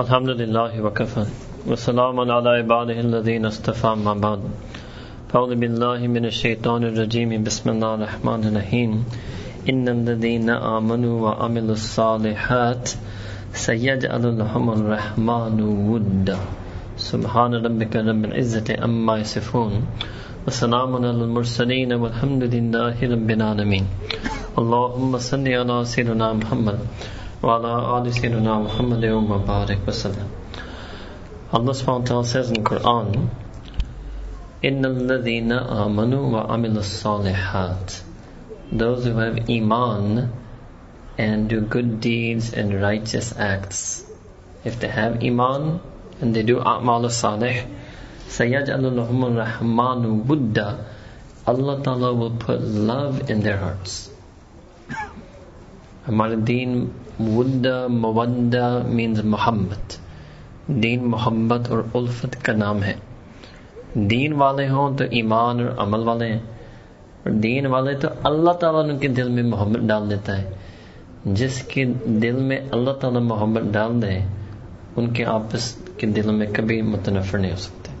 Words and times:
الحمد 0.00 0.28
لله 0.40 0.82
وكفى 0.82 1.24
وسلام 1.68 2.20
على 2.20 2.50
عباده 2.50 3.00
الذين 3.00 3.44
اصطفى 3.46 3.94
ما 4.04 4.14
بعد 4.14 4.40
فأعوذ 5.28 5.54
بالله 5.54 6.06
من 6.08 6.24
الشيطان 6.24 6.84
الرجيم 6.84 7.44
بسم 7.44 7.70
الله 7.70 7.94
الرحمن 7.94 8.40
الرحيم 8.48 9.04
إن 9.70 9.88
الذين 9.88 10.50
آمنوا 10.50 11.14
وعملوا 11.24 11.76
الصالحات 11.80 12.90
سيجعل 13.52 14.38
لهم 14.38 14.70
الرحمن 14.70 15.56
ودا 15.92 16.38
سبحان 16.96 17.54
ربك 17.54 17.96
رب 17.96 18.24
العزة 18.24 18.68
أما 18.84 19.18
يصفون 19.18 19.72
وسلام 20.46 20.90
على 20.96 21.10
المرسلين 21.10 21.92
والحمد 21.92 22.42
لله 22.54 22.96
رب 23.14 23.30
العالمين 23.30 23.84
اللهم 24.58 25.18
صل 25.18 25.48
على 25.48 25.84
سيدنا 25.84 26.32
محمد 26.32 26.78
وعلى 27.43 27.71
آل 27.97 28.13
سيدنا 28.13 28.59
محمد 28.59 29.05
وبارك 29.05 29.79
وسلم 29.87 30.27
Allah 31.47 31.71
subhanahu 31.71 32.01
wa 32.01 32.05
ta'ala 32.05 32.25
says 32.25 32.49
in 32.51 32.59
the 32.59 32.69
Quran 32.69 33.29
إِنَّ 34.63 34.83
الَّذِينَ 34.83 35.51
آمَنُوا 35.53 36.23
وَعَمِلُوا 36.33 36.83
الصَّالِحَاتِ 36.83 38.01
Those 38.73 39.05
who 39.05 39.15
have 39.15 39.49
iman 39.49 40.33
and 41.17 41.47
do 41.47 41.61
good 41.61 42.01
deeds 42.01 42.53
and 42.53 42.81
righteous 42.81 43.33
acts. 43.37 44.03
If 44.65 44.81
they 44.81 44.89
have 44.89 45.23
iman 45.23 45.79
and 46.19 46.35
they 46.35 46.43
do 46.43 46.59
a'mal 46.59 47.09
salih, 47.09 47.63
سَيَجْعَلُ 48.27 48.83
لَهُمُ 48.83 49.21
الرَّحْمَانُ 49.31 50.25
وُدَّ 50.25 50.57
Allah 51.47 51.81
Ta'ala 51.81 52.13
will 52.13 52.35
put 52.35 52.59
love 52.59 53.29
in 53.29 53.39
their 53.39 53.57
hearts. 53.57 54.09
ہمارے 56.07 56.35
دین 56.47 56.73
ودہ 57.20 57.86
مودہ 57.88 58.82
means 58.84 59.20
محبت 59.24 59.96
دین 60.66 61.04
محبت 61.04 61.70
اور 61.70 61.82
الفت 61.94 62.44
کا 62.44 62.52
نام 62.52 62.82
ہے۔ 62.82 62.94
دین 63.94 64.32
والے 64.32 64.68
ہوں 64.68 64.98
تو 64.98 65.04
ایمان 65.10 65.60
اور 65.60 65.86
عمل 65.86 66.08
والے 66.08 66.26
ہیں۔ 66.26 66.38
اور 67.24 67.30
دین 67.30 67.66
والے 67.66 67.94
تو 67.94 68.08
اللہ 68.22 68.50
تعالیٰ 68.50 68.90
ان 68.90 68.98
کے 68.98 69.08
دل 69.08 69.28
میں 69.28 69.42
محبت 69.42 69.78
ڈال 69.78 70.10
دیتا 70.10 70.38
ہے۔ 70.38 70.50
جس 71.24 71.62
کے 71.62 71.84
دل 72.04 72.32
میں 72.32 72.60
اللہ 72.70 72.90
تعالیٰ 72.90 73.20
محبت 73.20 73.62
ڈال 73.72 74.02
دے، 74.02 74.18
ان 74.96 75.10
کے 75.10 75.24
آپس 75.24 75.72
کے 75.72 76.06
دل 76.06 76.30
میں 76.30 76.46
کبھی 76.52 76.82
متنفر 76.82 77.38
نہیں 77.38 77.50
ہو 77.50 77.56
سکتے۔ 77.56 77.92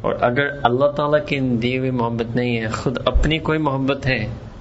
اور 0.00 0.14
اگر 0.20 0.46
اللہ 0.62 0.86
تعالیٰ 0.86 1.26
کی 1.26 1.40
دی 1.40 1.78
ہوئی 1.78 1.90
محبت 1.90 2.36
نہیں 2.36 2.60
ہے، 2.60 2.68
خود 2.68 2.98
اپنی 3.04 3.38
کوئی 3.38 3.58
محبت 3.58 4.06
ہے 4.06 4.26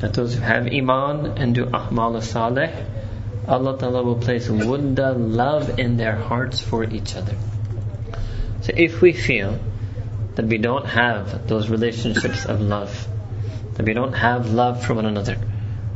that 0.00 0.12
those 0.14 0.34
who 0.34 0.40
have 0.40 0.66
iman 0.76 1.20
and 1.42 1.54
do 1.54 1.64
Ahmal 1.66 2.20
Saleh, 2.20 2.70
Allah 3.46 3.78
Ta'ala 3.78 4.02
will 4.02 4.18
place 4.24 4.48
wudda 4.48 5.14
love 5.16 5.78
in 5.78 5.96
their 5.96 6.16
hearts 6.16 6.60
for 6.60 6.82
each 6.82 7.14
other. 7.16 7.36
So 8.62 8.72
if 8.76 9.00
we 9.00 9.12
feel 9.12 9.58
that 10.34 10.46
we 10.46 10.58
don't 10.58 10.86
have 10.86 11.46
those 11.46 11.68
relationships 11.68 12.44
of 12.44 12.60
love 12.60 13.06
that 13.74 13.86
we 13.86 13.92
don't 13.92 14.14
have 14.14 14.50
love 14.52 14.84
for 14.84 14.94
one 14.94 15.06
another 15.06 15.36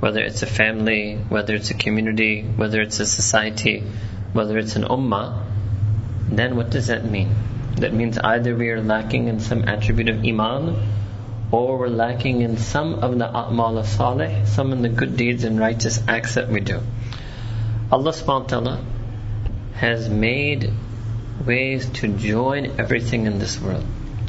whether 0.00 0.20
it's 0.20 0.42
a 0.42 0.46
family 0.46 1.16
whether 1.28 1.54
it's 1.54 1.70
a 1.70 1.74
community 1.74 2.42
whether 2.42 2.80
it's 2.80 3.00
a 3.00 3.06
society 3.06 3.82
whether 4.32 4.58
it's 4.58 4.76
an 4.76 4.84
ummah 4.84 5.42
then 6.30 6.56
what 6.56 6.70
does 6.70 6.88
that 6.88 7.04
mean? 7.04 7.34
That 7.76 7.92
means 7.94 8.18
either 8.18 8.54
we 8.54 8.70
are 8.70 8.80
lacking 8.82 9.28
in 9.28 9.40
some 9.40 9.68
attribute 9.68 10.08
of 10.08 10.24
Iman, 10.24 10.76
or 11.50 11.78
we're 11.78 11.88
lacking 11.88 12.42
in 12.42 12.56
some 12.58 12.94
of 12.94 13.18
the 13.18 13.24
A'mal 13.26 13.84
Salih, 13.84 14.44
some 14.46 14.72
of 14.72 14.82
the 14.82 14.88
good 14.88 15.16
deeds 15.16 15.44
and 15.44 15.58
righteous 15.58 16.02
acts 16.06 16.34
that 16.34 16.48
we 16.48 16.60
do. 16.60 16.80
Allah 17.90 18.12
subhanahu 18.12 18.42
wa 18.42 18.48
ta'ala 18.48 18.84
has 19.74 20.08
made 20.08 20.70
ways 21.46 21.86
to 22.00 22.08
join 22.08 22.78
everything 22.78 23.26
in 23.26 23.38
this 23.38 23.58
world. 23.60 23.84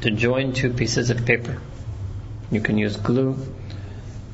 to 0.00 0.10
join 0.10 0.52
two 0.52 0.70
pieces 0.70 1.10
of 1.10 1.26
paper. 1.26 1.58
You 2.50 2.60
can 2.60 2.78
use 2.78 2.96
glue 2.96 3.36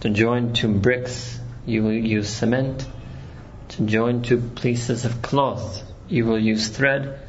to 0.00 0.10
join 0.10 0.52
two 0.52 0.68
bricks 0.68 1.40
you 1.64 1.82
will 1.84 1.92
use 1.92 2.28
cement 2.28 2.86
to 3.68 3.86
join 3.86 4.22
two 4.22 4.38
pieces 4.38 5.04
of 5.04 5.22
cloth. 5.22 5.82
You 6.08 6.24
will 6.26 6.38
use 6.38 6.68
thread 6.68 7.20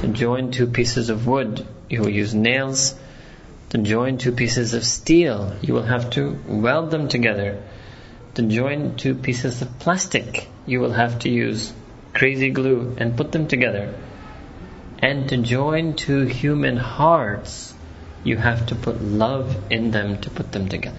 to 0.00 0.08
join 0.08 0.50
two 0.50 0.66
pieces 0.66 1.10
of 1.10 1.26
wood. 1.26 1.66
You 1.90 2.00
will 2.00 2.08
use 2.08 2.34
nails 2.34 2.94
to 3.70 3.78
join 3.78 4.18
two 4.18 4.32
pieces 4.32 4.72
of 4.72 4.84
steel. 4.84 5.54
You 5.60 5.74
will 5.74 5.82
have 5.82 6.10
to 6.10 6.38
weld 6.46 6.90
them 6.90 7.08
together. 7.08 7.62
To 8.34 8.42
join 8.42 8.96
two 8.96 9.14
pieces 9.14 9.60
of 9.60 9.78
plastic, 9.78 10.48
you 10.64 10.80
will 10.80 10.92
have 10.92 11.18
to 11.20 11.28
use 11.28 11.72
crazy 12.14 12.50
glue 12.50 12.96
and 12.98 13.16
put 13.16 13.32
them 13.32 13.48
together. 13.48 13.94
And 15.00 15.28
to 15.28 15.36
join 15.36 15.94
two 15.94 16.24
human 16.24 16.76
hearts, 16.76 17.74
you 18.24 18.36
have 18.36 18.66
to 18.66 18.74
put 18.74 19.02
love 19.02 19.54
in 19.70 19.90
them 19.90 20.20
to 20.22 20.30
put 20.30 20.52
them 20.52 20.68
together. 20.68 20.98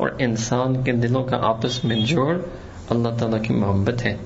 اور 0.00 0.10
انسان 0.18 0.82
کے 0.82 0.92
دلوں 0.92 1.24
کا 1.24 1.36
آپس 1.42 1.84
میں 1.84 1.96
جوڑ 1.96 2.38
اللہ 2.88 3.08
تعالیٰ 3.18 3.42
کی 3.42 3.54
محبت 3.54 4.04
ہے۔ 4.04 4.16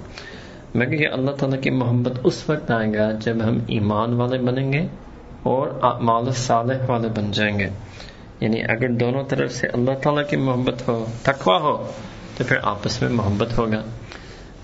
مگر 0.74 0.92
یہ 0.92 1.08
اللہ 1.08 1.30
تعالیٰ 1.30 1.60
کی 1.60 1.70
محبت 1.70 2.12
اس 2.24 2.50
وقت 2.50 2.70
آئے 2.70 2.94
گا 2.94 3.10
جب 3.12 3.36
ہم 3.44 3.58
ایمان 3.66 4.14
والے 4.14 4.38
بنیں 4.38 4.72
گے 4.72 4.86
اور 5.42 5.68
اعمال 5.82 6.32
صالح 6.32 6.74
والے 6.86 7.08
بن 7.08 7.30
جائیں 7.32 7.58
گے۔ 7.58 7.68
یعنی 8.40 8.62
اگر 8.62 8.88
دونوں 8.88 9.24
طرف 9.28 9.52
سے 9.52 9.66
اللہ 9.66 9.90
تعالیٰ 10.02 10.22
کی 10.30 10.36
محبت 10.36 10.88
ہو، 10.88 11.06
تقوی 11.22 11.58
ہو، 11.60 11.86
تو 12.36 12.44
پھر 12.44 12.56
آپس 12.62 13.02
میں 13.02 13.10
محبت 13.10 13.58
ہوگا۔ 13.58 13.82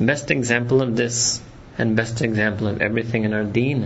Best 0.01 0.31
example 0.31 0.77
of 0.77 1.07
this 1.07 1.41
and 1.79 1.97
best 1.97 2.23
example 2.23 2.67
of 2.67 2.75
everything 3.03 3.25
in 3.25 3.55
دین 3.55 3.83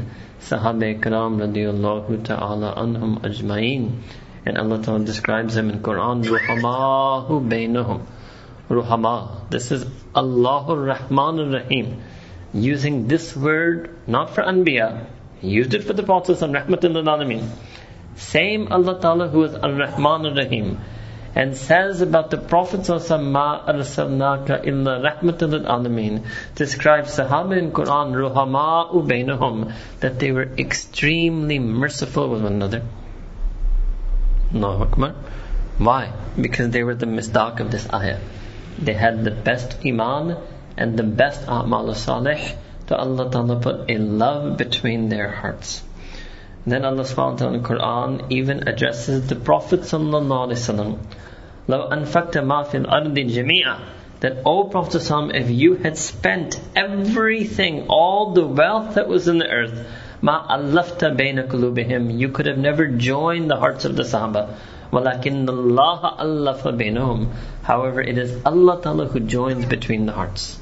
صحابہ 0.49 0.93
کرام 1.01 1.43
رضی 1.43 1.65
اللہ 1.65 2.25
تعالی 2.25 2.67
عنہم 2.77 3.15
اجمعین 3.23 3.89
And 4.47 4.59
Allah 4.59 4.83
Ta'ala 4.83 5.05
describes 5.05 5.55
them 5.55 5.71
in 5.71 5.81
Quran, 5.81 6.23
Ruhamahu 6.25 7.49
bainahum. 7.49 8.03
Ruhama. 8.69 9.51
This 9.51 9.71
is 9.73 9.85
Allahur 10.15 10.87
Rahman 10.87 11.53
Rahim. 11.53 12.03
Using 12.53 13.09
this 13.09 13.35
word 13.37 13.97
not 14.07 14.35
for 14.35 14.43
Anbiya. 14.43 15.07
He 15.41 15.49
used 15.49 15.75
it 15.75 15.85
for 15.85 15.93
the 15.93 16.03
Prophet 16.03 16.39
Rahmatul 16.39 17.03
Alameen. 17.03 17.49
Same 18.17 18.69
Allah 18.71 19.01
Ta'ala 19.01 19.29
who 19.29 19.45
is 19.45 19.55
Ar-Rahman 19.55 20.35
Rahim. 20.37 20.79
And 21.35 21.57
says 21.57 22.01
about 22.01 22.31
the 22.31 22.39
Prophet 22.39 22.89
Ma 22.89 23.67
arsalnaka 23.67 24.65
illa 24.65 25.01
rahmatul 25.01 25.67
alameen 25.67 26.25
describes 26.55 27.17
Sahaba 27.17 27.59
in 27.59 27.73
Quran 27.73 28.13
ruhama 28.13 28.93
bainahum 29.05 29.75
that 29.99 30.21
they 30.21 30.31
were 30.31 30.49
extremely 30.57 31.59
merciful 31.59 32.29
with 32.31 32.43
one 32.43 32.53
another. 32.53 32.83
Allahu 34.55 34.85
Akbar. 34.85 35.15
Why? 35.79 36.13
Because 36.41 36.71
they 36.71 36.85
were 36.85 36.95
the 36.95 37.07
misdaq 37.07 37.61
of 37.61 37.71
this 37.71 37.87
ayah. 37.93 38.21
They 38.79 38.95
had 38.95 39.25
the 39.25 39.31
best 39.31 39.79
iman 39.85 40.37
and 40.77 40.97
the 40.97 41.03
best 41.03 41.47
a'mal 41.47 41.95
salih. 41.95 42.55
So 42.89 42.97
Allah 42.97 43.31
Ta'ala 43.31 43.61
put 43.61 43.91
a 43.91 43.99
love 43.99 44.57
between 44.57 45.09
their 45.09 45.31
hearts. 45.31 45.83
Then 46.67 46.85
Allah 46.85 47.03
subhanahu 47.03 47.33
wa 47.33 47.37
ta'ala 47.37 47.55
in 47.55 47.63
the 47.63 47.69
Quran 47.69 48.33
even 48.33 48.69
addresses 48.69 49.29
the 49.29 49.37
Prophet 49.37 49.81
sallallahu. 49.81 50.99
That, 54.21 54.43
O 54.47 54.65
Prophet 54.65 55.03
Prophet, 55.03 55.37
if 55.37 55.51
you 55.51 55.75
had 55.75 55.99
spent 55.99 56.61
everything, 56.77 57.87
all 57.89 58.33
the 58.33 58.47
wealth 58.47 58.95
that 58.95 59.09
was 59.09 59.29
in 59.29 59.39
the 59.39 59.49
earth, 59.49 59.87
ما 60.24 60.56
ألفت 60.56 61.06
بين 61.06 61.40
قلوبهم 61.48 62.20
you 62.20 62.30
could 62.30 62.46
have 62.46 62.58
never 62.58 62.88
joined 62.88 63.50
the 63.50 63.58
hearts 63.58 63.86
of 63.86 63.96
the 63.96 64.04
Sahaba 64.04 64.56
ولكن 64.92 65.48
الله 65.48 66.20
ألف 66.22 66.68
بينهم 66.68 67.28
however 67.64 68.02
it 68.02 68.18
is 68.18 68.38
Allah 68.46 68.82
Ta'ala 68.82 69.08
who 69.08 69.20
joins 69.20 69.66
between 69.66 70.06
the 70.06 70.12
hearts 70.12 70.60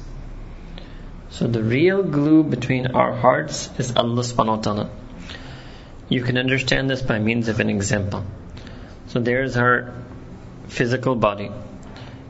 so 1.30 1.46
the 1.46 1.62
real 1.62 2.02
glue 2.02 2.42
between 2.42 2.86
our 2.88 3.14
hearts 3.14 3.70
is 3.78 3.94
Allah 3.96 4.22
subhanahu 4.22 4.56
wa 4.56 4.62
ta'ala 4.62 4.90
you 6.08 6.22
can 6.22 6.38
understand 6.38 6.88
this 6.88 7.02
by 7.02 7.18
means 7.18 7.48
of 7.48 7.60
an 7.60 7.70
example 7.70 8.24
so 9.08 9.20
there's 9.20 9.56
our 9.56 9.92
physical 10.68 11.14
body 11.14 11.50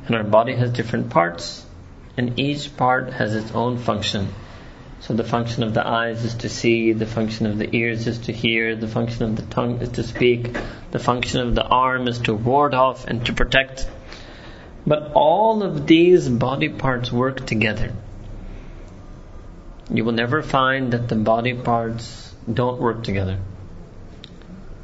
and 0.06 0.16
our 0.16 0.24
body 0.24 0.54
has 0.54 0.70
different 0.70 1.10
parts 1.10 1.64
and 2.16 2.38
each 2.38 2.76
part 2.76 3.12
has 3.12 3.34
its 3.34 3.52
own 3.52 3.78
function 3.78 4.28
So 5.03 5.13
the 5.13 5.23
function 5.25 5.63
of 5.63 5.73
the 5.73 5.85
eyes 5.85 6.23
is 6.23 6.33
to 6.35 6.49
see, 6.49 6.93
the 6.93 7.05
function 7.05 7.45
of 7.45 7.57
the 7.57 7.75
ears 7.75 8.07
is 8.07 8.19
to 8.19 8.31
hear, 8.31 8.73
the 8.73 8.87
function 8.87 9.23
of 9.23 9.35
the 9.35 9.41
tongue 9.41 9.81
is 9.81 9.89
to 9.89 10.03
speak, 10.03 10.55
the 10.91 10.99
function 10.99 11.41
of 11.41 11.55
the 11.55 11.63
arm 11.63 12.07
is 12.07 12.19
to 12.19 12.33
ward 12.33 12.73
off 12.73 13.05
and 13.05 13.25
to 13.25 13.33
protect. 13.33 13.85
But 14.87 15.11
all 15.13 15.61
of 15.61 15.87
these 15.87 16.29
body 16.29 16.69
parts 16.69 17.11
work 17.11 17.45
together. 17.45 17.91
You 19.89 20.05
will 20.05 20.13
never 20.13 20.41
find 20.41 20.93
that 20.93 21.09
the 21.09 21.15
body 21.15 21.53
parts 21.53 22.33
don't 22.53 22.79
work 22.79 23.03
together. 23.03 23.37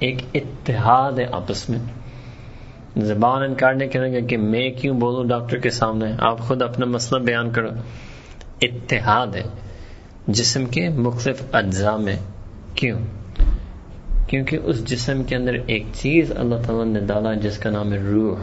ایک 0.00 0.16
اتحاد 0.34 1.12
ہے 1.12 1.26
آپس 1.32 1.70
میں۔ 1.70 1.78
زبان 2.96 3.42
انکار 3.42 3.74
نہیں 3.74 3.88
کریں 3.88 4.12
گے 4.12 4.20
کہ 4.20 4.36
میں 4.36 4.70
کیوں 4.70 5.00
بولوں 5.00 5.24
ڈاکٹر 5.24 5.56
کے 5.56 5.70
سامنے؟ 5.70 6.06
آپ 6.18 6.38
خود 6.38 6.62
اپنا 6.62 6.86
مسئلہ 6.86 7.20
بیان 7.20 7.50
کرو۔ 7.50 7.68
اتحاد 8.62 9.26
ہے۔ 9.26 9.42
جسم 10.26 10.66
کے 10.66 10.88
مختلف 10.88 11.42
اجزاء 11.52 11.96
میں۔ 11.96 12.16
کیوں؟ 12.74 12.98
کیونکہ 14.26 14.58
اس 14.64 14.84
جسم 14.84 15.22
کے 15.22 15.36
اندر 15.36 15.54
ایک 15.66 15.86
چیز 15.94 16.32
اللہ 16.36 16.54
تعالیٰ 16.54 16.86
نے 16.86 17.00
ڈالا 17.00 17.34
جس 17.34 17.58
کا 17.58 17.70
نام 17.70 17.92
ہے 17.92 17.98
روح۔ 17.98 18.38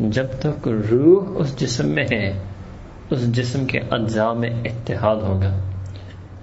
جب 0.00 0.26
تک 0.40 0.68
روح 0.68 1.24
اس 1.38 1.60
جسم 1.60 1.88
میں 1.88 2.06
ہے، 2.12 2.42
اس 3.10 3.32
جسم 3.32 3.64
کے 3.64 3.80
اجزاء 3.90 4.32
میں 4.32 4.50
اتحاد 4.50 5.16
ہوگا۔ 5.16 5.58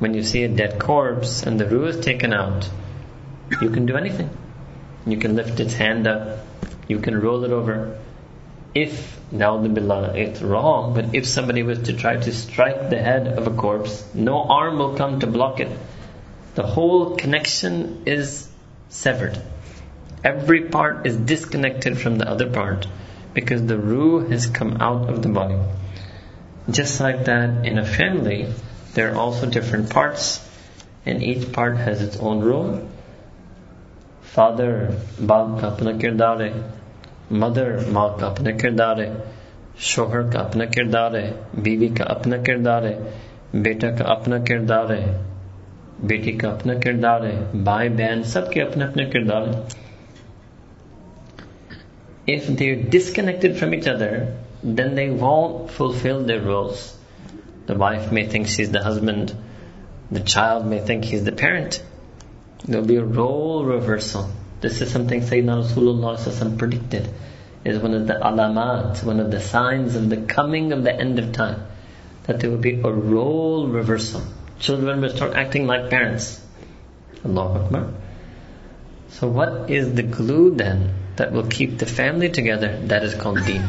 when 0.00 0.14
you 0.14 0.22
see 0.22 0.44
a 0.44 0.48
dead 0.48 0.78
corpse 0.80 1.42
and 1.42 1.60
the 1.60 1.66
ruh 1.66 1.84
is 1.88 2.00
taken 2.00 2.32
out, 2.32 2.68
you 3.60 3.68
can 3.68 3.84
do 3.84 3.96
anything. 3.96 4.30
You 5.06 5.18
can 5.18 5.36
lift 5.36 5.60
its 5.60 5.74
hand 5.74 6.06
up, 6.06 6.38
you 6.88 7.00
can 7.00 7.20
roll 7.20 7.44
it 7.44 7.52
over. 7.52 7.98
If, 8.74 9.20
now 9.30 9.58
the 9.58 9.68
billah, 9.68 10.16
it's 10.16 10.40
wrong, 10.40 10.94
but 10.94 11.14
if 11.14 11.26
somebody 11.26 11.62
was 11.62 11.80
to 11.82 11.92
try 11.92 12.16
to 12.16 12.32
strike 12.32 12.88
the 12.88 12.98
head 12.98 13.28
of 13.28 13.46
a 13.46 13.50
corpse, 13.50 14.02
no 14.14 14.42
arm 14.42 14.78
will 14.78 14.96
come 14.96 15.20
to 15.20 15.26
block 15.26 15.60
it. 15.60 15.68
The 16.54 16.66
whole 16.66 17.16
connection 17.16 18.04
is 18.06 18.48
severed. 18.88 19.38
Every 20.24 20.62
part 20.68 21.06
is 21.06 21.16
disconnected 21.16 21.98
from 21.98 22.16
the 22.16 22.28
other 22.28 22.48
part. 22.48 22.86
Because 23.34 23.66
the 23.66 23.78
ruh 23.78 24.28
has 24.28 24.46
come 24.46 24.76
out 24.80 25.08
of 25.08 25.22
the 25.22 25.28
body. 25.28 25.58
Just 26.70 27.00
like 27.00 27.24
that, 27.24 27.66
in 27.66 27.78
a 27.78 27.84
family, 27.86 28.52
there 28.94 29.12
are 29.12 29.16
also 29.16 29.46
different 29.46 29.90
parts, 29.90 30.46
and 31.06 31.22
each 31.22 31.52
part 31.52 31.76
has 31.76 32.02
its 32.02 32.16
own 32.18 32.40
role. 32.40 32.88
Father, 34.22 34.70
baap 35.20 35.60
ka 35.60 35.70
apna 35.70 35.98
kirdar 36.00 36.36
hai. 36.40 36.62
Mother, 37.30 37.68
maa 37.90 38.08
ka 38.18 38.34
apna 38.34 38.58
kirdar 38.58 38.96
hai. 38.96 39.10
شوہر 39.88 40.30
کا 40.30 40.38
اپنا 40.38 40.64
کردار 40.64 41.14
ہے 41.14 41.32
بیوی 41.62 41.88
کا 41.88 42.04
اپنا 42.04 42.36
کردار 42.46 42.82
ہے 42.82 42.94
بیٹا 43.54 43.90
کا 43.90 44.04
اپنا 44.04 44.38
کردار 44.48 44.90
ہے 44.90 45.16
بیٹی 46.02 46.32
کا 46.32 46.48
اپنا 46.48 46.72
کردار 46.84 47.24
ہے 47.24 47.60
بھائی 47.64 47.88
بہن 47.88 48.22
سب 48.22 48.50
کے 48.52 48.62
اپنے 48.62 48.84
اپنے 48.84 49.04
کردار 49.04 49.46
ہیں 49.46 49.60
if 52.34 52.46
they're 52.46 52.82
disconnected 52.96 53.56
from 53.56 53.74
each 53.74 53.86
other 53.86 54.36
then 54.62 54.94
they 54.94 55.08
won't 55.08 55.70
fulfill 55.70 56.24
their 56.24 56.40
roles. 56.40 56.96
The 57.66 57.74
wife 57.74 58.12
may 58.12 58.26
think 58.26 58.46
she's 58.46 58.70
the 58.70 58.82
husband 58.82 59.34
the 60.10 60.20
child 60.20 60.66
may 60.66 60.80
think 60.80 61.04
he's 61.04 61.22
the 61.22 61.32
parent. 61.32 61.80
There'll 62.64 62.86
be 62.86 62.96
a 62.96 63.04
role 63.04 63.64
reversal. 63.64 64.28
This 64.60 64.80
is 64.80 64.90
something 64.90 65.20
Sayyidina 65.20 65.62
Rasulullah 65.64 66.58
predicted. 66.58 67.08
Is 67.62 67.78
one 67.78 67.94
of 67.94 68.06
the 68.06 68.14
alamat 68.14 69.04
one 69.04 69.20
of 69.20 69.30
the 69.30 69.40
signs 69.40 69.94
of 69.94 70.08
the 70.08 70.16
coming 70.16 70.72
of 70.72 70.82
the 70.82 70.94
end 70.94 71.18
of 71.18 71.32
time 71.32 71.66
that 72.24 72.40
there 72.40 72.50
will 72.50 72.58
be 72.58 72.80
a 72.80 72.90
role 72.90 73.68
reversal. 73.68 74.22
Children 74.58 75.02
will 75.02 75.10
start 75.10 75.34
acting 75.34 75.66
like 75.66 75.90
parents. 75.90 76.40
Allahu 77.24 77.64
Akbar. 77.64 77.92
So 79.10 79.28
what 79.28 79.70
is 79.70 79.94
the 79.94 80.02
glue 80.02 80.54
then 80.54 80.94
that 81.20 81.32
will 81.32 81.46
keep 81.46 81.76
the 81.78 81.86
family 81.86 82.30
together, 82.30 82.68
that 82.92 83.02
is 83.04 83.14
called 83.14 83.44
deen. 83.44 83.64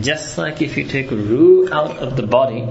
Just 0.00 0.36
like 0.36 0.60
if 0.60 0.76
you 0.76 0.84
take 0.84 1.10
ruh 1.10 1.72
out 1.72 1.96
of 2.06 2.16
the 2.16 2.26
body, 2.26 2.66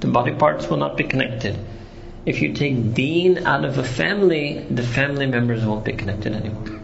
the 0.00 0.06
body 0.06 0.32
parts 0.32 0.70
will 0.70 0.78
not 0.78 0.96
be 0.96 1.04
connected. 1.04 1.58
If 2.24 2.40
you 2.40 2.54
take 2.54 2.94
deen 2.94 3.36
out 3.46 3.66
of 3.66 3.76
a 3.76 3.84
family, 3.84 4.64
the 4.70 4.82
family 4.82 5.26
members 5.26 5.66
won't 5.66 5.84
be 5.84 5.92
connected 5.92 6.32
anymore. 6.32 6.80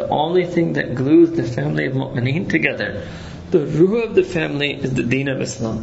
The 0.00 0.06
only 0.08 0.44
thing 0.44 0.74
that 0.74 0.94
glues 0.94 1.32
the 1.38 1.44
family 1.44 1.86
of 1.86 1.94
mu'mineen 1.94 2.50
together, 2.50 3.06
the 3.50 3.64
ruh 3.64 4.02
of 4.02 4.14
the 4.14 4.24
family, 4.34 4.74
is 4.74 4.92
the 5.00 5.08
deen 5.14 5.28
of 5.28 5.40
Islam. 5.40 5.82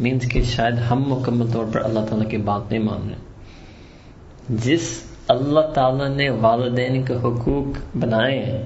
means 0.00 0.28
کہ 0.28 0.42
شاید 0.46 0.78
ہم 0.90 1.02
مکمل 1.08 1.50
طور 1.52 1.64
پر 1.72 1.80
اللہ 1.80 2.06
تعالیٰ 2.08 2.28
کی 2.30 2.36
بات 2.44 2.70
نہیں 2.70 2.82
مان 2.82 3.08
رہے 3.08 4.56
جس 4.64 4.88
اللہ 5.28 5.72
تعالیٰ 5.74 6.08
نے 6.08 6.28
والدین 6.40 7.02
کے 7.02 7.14
حقوق 7.24 7.78
بنائے 7.96 8.38
ہیں 8.38 8.62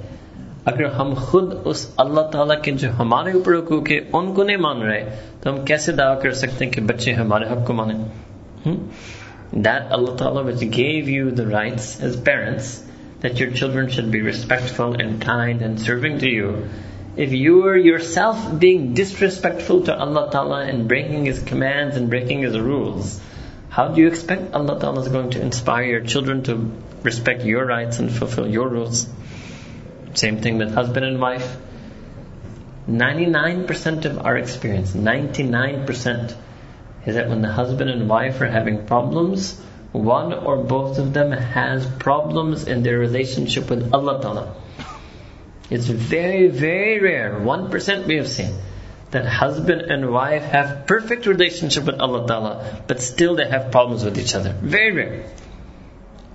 اگر 0.64 0.84
ہم 0.94 1.12
خود 1.18 1.52
اس 1.64 1.86
اللہ 1.96 2.30
تعالیٰ 2.30 2.60
کے 2.62 2.72
جو 2.74 2.90
ہمارے 2.98 3.32
اوپر 3.32 3.58
حقوق 3.58 3.90
ہے 3.90 3.98
ان 4.12 4.32
کو 4.34 4.44
نہیں 4.44 4.56
مان 4.60 4.82
رہے 4.82 5.04
تو 5.40 5.50
ہم 5.50 5.64
کیسے 5.64 5.92
دعویٰ 5.92 6.20
کر 6.22 6.32
سکتے 6.36 6.64
ہیں 6.64 6.72
کہ 6.72 6.80
بچے 6.84 7.14
ہمارے 7.14 7.52
حق 7.52 7.66
کو 7.66 7.72
مانیں؟ 7.72 7.94
دیٹ 8.64 9.92
اللہ 9.92 10.16
تعالیٰ 10.16 10.44
gave 10.62 11.08
you 11.08 11.30
the 11.30 11.50
rights 11.50 11.96
as 12.00 12.16
parents 12.24 12.74
that 13.20 13.38
your 13.38 13.50
children 13.52 13.88
should 13.88 14.10
be 14.10 14.20
respectful 14.20 14.94
and 14.94 15.20
kind 15.20 15.62
and 15.62 15.80
serving 15.80 16.18
to 16.18 16.28
you, 16.28 16.68
if 17.16 17.32
you 17.32 17.66
are 17.66 17.76
yourself 17.76 18.58
being 18.58 18.92
disrespectful 18.92 19.84
to 19.84 19.98
Allah 19.98 20.30
Ta'ala 20.30 20.64
and 20.64 20.86
breaking 20.86 21.24
His 21.24 21.42
commands 21.42 21.96
and 21.96 22.10
breaking 22.10 22.42
His 22.42 22.58
rules, 22.58 23.20
how 23.70 23.88
do 23.88 24.02
you 24.02 24.08
expect 24.08 24.52
Allah 24.54 24.78
Ta'ala 24.78 25.00
is 25.00 25.08
going 25.08 25.30
to 25.30 25.40
inspire 25.40 25.84
your 25.84 26.00
children 26.02 26.42
to 26.44 26.70
respect 27.02 27.42
your 27.42 27.64
rights 27.64 27.98
and 27.98 28.12
fulfill 28.12 28.46
your 28.46 28.68
rules? 28.68 29.08
Same 30.12 30.42
thing 30.42 30.58
with 30.58 30.74
husband 30.74 31.06
and 31.06 31.20
wife. 31.20 31.56
99% 32.88 34.04
of 34.04 34.24
our 34.24 34.36
experience, 34.36 34.92
99%, 34.92 36.36
is 37.06 37.14
that 37.14 37.28
when 37.28 37.40
the 37.40 37.52
husband 37.52 37.90
and 37.90 38.08
wife 38.08 38.40
are 38.40 38.46
having 38.46 38.86
problems, 38.86 39.60
one 39.92 40.34
or 40.34 40.58
both 40.58 40.98
of 40.98 41.12
them 41.14 41.32
has 41.32 41.86
problems 41.86 42.66
in 42.68 42.82
their 42.82 42.98
relationship 42.98 43.70
with 43.70 43.92
Allah 43.94 44.20
Ta'ala. 44.20 44.54
It's 45.70 45.86
very, 45.86 46.48
very 46.48 47.00
rare, 47.00 47.40
1% 47.40 48.06
we 48.06 48.16
have 48.16 48.28
seen, 48.28 48.54
that 49.10 49.26
husband 49.26 49.82
and 49.82 50.10
wife 50.10 50.42
have 50.42 50.86
perfect 50.86 51.26
relationship 51.26 51.84
with 51.84 52.00
Allah 52.00 52.26
Ta'ala, 52.26 52.82
but 52.86 53.00
still 53.00 53.34
they 53.34 53.48
have 53.48 53.72
problems 53.72 54.04
with 54.04 54.18
each 54.18 54.34
other. 54.34 54.52
Very 54.52 54.92
rare. 54.92 55.30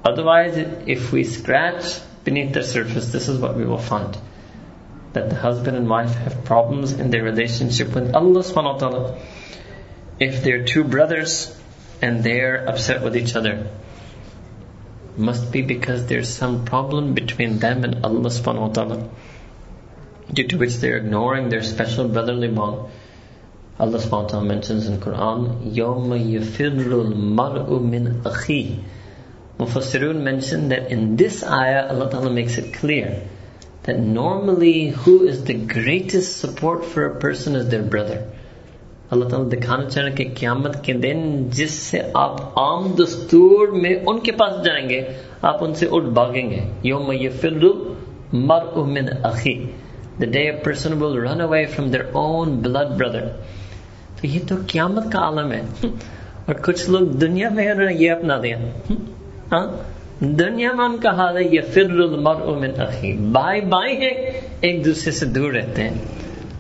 Otherwise, 0.03 0.57
if 0.87 1.11
we 1.11 1.23
scratch 1.23 1.99
beneath 2.23 2.53
the 2.53 2.63
surface, 2.63 3.11
this 3.11 3.29
is 3.29 3.39
what 3.39 3.55
we 3.55 3.65
will 3.65 3.77
find. 3.77 4.17
That 5.13 5.29
the 5.29 5.35
husband 5.35 5.77
and 5.77 5.89
wife 5.89 6.15
have 6.15 6.43
problems 6.43 6.93
in 6.93 7.11
their 7.11 7.23
relationship 7.23 7.93
with 7.93 8.13
Allah 8.15 8.41
Subhanahu 8.41 8.73
wa 8.73 8.77
Ta'ala. 8.77 9.19
If 10.19 10.43
they're 10.43 10.65
two 10.65 10.83
brothers, 10.83 11.57
and 12.01 12.23
they're 12.23 12.67
upset 12.67 13.03
with 13.03 13.15
each 13.15 13.35
other 13.35 13.67
Must 15.16 15.50
be 15.50 15.62
because 15.62 16.06
there's 16.06 16.28
some 16.28 16.64
problem 16.64 17.14
between 17.14 17.58
them 17.58 17.84
and 17.84 18.04
Allah 18.04 18.28
subhanahu 18.28 18.68
wa 18.68 18.68
ta'ala, 18.68 19.08
due 20.32 20.46
to 20.48 20.58
which 20.58 20.76
they're 20.76 20.98
ignoring 20.98 21.48
their 21.48 21.62
special 21.62 22.08
brotherly 22.08 22.48
bond. 22.48 22.90
Allah 23.78 23.98
subhanahu 23.98 24.22
wa 24.22 24.28
ta'ala 24.28 24.44
mentions 24.44 24.88
in 24.88 24.98
Quran, 24.98 25.72
يَوْمَ 25.74 26.12
يَفِرُّ 26.12 26.88
الْمَرْءُ 27.12 27.68
مِنْ 27.68 28.22
أَخِيهِ 28.22 28.78
Mufassirun 29.58 30.22
mention 30.22 30.68
that 30.68 30.90
in 30.90 31.16
this 31.16 31.42
ayah, 31.42 31.88
Allah 31.88 32.10
ta'ala 32.10 32.30
makes 32.30 32.58
it 32.58 32.74
clear 32.74 33.22
that 33.84 33.98
normally 33.98 34.88
who 34.88 35.26
is 35.26 35.44
the 35.44 35.54
greatest 35.54 36.36
support 36.36 36.84
for 36.84 37.06
a 37.06 37.18
person 37.18 37.56
is 37.56 37.68
their 37.68 37.82
brother. 37.82 38.30
اللہ 39.11 39.25
تعالیٰ 39.25 39.51
دکھانا 39.51 39.89
چاہ 39.89 40.03
رہے 40.03 40.11
کہ 40.11 40.29
قیامت 40.37 40.83
کے 40.83 40.93
دن 40.93 41.49
جس 41.49 41.71
سے 41.71 42.01
آپ 42.13 42.59
عام 42.59 42.91
دستور 43.03 43.67
میں 43.67 43.95
ان 44.05 44.19
کے 44.19 44.31
پاس 44.31 44.65
جائیں 44.65 44.89
گے، 44.89 45.01
آپ 45.41 45.63
ان 45.63 45.73
سے 45.73 45.87
اٹھ 45.91 46.05
بھاگیں 46.05 46.49
گے۔ 46.49 46.59
یوم 46.83 47.11
یفر 47.11 47.63
مر 48.33 48.65
من 48.75 49.05
اخی۔ 49.23 49.63
The 50.23 50.33
day 50.33 50.45
a 50.45 50.53
person 50.53 51.01
will 51.01 51.27
run 51.27 51.41
away 51.41 51.63
from 51.63 51.87
their 51.87 52.29
own 52.29 52.47
blood 52.47 52.89
brother. 52.91 53.27
تو 54.21 54.27
یہ 54.27 54.39
تو 54.47 54.55
قیامت 54.67 55.11
کا 55.11 55.19
عالم 55.19 55.51
ہے۔ 55.51 55.61
اور 56.45 56.53
کچھ 56.53 56.89
لوگ 56.89 56.99
دنیا 56.99 57.49
میں 57.49 57.71
انہوں 57.71 57.85
نے 57.85 57.93
یہ 57.93 58.11
اپنا 58.11 58.37
دیا۔ 58.43 58.57
ہاں؟ 59.51 59.71
دنیا 60.19 60.71
میں 60.71 60.85
ان 60.85 60.97
کا 60.97 61.09
حال 61.17 61.37
ہے 61.37 61.43
یہ 61.43 61.61
فر 61.73 61.81
المرء 61.81 62.59
من 62.59 62.71
اخی۔ 62.77 63.13
بھائی 63.13 63.61
بھائی 63.61 63.95
ہیں، 63.95 64.31
ایک 64.61 64.85
دوسرے 64.85 65.11
سے 65.11 65.25
دور 65.25 65.51
رہتے 65.51 65.83
ہیں۔ 65.83 65.93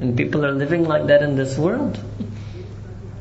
And 0.00 0.16
people 0.16 0.44
are 0.44 0.52
living 0.52 0.84
like 0.84 1.06
that 1.06 1.22
in 1.22 1.36
this 1.36 1.56
world. 1.56 1.98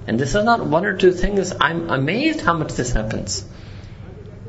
And 0.07 0.19
this 0.19 0.35
is 0.35 0.43
not 0.43 0.65
one 0.65 0.85
or 0.85 0.97
two 0.97 1.11
things. 1.11 1.53
I'm 1.59 1.89
amazed 1.89 2.41
how 2.41 2.53
much 2.53 2.73
this 2.73 2.91
happens. 2.91 3.45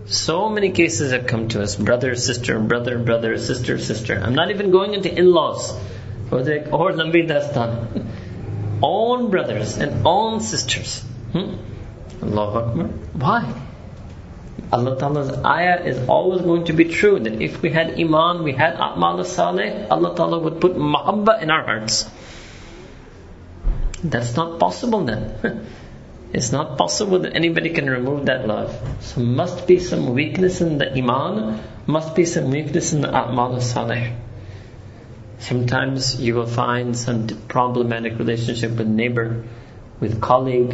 So 0.07 0.49
many 0.49 0.71
cases 0.71 1.13
have 1.13 1.27
come 1.27 1.49
to 1.49 1.63
us 1.63 1.77
brother, 1.77 2.15
sister, 2.15 2.59
brother, 2.59 2.99
brother, 2.99 3.39
sister, 3.39 3.79
sister. 3.79 4.21
I'm 4.23 4.35
not 4.35 4.51
even 4.51 4.71
going 4.71 4.95
into 4.95 5.17
in 5.17 5.31
laws 5.33 5.73
in-laws. 6.31 6.49
Or 6.73 6.93
lambi 6.93 7.27
dastan. 7.29 8.07
Own 8.83 9.31
brothers 9.31 9.79
and 9.79 10.07
own 10.07 10.41
sisters. 10.41 11.01
Hmm? 11.33 11.57
Allahu 12.23 12.59
Akbar. 12.59 12.85
Why? 13.25 13.63
Allah 14.73 14.99
Ta'ala's 14.99 15.31
ayah 15.45 15.85
is 15.85 16.09
always 16.09 16.43
going 16.43 16.65
to 16.65 16.73
be 16.73 16.87
true 16.87 17.21
that 17.21 17.41
if 17.41 17.63
we 17.63 17.71
had 17.71 17.99
iman, 18.01 18.43
we 18.43 18.53
had 18.53 18.75
a'mal 18.75 19.25
salih, 19.25 19.87
Allah 19.91 20.15
Ta'ala 20.17 20.39
would 20.39 20.61
put 20.61 20.75
mahabba 20.75 21.41
in 21.43 21.51
our 21.51 21.65
hearts. 21.65 22.11
That's 24.03 24.35
not 24.37 24.59
possible 24.59 25.05
then. 25.05 25.67
it's 26.33 26.53
not 26.53 26.77
possible 26.77 27.21
that 27.21 27.37
anybody 27.37 27.71
can 27.71 27.89
remove 27.89 28.27
that 28.27 28.47
love. 28.47 28.77
So 29.01 29.21
must 29.21 29.67
be 29.67 29.79
some 29.79 30.15
weakness 30.15 30.61
in 30.61 30.79
the 30.79 30.93
iman, 30.93 31.63
must 31.87 32.15
be 32.17 32.25
some 32.25 32.51
weakness 32.51 32.93
in 32.93 33.03
the 33.03 33.09
a'mal 33.09 33.63
salih. 33.63 34.15
Sometimes 35.53 36.23
you 36.23 36.35
will 36.35 36.65
find 36.65 36.91
some 37.09 37.21
problematic 37.57 38.13
relationship 38.21 38.81
with 38.81 38.87
neighbor, 38.87 39.27
with 40.05 40.15
colleague, 40.21 40.71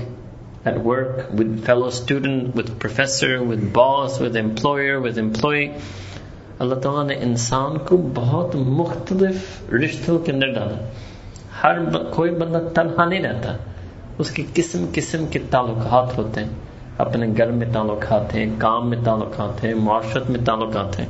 at 0.69 0.77
work, 0.77 1.41
with 1.41 1.51
fellow 1.71 1.89
student, 1.89 2.41
with 2.41 2.67
professor, 2.67 3.47
with 3.47 3.63
boss, 3.79 4.23
with 4.23 4.37
employer, 4.37 5.03
with 5.03 5.19
employee. 5.19 5.79
اللہ 6.59 6.75
تعالیٰ 6.75 7.07
نے 7.07 7.15
انسان 7.15 7.79
کو 7.79 8.11
بہت 8.15 8.55
مختلف 8.55 9.63
رشتوں 9.73 10.19
کے 10.19 10.33
اندر 10.33 10.47
ڈالا۔ 10.47 10.89
ہر 11.65 11.79
کوئی 12.11 12.31
بندہ 12.31 12.69
تنہا 12.75 13.05
نہیں 13.05 13.23
رہتا۔ 13.23 13.57
اس 14.19 14.31
کی 14.31 14.47
قسم 14.55 14.87
قسم 14.93 15.27
کے 15.31 15.39
تعلقات 15.51 16.19
ہوتے 16.19 16.41
ہیں۔ 16.41 16.49
اپنے 16.99 17.27
گھر 17.37 17.51
میں 17.51 17.67
تعلقات 17.73 18.35
ہیں 18.35 18.47
کام 18.59 18.91
میں 18.91 18.99
تعلقات 19.05 19.65
ہیں 19.65 19.75
معاشرت 19.75 20.31
میں 20.31 20.41
تعلقات 20.45 20.99
ہیں۔ 20.99 21.07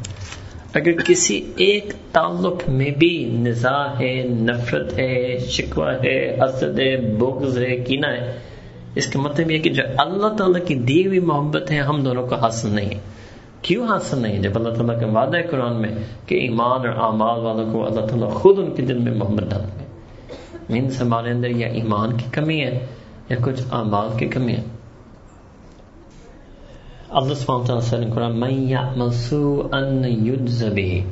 اگر 0.75 0.93
کسی 0.93 1.53
ایک 1.57 1.93
تعلق 2.13 2.69
میں 2.69 2.91
بھی 2.91 3.25
نزاع 3.25 3.87
ہے، 4.01 4.23
نفرت 4.29 4.99
ہے، 4.99 5.39
شکوہ 5.39 5.91
ہے 6.05 6.35
حسد 6.35 6.79
ہے، 6.79 7.15
بغض 7.15 7.59
ہے، 7.59 7.77
کینہ 7.77 8.07
ہے، 8.07 8.33
اس 8.95 9.07
کا 9.07 9.21
مطلب 9.21 9.51
یہ 9.51 9.59
کہ 9.59 9.71
جو 9.71 9.83
اللہ 9.99 10.27
تعالیٰ 10.27 10.67
کی 10.67 10.75
دی 10.75 11.07
ہوئی 11.07 11.21
محبت 11.21 11.71
ہے، 11.71 11.79
ہم 11.79 12.05
دونوں 12.05 12.27
کو 12.27 12.35
حاصل 12.35 12.69
نہیں 12.69 12.91
ہے۔ 12.91 13.01
کیوں 13.63 13.89
حاصل 13.89 14.19
نہیں 14.19 14.43
جب 14.43 14.51
اللہ 14.55 14.69
تعالیٰ 14.69 15.01
کا 15.01 15.07
وعدہ 15.07 15.37
ہے 15.37 15.43
قرآن 15.43 15.83
میں 15.83 15.89
کہ 16.27 16.35
ایمان 16.35 16.87
اور 16.87 16.97
اعمال 16.97 17.41
والوں 17.41 17.73
کو 17.73 17.87
اللہ 17.87 18.01
تعالیٰ 18.01 18.31
خود 18.31 18.59
ان 18.59 18.75
کے 18.75 18.83
دل 18.83 18.99
میں 18.99 19.13
محبت 19.13 19.51
ڈال 19.51 19.61
گے 19.61 19.85
مینس 20.71 20.95
یعنی 20.95 21.09
ہمارے 21.09 21.31
اندر 21.31 21.49
یا 21.49 21.69
ایمان 21.69 22.17
کی 22.17 22.25
کمی 22.33 22.61
ہے 22.61 22.87
یا 23.29 23.37
کچھ 23.43 23.63
اعمال 23.71 24.19
کی 24.19 24.27
کمی 24.27 24.53
ہے۔ 24.53 24.63
Allah 27.13 27.35
subhanahu 27.35 27.83
said 27.83 28.03
in 28.03 28.11
Quran, 28.11 28.37
Man 28.37 28.69
ya'mal 28.69 29.73
an 29.73 30.03
yudzabi." 30.03 31.05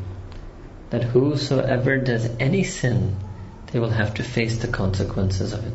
That 0.91 1.05
whosoever 1.05 1.99
does 1.99 2.31
any 2.41 2.65
sin, 2.65 3.17
they 3.71 3.79
will 3.79 3.91
have 3.91 4.15
to 4.15 4.23
face 4.23 4.57
the 4.59 4.69
consequences 4.69 5.53
of 5.53 5.67
it. 5.67 5.75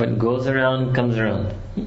what 0.00 0.08
around. 0.08 0.46
Around 0.46 0.94
comes 0.96 1.14
around 1.14 1.86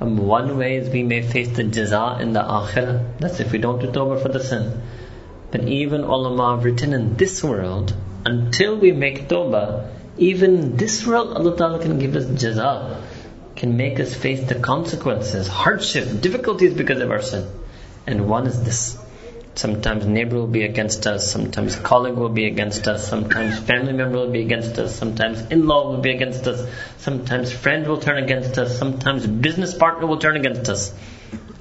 Um, 0.00 0.16
one 0.28 0.56
way 0.58 0.76
is 0.76 0.88
we 0.90 1.02
may 1.02 1.22
face 1.22 1.48
the 1.56 1.64
jaza 1.64 2.20
in 2.20 2.32
the 2.32 2.42
akhirah. 2.56 2.98
That's 3.18 3.40
if 3.40 3.50
we 3.52 3.58
don't 3.58 3.80
do 3.80 3.88
tawbah 3.88 4.22
for 4.22 4.28
the 4.28 4.38
sin. 4.38 4.80
But 5.50 5.64
even 5.78 6.04
ulama 6.04 6.50
have 6.54 6.64
written 6.64 6.92
in 6.92 7.16
this 7.16 7.42
world 7.42 7.94
until 8.28 8.76
we 8.76 8.92
make 8.92 9.28
Tawbah, 9.28 9.88
even 10.18 10.76
this 10.76 11.06
world 11.06 11.36
Allah 11.36 11.56
Ta'ala 11.56 11.78
can 11.80 11.98
give 11.98 12.16
us 12.16 12.26
jaza, 12.26 13.00
can 13.56 13.76
make 13.76 14.00
us 14.00 14.14
face 14.14 14.46
the 14.48 14.56
consequences, 14.56 15.48
hardship, 15.48 16.20
difficulties 16.20 16.74
because 16.74 17.00
of 17.00 17.10
our 17.10 17.22
sin. 17.22 17.46
And 18.06 18.28
one 18.28 18.46
is 18.46 18.62
this. 18.62 18.98
Sometimes 19.54 20.06
neighbor 20.06 20.36
will 20.36 20.46
be 20.46 20.62
against 20.62 21.06
us, 21.06 21.30
sometimes 21.30 21.74
colleague 21.74 22.14
will 22.14 22.28
be 22.28 22.44
against 22.46 22.86
us, 22.86 23.08
sometimes 23.08 23.58
family 23.70 23.92
member 23.92 24.18
will 24.18 24.30
be 24.30 24.42
against 24.42 24.78
us, 24.78 24.94
sometimes 24.94 25.40
in-law 25.56 25.90
will 25.90 26.00
be 26.00 26.10
against 26.10 26.46
us, 26.46 26.64
sometimes 26.98 27.50
friend 27.50 27.88
will 27.88 27.98
turn 27.98 28.22
against 28.22 28.56
us, 28.58 28.78
sometimes 28.78 29.26
business 29.26 29.74
partner 29.74 30.06
will 30.06 30.18
turn 30.18 30.36
against 30.36 30.68
us. 30.68 30.92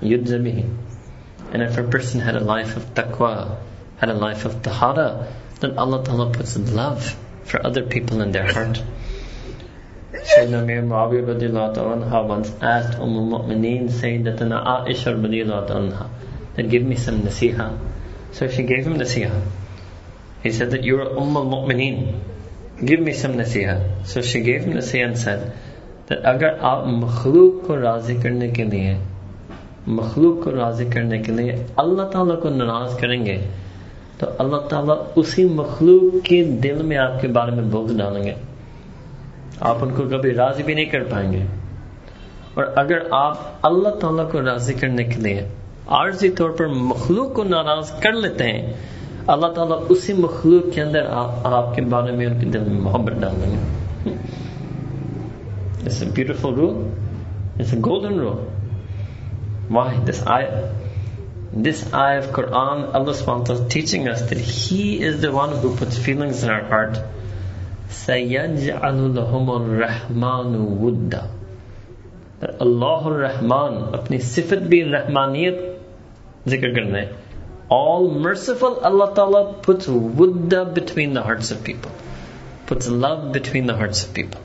yudza. 0.00 0.36
And 1.52 1.62
if 1.62 1.78
a 1.78 1.84
person 1.84 2.20
had 2.20 2.34
a 2.34 2.40
life 2.40 2.76
of 2.76 2.94
taqwa, 2.94 3.58
had 3.96 4.10
a 4.10 4.14
life 4.14 4.44
of 4.44 4.62
tahara, 4.62 5.32
then 5.60 5.78
Allah 5.78 6.04
Ta'ala 6.04 6.32
puts 6.32 6.56
love 6.56 7.16
for 7.44 7.64
other 7.64 7.82
people 7.82 8.20
in 8.20 8.32
their 8.32 8.50
heart. 8.52 8.82
Sayyidina 10.12 10.62
Amir 10.62 10.82
Muawiyah 10.82 11.38
radiallahu 11.38 11.76
anha 11.76 12.26
once 12.26 12.50
asked 12.60 12.98
Umm 12.98 13.16
al-Mu'mineen 13.18 13.88
Sayyidatina 13.88 14.64
Aisha 14.64 15.14
radiallahu 15.14 15.70
anha 15.70 16.08
that 16.54 16.68
give 16.68 16.82
me 16.82 16.96
some 16.96 17.22
nasiha. 17.22 17.78
So 18.32 18.48
she 18.48 18.62
gave 18.62 18.86
him 18.86 18.94
nasiha. 18.94 19.42
He 20.42 20.50
said 20.50 20.70
that 20.72 20.84
you're 20.84 21.08
Umm 21.08 21.36
al-Mu'mineen. 21.36 22.20
Give 22.84 23.00
me 23.00 23.12
some 23.12 23.34
nasiha. 23.34 24.06
So 24.06 24.22
she 24.22 24.40
gave 24.40 24.64
him 24.64 24.74
nasiha 24.74 25.04
and 25.06 25.18
said 25.18 25.52
that 26.06 26.18
agar 26.24 26.58
aap 26.58 26.86
makhluq 27.02 27.66
ko 27.66 27.76
razi 27.76 28.20
karne 28.20 28.52
ke 28.52 28.64
liye 28.70 29.00
مخلوق 29.86 30.42
کو 30.44 30.50
راضی 30.52 30.84
کرنے 30.92 31.18
کے 31.22 31.32
لیے 31.32 31.56
اللہ 31.76 32.02
تعالیٰ 32.12 32.40
کو 32.40 32.48
ناراض 32.50 32.96
کریں 32.98 33.24
گے، 33.26 33.36
تو 34.18 34.26
اللہ 34.38 34.60
تعالیٰ 34.68 34.96
اسی 35.16 35.44
مخلوق 35.54 36.24
کے 36.24 36.42
دل 36.62 36.82
میں 36.82 36.96
آپ 36.98 37.20
کے 37.20 37.28
بارے 37.28 37.50
میں 37.50 37.64
بغض 37.64 37.96
ڈالیں 37.98 38.24
گے 38.24 38.34
آپ 39.60 39.84
ان 39.84 39.90
کو 39.96 40.02
کبھی 40.10 40.30
راضی 40.34 40.62
بھی 40.62 40.74
نہیں 40.74 40.90
کر 40.90 41.04
پائیں 41.10 41.32
گے 41.32 41.42
اور 42.54 42.64
اگر 42.76 42.98
آپ 43.10 43.66
اللہ 43.66 43.98
تعالیٰ 44.00 44.30
کو 44.30 44.42
راضی 44.42 44.74
کرنے 44.74 45.04
کے 45.04 45.20
لیے 45.22 45.46
عارضی 45.86 46.28
طور 46.30 46.50
پر 46.50 46.66
مخلوق 46.66 47.34
کو 47.34 47.44
ناراض 47.44 47.90
کر 48.00 48.12
لیتے 48.12 48.44
ہیں، 48.44 48.72
اللہ 49.26 49.48
تعالیٰ 49.54 49.78
اسی 49.88 50.12
مخلوق 50.12 50.74
کے 50.74 50.82
اندر 50.82 51.06
آپ 51.10 51.74
کے 51.74 51.82
بارے 51.90 52.12
میں 52.12 52.26
ان 52.26 52.38
کے 52.40 52.46
دل 52.46 52.68
میں 52.68 52.80
محبت 52.80 53.20
ڈال 53.20 53.34
دیں 53.42 53.52
گے 53.52 53.58
It's 55.84 56.00
a 56.00 56.06
beautiful 56.06 56.52
rule. 56.54 56.76
It's. 57.58 57.74
Why? 59.67 59.97
This 59.99 60.25
ayah. 60.25 60.73
This 61.53 61.93
ayah 61.93 62.19
of 62.19 62.29
Quran, 62.31 62.93
Allah 62.93 63.13
subhanahu 63.13 63.39
wa 63.39 63.43
ta'ala 63.45 63.65
is 63.65 63.73
teaching 63.73 64.07
us 64.07 64.21
that 64.29 64.37
He 64.37 65.01
is 65.01 65.21
the 65.21 65.31
one 65.31 65.57
who 65.57 65.75
puts 65.75 65.97
feelings 65.97 66.43
in 66.43 66.49
our 66.49 66.63
heart. 66.63 66.99
سَيَجْعَلُ 67.89 69.13
لَهُمُ 69.19 69.47
الرَّحْمَانُ 69.59 70.79
وُدَّ 70.79 71.29
اللہ 72.41 73.07
الرحمن 73.07 73.73
اپنی 73.93 74.17
صفت 74.25 74.61
بھی 74.73 74.83
رحمانیت 74.91 75.55
ذکر 76.49 76.73
کرنا 76.75 76.99
ہے 76.99 77.11
all 77.77 78.07
merciful 78.25 78.77
Allah 78.89 79.13
Ta'ala 79.15 79.41
puts 79.65 79.87
wudda 79.87 80.61
between 80.73 81.13
the 81.13 81.23
hearts 81.23 81.51
of 81.51 81.63
people 81.63 81.91
puts 82.69 82.87
love 82.87 83.31
between 83.33 83.67
the 83.71 83.75
hearts 83.81 84.05
of 84.05 84.13
people 84.13 84.41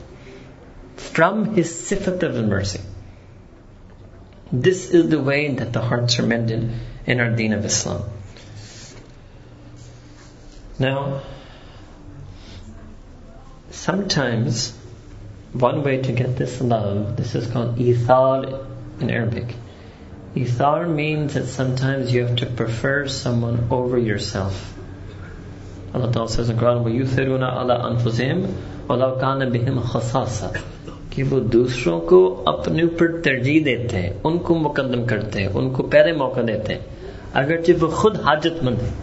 from 1.13 1.45
his 1.55 1.71
sifat 1.87 2.27
of 2.27 2.35
mercy 2.49 2.81
this 4.51 4.89
is 4.91 5.09
the 5.09 5.19
way 5.19 5.53
that 5.53 5.73
the 5.73 5.81
hearts 5.81 6.19
are 6.19 6.25
mended 6.25 6.71
in 7.05 7.19
our 7.19 7.29
deen 7.29 7.53
of 7.53 7.65
Islam 7.65 8.03
now 10.79 11.21
sometimes 13.71 14.73
one 15.53 15.83
way 15.83 16.01
to 16.01 16.11
get 16.11 16.35
this 16.35 16.59
love, 16.59 17.15
this 17.15 17.33
is 17.33 17.47
called 17.47 17.77
ithar 17.77 18.67
in 18.99 19.09
Arabic. 19.09 19.55
Ithar 20.35 20.89
means 20.93 21.35
that 21.35 21.45
sometimes 21.45 22.11
you 22.13 22.25
have 22.25 22.35
to 22.37 22.45
prefer 22.45 23.07
someone 23.07 23.67
over 23.71 23.97
yourself. 23.97 24.73
Allah 25.93 26.11
Ta'ala 26.11 26.29
says 26.29 26.49
in 26.49 26.57
Quran, 26.57 26.83
وَيُثِرُونَ 26.83 27.39
عَلَىٰ 27.39 27.77
أَنفُسِهِمْ 27.91 28.53
وَلَوْ 28.87 29.21
كَانَ 29.21 29.49
بِهِمْ 29.49 29.81
خَصَاصًا 29.81 30.61
کہ 31.10 31.22
وہ 31.30 31.40
دوسروں 31.52 32.00
کو 32.08 32.18
اپنے 32.46 32.82
اوپر 32.82 33.20
ترجیح 33.24 33.60
دیتے 33.64 34.02
ہیں، 34.02 34.12
ان 34.24 34.38
کو 34.38 34.54
مقدم 34.58 35.06
کرتے 35.06 35.40
ہیں، 35.40 35.48
ان 35.48 35.70
کو 35.72 35.82
پہلے 35.92 36.12
موقع 36.16 36.40
دیتے 36.48 36.74
ہیں 36.74 36.82
اگرچہ 37.40 37.82
وہ 37.82 37.88
خود 37.92 38.20
حاجت 38.26 38.62
مند 38.64 38.82
ہیں، 38.82 38.96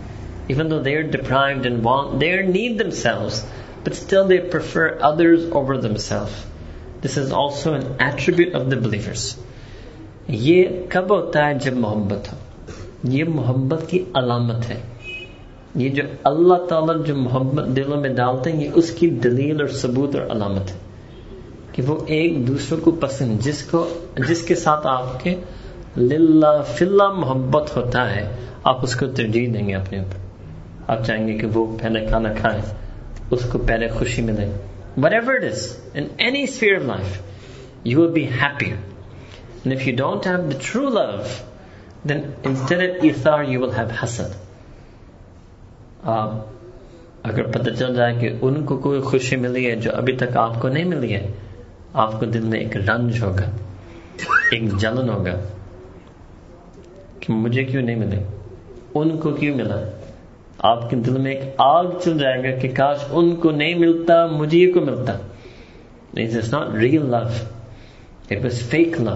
even 0.49 0.69
though 0.69 0.83
they 0.83 0.91
are 0.95 1.07
deprived 1.13 1.65
and 1.65 1.83
want 1.85 2.11
they 2.19 2.27
need 2.49 2.77
themselves 2.77 3.39
but 3.83 3.95
still 3.95 4.25
they 4.27 4.37
prefer 4.53 4.85
others 5.01 5.41
over 5.53 5.75
themselves. 5.77 6.37
This 7.01 7.17
is 7.17 7.33
also 7.33 7.73
an 7.73 7.85
attribute 7.99 8.55
of 8.55 8.69
the 8.69 8.79
believers. 8.85 9.25
یہ 10.45 10.79
کب 10.89 11.11
ہوتا 11.11 11.45
ہے 11.47 11.53
جب 11.63 11.75
محبت 11.77 12.31
ہو 12.31 12.37
یہ 13.09 13.23
محبت 13.33 13.83
کی 13.89 14.03
علامت 14.13 14.69
ہے 14.69 14.79
یہ 15.75 15.89
جو 15.89 16.03
اللہ 16.31 16.65
تعالیٰ 16.69 16.95
جو 17.05 17.15
محبت 17.17 17.75
دلوں 17.75 18.01
میں 18.01 18.13
ڈالتے 18.15 18.51
ہیں، 18.51 18.63
یہ 18.63 18.69
اس 18.73 18.91
کی 18.99 19.09
دلیل 19.23 19.61
اور 19.61 19.69
ثبوت 19.81 20.15
اور 20.15 20.25
علامت 20.35 20.71
ہے 20.71 20.77
کہ 21.77 21.83
وہ 21.83 21.97
ایک 22.07 22.47
دوسرے 22.47 22.77
کو 22.77 22.91
پسند 22.91 23.39
جس 23.39 23.63
کو 23.63 23.93
جس 24.27 24.41
کے 24.41 24.55
ساتھ 24.55 24.87
آپ 24.87 25.23
کے 25.23 25.35
للہ 25.97 26.63
فلہ 26.67 27.07
محبت 27.07 27.77
ہوتا 27.77 28.15
ہے 28.15 28.29
آپ 28.63 28.83
اس 28.83 28.95
کو 28.95 29.07
ترجیح 29.07 29.49
دیں 29.53 29.67
گے 29.69 29.75
اپنے 29.75 29.99
اوپر۔ 29.99 30.17
آپ 30.87 31.05
چاہیں 31.05 31.27
گے 31.27 31.33
کہ 31.33 31.47
وہ 31.47 31.77
پہلے 31.81 32.05
کھانا 32.05 32.33
کھائیں 32.33 32.61
اس 33.31 33.49
کو 33.51 33.57
پہلے 33.57 33.87
خوشی 33.87 34.21
ملے۔ 34.21 34.51
Whatever 35.13 35.33
it 35.33 35.43
is 35.43 35.77
in 35.93 36.07
any 36.17 36.43
sphere 36.43 36.75
of 36.75 36.85
life 36.85 37.17
you 37.83 38.01
will 38.01 38.11
be 38.11 38.27
happy 38.27 38.73
And 39.57 39.75
if 39.75 39.87
you 39.87 39.93
don't 39.97 40.25
have 40.25 40.43
the 40.49 40.59
true 40.59 40.89
love, 40.89 41.27
then 42.05 42.19
instead 42.43 42.83
of 42.83 43.03
ithar, 43.03 43.39
you 43.51 43.59
will 43.59 43.73
have 43.73 43.91
hasad. 43.91 44.35
اگر 47.23 47.43
پتہ 47.43 47.69
چل 47.69 47.95
جائے 47.95 48.15
کہ 48.19 48.29
ان 48.41 48.65
کو 48.65 48.77
کوئی 48.77 49.01
خوشی 49.01 49.35
ملی 49.35 49.71
ہے 49.71 49.75
جو 49.75 49.91
ابھی 49.93 50.13
تک 50.13 50.37
آپ 50.37 50.61
کو 50.61 50.67
نہیں 50.67 50.83
ملی 50.83 51.13
ہے 51.13 51.31
آپ 51.97 52.19
کو 52.19 52.25
دل 52.25 52.39
میں 52.39 52.59
ایک 52.59 52.77
رنج 52.77 53.21
ہوگا 53.23 53.49
ایک 54.51 54.63
جلن 54.77 55.09
ہوگا 55.09 55.35
کہ 57.19 57.33
مجھے 57.33 57.63
کیوں 57.63 57.81
نہیں 57.81 57.95
ملے 57.95 58.23
ان 58.93 59.17
کو 59.17 59.31
کیوں 59.31 59.55
ملا 59.55 59.77
آپ 60.57 60.89
کے 60.89 60.95
دل 60.95 61.17
میں 61.17 61.31
ایک 61.31 61.55
آگ 61.57 61.85
چل 62.03 62.17
جائے 62.19 62.43
گا 62.43 62.57
کہ 62.59 62.71
کاش 62.75 63.05
ان 63.11 63.35
کو 63.35 63.51
نہیں 63.51 63.75
ملتا 63.75 64.25
مجھے 64.25 64.71
کو 64.71 64.81
ملتا 64.81 65.17
not 66.13 66.75
real 66.75 67.05
love 67.05 67.17
it 68.31 68.43
was 68.43 68.61
fake 68.61 68.99
love 69.01 69.15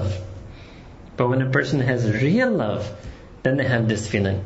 but 1.16 1.22
when 1.22 1.42
a 1.42 1.52
person 1.52 1.82
has 1.82 2.06
real 2.22 2.58
love 2.58 2.74
then 3.46 3.58
they 3.60 3.68
have 3.68 3.88
this 3.94 4.08
feeling 4.08 4.40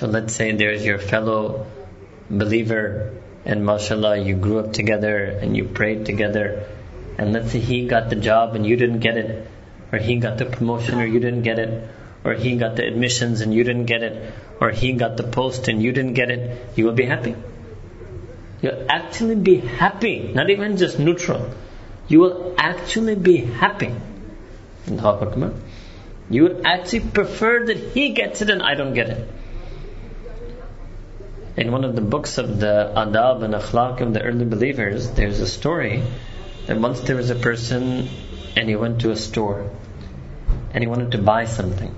so 0.00 0.06
let 0.06 0.30
say 0.30 0.50
there 0.52 0.72
is 0.72 0.86
your 0.86 0.98
fellow 0.98 1.40
believer 2.30 2.88
and 3.44 3.64
mashallah, 3.64 4.18
you 4.18 4.36
grew 4.36 4.58
up 4.58 4.72
together 4.72 5.24
and 5.24 5.56
you 5.56 5.64
prayed 5.64 6.06
together, 6.06 6.66
and 7.18 7.32
let's 7.32 7.52
say 7.52 7.58
he 7.58 7.86
got 7.86 8.08
the 8.10 8.16
job 8.16 8.54
and 8.54 8.66
you 8.66 8.76
didn't 8.76 9.00
get 9.00 9.16
it, 9.16 9.48
or 9.92 9.98
he 9.98 10.16
got 10.16 10.38
the 10.38 10.46
promotion 10.46 11.00
or 11.00 11.06
you 11.06 11.20
didn't 11.20 11.42
get 11.42 11.58
it, 11.58 11.88
or 12.24 12.34
he 12.34 12.56
got 12.56 12.76
the 12.76 12.86
admissions 12.86 13.40
and 13.40 13.52
you 13.52 13.64
didn't 13.64 13.86
get 13.86 14.02
it, 14.02 14.32
or 14.60 14.70
he 14.70 14.92
got 14.92 15.16
the 15.16 15.24
post 15.24 15.68
and 15.68 15.82
you 15.82 15.92
didn't 15.92 16.14
get 16.14 16.30
it, 16.30 16.66
you 16.76 16.84
will 16.84 16.92
be 16.92 17.04
happy. 17.04 17.34
You'll 18.62 18.86
actually 18.88 19.34
be 19.34 19.56
happy, 19.56 20.32
not 20.32 20.48
even 20.48 20.76
just 20.76 20.98
neutral. 21.00 21.50
You 22.06 22.20
will 22.20 22.54
actually 22.56 23.16
be 23.16 23.38
happy. 23.38 23.92
You 26.30 26.42
would 26.44 26.62
actually 26.64 27.00
prefer 27.00 27.66
that 27.66 27.76
he 27.76 28.10
gets 28.10 28.40
it 28.40 28.50
and 28.50 28.62
I 28.62 28.74
don't 28.74 28.94
get 28.94 29.10
it. 29.10 29.28
In 31.54 31.70
one 31.70 31.84
of 31.84 31.94
the 31.94 32.00
books 32.02 32.38
of 32.38 32.60
the 32.60 32.90
adab 32.96 33.42
and 33.42 33.54
akhlaq 33.54 34.00
of 34.00 34.14
the 34.14 34.22
early 34.22 34.44
believers, 34.46 35.10
there's 35.10 35.40
a 35.40 35.46
story 35.46 36.02
that 36.66 36.78
once 36.78 37.00
there 37.00 37.16
was 37.16 37.28
a 37.28 37.34
person 37.34 38.08
and 38.56 38.68
he 38.68 38.76
went 38.76 39.00
to 39.02 39.10
a 39.10 39.16
store 39.16 39.70
and 40.72 40.82
he 40.82 40.86
wanted 40.86 41.10
to 41.12 41.18
buy 41.18 41.44
something. 41.46 41.92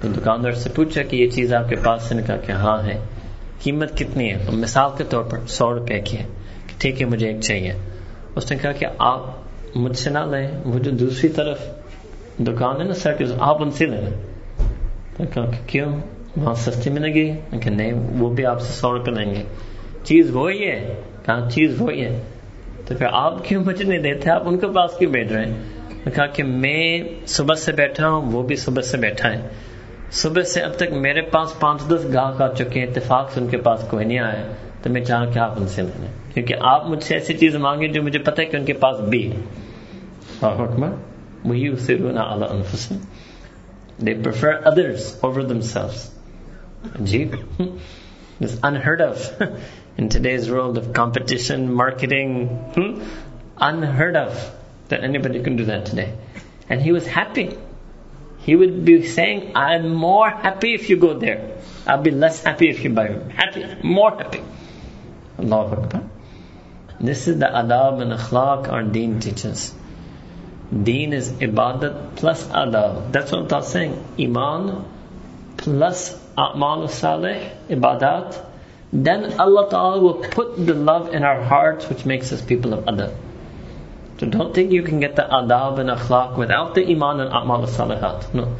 تو 0.00 0.08
دکاندار 0.08 0.52
سے 0.52 0.70
پوچھا 0.74 1.02
کہ 1.02 1.16
یہ 1.16 1.30
چیز 1.30 1.52
آپ 1.52 1.68
کے 1.68 1.76
پاس 1.84 2.02
سے 2.02 2.14
نے 2.14 2.22
کہا 2.26 2.36
کہ 2.36 2.52
ہاں 2.52 2.76
ہے 2.84 2.98
قیمت 3.62 3.96
کتنی 3.98 4.30
ہے 4.32 4.38
تو 4.46 4.52
مثال 4.52 4.90
کے 4.98 5.04
طور 5.10 5.24
پر 5.30 5.46
سو 5.46 5.72
روپے 5.74 6.00
کی 6.00 6.16
ہے 6.18 6.24
کہ 6.66 6.74
ٹھیک 6.80 7.00
ہے 7.00 7.06
مجھے 7.06 7.26
ایک 7.28 7.40
چاہیے 7.40 7.72
اس 8.36 8.50
نے 8.50 8.56
کہا 8.58 8.72
کہ 8.78 8.86
آپ 8.98 9.76
مجھ 9.76 9.96
سے 9.98 10.10
نہ 10.10 10.18
لیں 10.30 10.46
وہ 10.64 10.78
جو 10.78 10.90
دوسری 11.00 11.28
طرف 11.38 11.58
دکان 12.46 12.80
ہے 12.80 12.84
نا 12.84 12.94
سر 12.94 13.22
آپ 13.40 13.62
ان 13.62 13.70
سے 13.70 13.86
وہاں 16.40 16.54
سستی 16.54 16.90
ملے 16.90 17.14
گی؟ 17.14 17.32
کہ 17.62 17.70
نہیں 17.70 17.92
وہ 17.92 18.34
بھی 18.34 18.46
آپ 18.46 18.60
سے 18.60 18.72
سو 18.72 18.98
روپے 18.98 19.10
لیں 19.10 19.34
گے۔ 19.34 19.42
چیز 20.04 20.30
وہی 20.30 20.64
ہے۔ 20.64 21.00
کہا 21.26 21.48
چیز 21.50 21.80
وہی 21.80 22.04
ہے۔ 22.04 22.22
تو 22.86 22.94
پھر 22.94 23.06
آپ 23.12 23.44
کیوں 23.44 23.64
مجھے 23.64 23.84
نہیں 23.84 23.98
دیتے 23.98 24.30
آپ 24.30 24.42
ان 24.48 24.58
کے 24.58 24.66
پاس 24.66 24.90
کیوں 24.98 25.12
بیٹھ 25.12 25.32
رہے 25.32 25.46
ہیں؟ 25.46 25.54
کہا 26.14 26.26
کہ 26.26 26.42
میں 26.44 27.02
صبح 27.26 27.54
سے 27.54 27.72
بیٹھا 27.72 28.10
ہوں 28.10 28.32
وہ 28.32 28.42
بھی 28.42 28.56
صبح 28.56 28.82
سے 28.82 28.96
بیٹھا 28.96 29.32
ہے۔ 29.32 29.48
صبح 30.12 30.42
سے 30.42 30.60
اب 30.60 30.72
تک 30.76 30.92
میرے 30.92 31.20
پاس 31.20 31.60
پانچ 31.60 31.88
دس 31.88 32.06
گاہک 32.14 32.42
آ 32.42 32.52
چکے 32.54 32.80
ہیں 32.80 32.86
اتفاق 32.86 33.32
سے 33.32 33.40
ان 33.40 33.48
کے 33.48 33.56
پاس 33.56 33.84
کوئی 33.90 34.04
نہیں 34.04 34.18
آیا 34.18 34.42
تو 34.82 34.90
میں 34.90 35.04
چاہوں 35.04 35.32
کہ 35.32 35.38
آپ 35.38 35.54
ان 35.60 35.68
سے 35.68 35.82
لیں 35.82 36.34
کیونکہ 36.34 36.54
آپ 36.60 36.88
مجھ 36.88 37.02
سے 37.02 37.14
ایسی 37.14 37.34
چیز 37.34 37.56
مانگے 37.56 37.88
جو 37.88 38.02
مجھے 38.02 38.18
پتہ 38.18 38.40
ہے 38.40 38.46
کہ 38.46 38.56
ان 38.56 38.64
کے 38.64 38.72
پاس 38.72 39.00
بھی 39.00 39.32
ہے۔ 39.32 39.36
وہی 41.44 41.68
اسے 41.68 41.98
رونا 41.98 42.20
اعلیٰ 42.20 42.48
انفس 42.50 42.92
They 44.04 44.14
prefer 44.14 44.52
others 44.68 45.30
over 45.30 45.40
themselves. 45.40 46.19
Ajib. 46.84 47.80
It's 48.40 48.58
unheard 48.62 49.00
of 49.00 49.60
in 49.98 50.08
today's 50.08 50.50
world 50.50 50.78
of 50.78 50.92
competition, 50.94 51.72
marketing. 51.72 52.48
Hmm? 52.74 53.02
Unheard 53.58 54.16
of 54.16 54.54
that 54.88 55.04
anybody 55.04 55.42
can 55.42 55.56
do 55.56 55.66
that 55.66 55.86
today. 55.86 56.14
And 56.68 56.80
he 56.80 56.92
was 56.92 57.06
happy. 57.06 57.58
He 58.38 58.56
would 58.56 58.84
be 58.84 59.06
saying, 59.06 59.52
I'm 59.54 59.94
more 59.94 60.30
happy 60.30 60.72
if 60.74 60.88
you 60.88 60.96
go 60.96 61.18
there. 61.18 61.58
I'll 61.86 62.02
be 62.02 62.10
less 62.10 62.42
happy 62.42 62.70
if 62.70 62.82
you 62.82 62.90
buy. 62.90 63.08
Happy, 63.34 63.66
more 63.82 64.10
happy. 64.16 64.40
Allahu 65.38 65.82
Akbar. 65.82 66.02
This 67.00 67.28
is 67.28 67.38
the 67.38 67.46
adab 67.46 68.00
and 68.00 68.12
akhlaq 68.12 68.68
our 68.68 68.82
deen 68.82 69.20
teaches. 69.20 69.74
Deen 70.70 71.12
is 71.12 71.30
ibadat 71.32 72.16
plus 72.16 72.44
adab. 72.46 73.12
That's 73.12 73.32
what 73.32 73.52
I'm 73.52 73.62
saying. 73.62 74.04
Iman 74.18 74.84
plus 75.56 76.19
a'mal 76.39 76.87
salih, 76.87 77.51
ibadat. 77.69 78.43
Then 78.93 79.39
Allah 79.39 79.69
Ta'ala 79.69 79.99
will 80.01 80.23
put 80.23 80.65
the 80.65 80.73
love 80.73 81.13
in 81.13 81.23
our 81.23 81.43
hearts 81.43 81.89
which 81.89 82.05
makes 82.05 82.31
us 82.31 82.41
people 82.41 82.73
of 82.73 82.85
adab. 82.85 83.13
So 84.19 84.27
don't 84.27 84.55
think 84.55 84.71
you 84.71 84.83
can 84.83 84.99
get 84.99 85.15
the 85.15 85.23
adab 85.23 85.79
and 85.79 85.89
akhlaq 85.89 86.37
without 86.37 86.75
the 86.75 86.85
iman 86.91 87.19
and 87.19 87.31
a'mal 87.31 87.67
salihat. 87.67 88.33
No. 88.33 88.55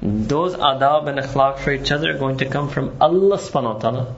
Those 0.00 0.54
adab 0.54 1.08
and 1.08 1.18
akhlaq 1.18 1.58
for 1.58 1.72
each 1.72 1.90
other 1.90 2.14
are 2.14 2.18
going 2.18 2.38
to 2.38 2.46
come 2.46 2.68
from 2.68 2.96
Allah 3.00 3.38
subhanahu 3.38 3.74
wa 3.74 3.80
ta'ala. 3.80 4.16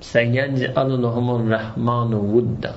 سَيَجْعَلُ 0.00 0.74
rahmanu 0.74 2.22
wudda. 2.32 2.76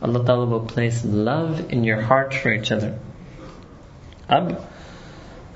Allah 0.00 0.24
Ta'ala 0.24 0.46
will 0.46 0.60
place 0.60 1.04
love 1.04 1.70
in 1.70 1.84
your 1.84 2.00
heart 2.00 2.34
for 2.34 2.52
each 2.52 2.72
other. 2.72 2.98
اب 4.28 4.52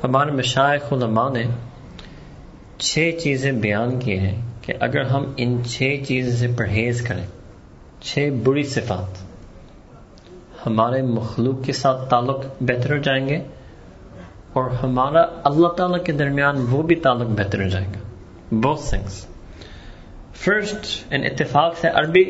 ہمارے 0.04 0.30
مشائق 0.30 0.92
علماء 0.92 1.30
نے 1.32 1.44
چھ 2.81 3.09
چیزیں 3.23 3.51
بیان 3.51 3.99
کی 3.99 4.17
ہیں 4.19 4.41
کہ 4.61 4.73
اگر 4.79 5.01
ہم 5.01 5.31
ان 5.37 5.61
چھ 5.65 5.95
چیزیں 6.07 6.31
سے 6.31 6.47
پرہیز 6.57 7.01
کریں، 7.01 7.25
چھ 8.01 8.29
بری 8.43 8.63
صفات، 8.63 9.21
ہمارے 10.65 11.01
مخلوق 11.01 11.63
کے 11.65 11.73
ساتھ 11.73 12.09
تعلق 12.09 12.45
بہتر 12.61 12.95
ہو 12.95 12.97
جائیں 12.97 13.27
گے 13.27 13.37
اور 14.53 14.69
ہمارا 14.83 15.21
اللہ 15.43 15.67
تعالیٰ 15.67 16.03
کے 16.03 16.11
درمیان 16.11 16.65
وہ 16.69 16.81
بھی 16.81 16.95
تعلق 16.95 17.27
بہتر 17.29 17.63
ہو 17.63 17.67
جائے 17.67 17.85
گا۔ 17.85 18.55
بہت 18.61 18.89
تھنگس 18.89 19.25
فرسٹ 20.33 21.13
ان 21.13 21.23
اتفاق 21.23 21.77
سے 21.77 21.87
عربی، 21.87 22.23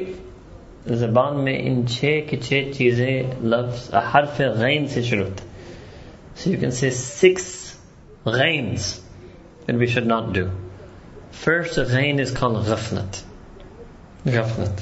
زبان 0.88 1.44
میں 1.44 1.58
ان 1.60 1.88
چھ 1.88 2.20
کی 2.30 2.38
چھ 2.38 2.72
چیزیں 2.78 3.24
لفظ، 3.44 3.94
حرف 4.14 4.42
غین 4.56 4.88
سے 4.88 5.02
شروع 5.02 5.26
ہوتے 5.26 5.46
so 6.38 6.50
you 6.50 6.60
can 6.60 6.72
see 6.72 6.90
six 6.90 7.48
غینس 8.26 9.01
and 9.72 9.80
we 9.80 9.88
should 9.88 10.06
not 10.06 10.34
do. 10.34 10.52
First 11.32 11.78
ain 11.78 12.20
is 12.20 12.32
called 12.32 12.66
ghaflat. 12.70 13.20
Ghaflat. 14.26 14.82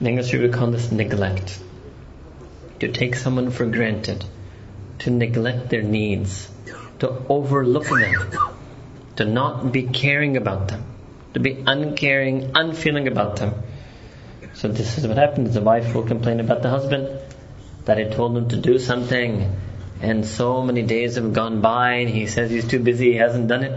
In 0.00 0.06
English, 0.06 0.32
we 0.32 0.48
call 0.48 0.76
neglect. 1.00 1.58
To 2.82 2.92
take 2.98 3.16
someone 3.16 3.50
for 3.50 3.66
granted, 3.66 4.24
to 5.00 5.10
neglect 5.10 5.70
their 5.70 5.82
needs, 5.82 6.36
to 7.00 7.10
overlook 7.28 7.88
them, 7.88 8.14
to 9.16 9.24
not 9.24 9.72
be 9.72 9.82
caring 9.82 10.36
about 10.36 10.68
them, 10.68 10.84
to 11.34 11.40
be 11.40 11.56
uncaring, 11.74 12.52
unfeeling 12.54 13.08
about 13.08 13.36
them. 13.42 13.54
So 14.60 14.68
this 14.68 14.98
is 14.98 15.06
what 15.06 15.18
happens: 15.18 15.54
The 15.54 15.60
wife 15.60 15.94
will 15.94 16.06
complain 16.10 16.40
about 16.40 16.62
the 16.62 16.70
husband 16.70 17.08
that 17.84 17.98
he 17.98 18.04
told 18.14 18.36
him 18.36 18.48
to 18.48 18.56
do 18.56 18.78
something, 18.78 19.34
and 20.02 20.26
so 20.26 20.48
many 20.62 20.82
days 20.82 21.16
have 21.16 21.32
gone 21.32 21.60
by, 21.60 21.84
and 22.02 22.10
he 22.10 22.26
says 22.26 22.50
he's 22.50 22.68
too 22.68 22.80
busy, 22.80 23.12
he 23.12 23.18
hasn't 23.24 23.48
done 23.54 23.64
it. 23.70 23.76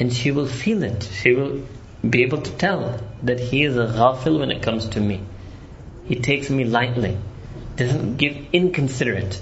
and 0.00 0.10
she 0.18 0.30
will 0.38 0.46
feel 0.60 0.84
be 2.10 2.22
able 2.22 2.42
to 2.42 2.50
tell 2.62 3.00
that 3.24 3.40
he 3.40 3.64
is 3.64 3.76
a 3.76 3.86
ghafil 3.98 4.38
when 4.38 4.50
it 4.50 4.62
comes 4.62 4.88
to 4.90 5.00
me. 5.00 5.20
He 6.04 6.16
takes 6.16 6.50
me 6.50 6.64
lightly, 6.64 7.16
doesn't 7.76 8.16
give 8.16 8.36
inconsiderate. 8.52 9.40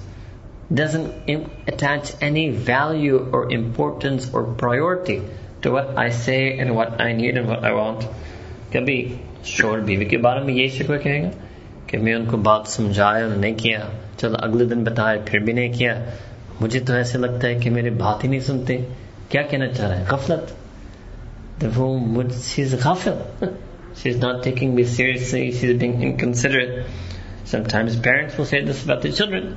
Doesn't 0.73 1.51
attach 1.67 2.13
any 2.21 2.51
value 2.51 3.19
or 3.33 3.51
importance 3.53 4.31
or 4.33 4.45
priority 4.55 5.23
to 5.63 5.71
what 5.71 5.99
I 5.99 6.11
say 6.11 6.59
and 6.59 6.75
what 6.75 7.01
I 7.01 7.13
need 7.13 7.37
and 7.37 7.49
what 7.49 7.65
I 7.65 7.73
want. 7.73 8.05
کبھی 8.73 8.97
شور 9.47 9.79
بیوی 9.87 10.05
کے 10.05 10.19
بارے 10.19 10.41
میں 10.45 10.55
یہی 10.55 10.69
شکوہ 10.69 10.97
کہے 11.03 11.23
گا 11.23 11.31
کہ 11.87 11.99
میں 11.99 12.15
ان 12.15 12.25
کو 12.31 12.37
بات 12.47 12.69
سمجھایا 12.69 13.25
اور 13.25 13.37
نہیں 13.37 13.55
کیا 13.59 13.81
چلو 14.19 14.37
اگلے 14.43 14.65
دن 14.65 14.83
بتایا 14.85 15.21
پھر 15.27 15.39
بھی 15.45 15.53
نہیں 15.53 15.73
کیا 15.73 15.95
مجھے 16.61 16.81
تو 16.87 16.93
ایسے 16.93 17.19
لگتا 17.19 17.49
ہے 17.49 17.59
کہ 17.61 17.71
میرے 17.71 17.91
بات 17.99 18.25
ہی 18.25 18.29
نہیں 18.29 18.41
سنتے 18.47 18.79
کیا 19.29 19.43
کہنا 19.51 19.69
چاہ 19.73 19.89
رہا 19.89 19.99
ہے 19.99 20.05
غفلت 20.11 20.53
وہ 21.77 21.93
غافل 22.83 23.47
She 23.97 24.09
is 24.11 24.17
not 24.19 24.43
taking 24.43 24.75
me 24.75 24.85
seriously. 24.85 25.53
She 25.53 25.69
is 25.69 25.79
being 25.79 26.03
inconsiderate. 26.03 26.87
Sometimes 27.45 27.97
parents 27.97 28.37
will 28.37 28.45
say 28.45 28.65
this 28.65 28.85
about 28.85 29.03
their 29.03 29.13
children. 29.13 29.57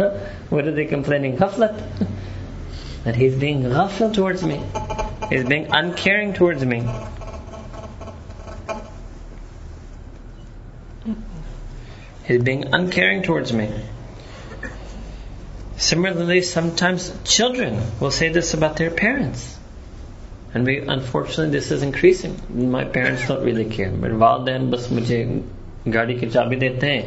What 0.50 0.68
are 0.68 0.72
they 0.72 0.84
complaining? 0.86 1.36
Ghaflat. 1.36 1.82
That 3.04 3.16
he's 3.16 3.34
being 3.34 3.62
ghafil 3.62 4.14
towards 4.14 4.42
me. 4.42 4.62
He's 5.28 5.44
being 5.44 5.66
uncaring 5.70 6.32
towards 6.32 6.64
me. 6.64 6.78
He's 12.24 12.42
being 12.42 12.64
uncaring 12.72 13.22
towards 13.22 13.52
me. 13.52 13.68
Similarly, 15.76 16.40
sometimes 16.40 17.12
children 17.24 17.82
will 18.00 18.10
say 18.10 18.30
this 18.30 18.54
about 18.54 18.76
their 18.76 18.90
parents. 18.90 19.58
And 20.54 20.64
we, 20.64 20.78
unfortunately, 20.78 21.50
this 21.50 21.70
is 21.72 21.82
increasing. 21.82 22.34
My 22.72 22.84
parents 22.84 23.26
don't 23.28 23.42
really 23.42 23.64
care. 23.76 23.90
میرے 24.00 24.12
والدین 24.18 24.68
بس 24.70 24.90
مجھے 24.92 25.24
گاڑی 25.94 26.14
کی 26.14 26.28
چابی 26.30 26.56
دیتے 26.56 26.90
ہیں 26.92 27.02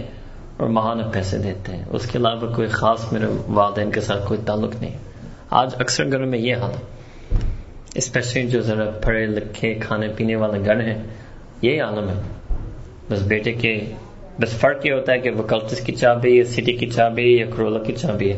اور 0.57 0.69
ماہانہ 0.69 1.03
پیسے 1.13 1.37
دیتے 1.37 1.71
ہیں. 1.71 1.83
اس 1.89 2.05
کے 2.05 2.17
علاوہ 2.17 2.53
کوئی 2.55 2.67
خاص 2.67 3.11
میرے 3.11 3.25
والدین 3.47 3.91
کے 3.91 4.01
ساتھ 4.01 4.27
کوئی 4.27 4.39
تعلق 4.45 4.75
نہیں. 4.81 4.97
آج 5.59 5.75
اکثر 5.79 6.11
گھروں 6.11 6.27
میں 6.27 6.39
یہ 6.39 6.55
حال 6.55 6.71
ہے. 6.71 7.39
اسپیشلی 7.95 8.47
جو 8.47 8.61
ذرا 8.61 8.89
پڑھے 9.03 9.25
لکھے 9.25 9.73
کھانے 9.73 10.07
پینے 10.15 10.35
والے 10.35 10.65
گھر 10.65 10.81
ہیں 10.87 11.01
یہی 11.61 11.79
عالم 11.79 12.09
ہے 12.09 12.21
بس 13.09 13.21
بیٹے 13.27 13.53
کے 13.53 13.73
بس 14.39 14.53
فرق 14.53 14.85
یہ 14.85 14.93
ہوتا 14.93 15.11
ہے 15.13 15.19
کہ 15.19 15.29
وہ 15.29 15.43
کلچس 15.43 15.81
کی 15.81 15.91
چابی 15.91 16.37
یا 16.37 16.43
سٹی 16.45 16.73
کی 16.77 16.89
چابی 16.89 17.23
یا 17.37 17.45
کرولا 17.55 17.79
کی 17.83 17.93
چابی 17.93 18.31
ہے. 18.31 18.37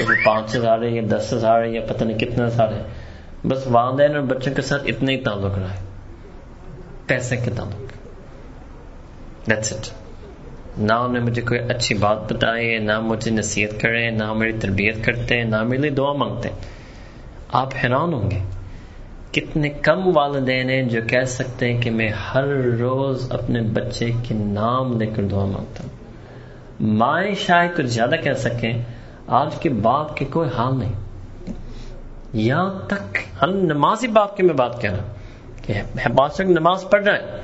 وہ 0.00 0.14
پانچ 0.24 0.56
ہزار 0.56 0.82
ہے 0.82 0.90
یا 0.90 1.02
دس 1.10 1.32
ہزار 1.32 1.62
ہے 1.62 1.68
یا 1.68 1.80
پتہ 1.88 2.04
نہیں 2.04 2.18
کتنے 2.18 2.44
ہزار 2.44 2.72
ہے. 2.72 2.82
بس 3.48 3.66
والدین 3.66 4.14
اور 4.14 4.22
بچوں 4.22 4.54
کے 4.54 4.62
ساتھ 4.62 4.82
اتنا 4.86 5.12
ہی 5.12 5.20
تعلق 5.20 5.58
رہا 5.58 5.74
ہے۔ 5.74 5.78
پیسے 7.06 7.36
کے 7.36 7.50
تعلق۔ 7.50 7.82
That's 9.50 9.76
it. 9.76 9.82
نہ 10.78 10.92
انہوں 10.92 11.12
نے 11.12 11.20
مجھے 11.20 11.42
کوئی 11.42 11.60
اچھی 11.60 11.94
بات 11.94 12.32
بتائی، 12.32 12.78
نہ 12.78 13.00
مجھے 13.00 13.30
نصیحت 13.30 13.80
کرے، 13.80 14.10
نہ 14.10 14.32
میری 14.32 14.52
تربیت 14.52 15.04
کرتے، 15.04 15.44
نہ 15.44 15.62
میرے 15.62 15.82
لیے 15.82 15.90
دعا 15.90 16.12
مانگتے۔ 16.12 16.48
آپ 17.52 17.68
حیران 17.84 18.12
ہوں 18.12 18.30
گے۔ 18.30 18.38
کتنے 19.32 19.68
کم 19.68 20.16
والدین 20.16 20.70
ہیں 20.70 20.82
جو 20.82 21.00
کہہ 21.08 21.24
سکتے 21.24 21.72
ہیں 21.72 21.82
کہ 21.82 21.90
میں 21.90 22.08
ہر 22.08 22.44
روز 22.78 23.32
اپنے 23.32 23.60
بچے 23.62 24.10
کے 24.22 24.34
نام 24.34 25.00
لے 25.00 25.06
کر 25.06 25.22
دعا 25.22 25.44
مانگتا 25.44 25.84
ہوں۔ 25.84 26.14
مائیں 26.80 27.34
شاید 27.34 27.76
کچھ 27.76 27.86
زیادہ 27.86 28.14
کہہ 28.24 28.32
سکیں، 28.32 28.82
آج 29.26 29.54
کے 29.60 29.68
باپ 29.68 30.16
کے 30.16 30.24
کوئی 30.24 30.48
حال 30.58 30.78
نہیں۔ 30.78 30.92
یہاں 32.32 32.88
تک 32.88 33.18
ہم 33.42 33.50
نمازی 33.50 34.08
باپ 34.08 34.36
کی 34.36 34.42
میں 34.42 34.54
بات 34.54 34.80
کہہ 34.80 34.92
رہا 34.92 35.02
ہوں 35.02 35.14
کہ 35.62 36.08
بادشاہ 36.08 36.46
نماز 36.46 36.84
پڑھ 36.90 37.04
رہا 37.04 37.12
ہے۔ 37.12 37.40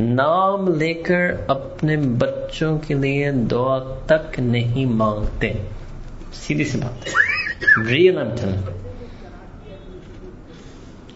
نام 0.00 0.68
لے 0.68 0.94
کر 0.94 1.20
اپنے 1.48 1.96
بچوں 1.96 2.78
کے 2.78 2.94
لیے 2.94 3.30
دعا 3.30 3.78
تک 4.06 4.40
نہیں 4.40 4.86
مانگتے۔ 4.86 5.52
سیدھی 6.32 6.64
سی 6.64 6.78
بات 6.78 7.08
ریئل 7.88 8.18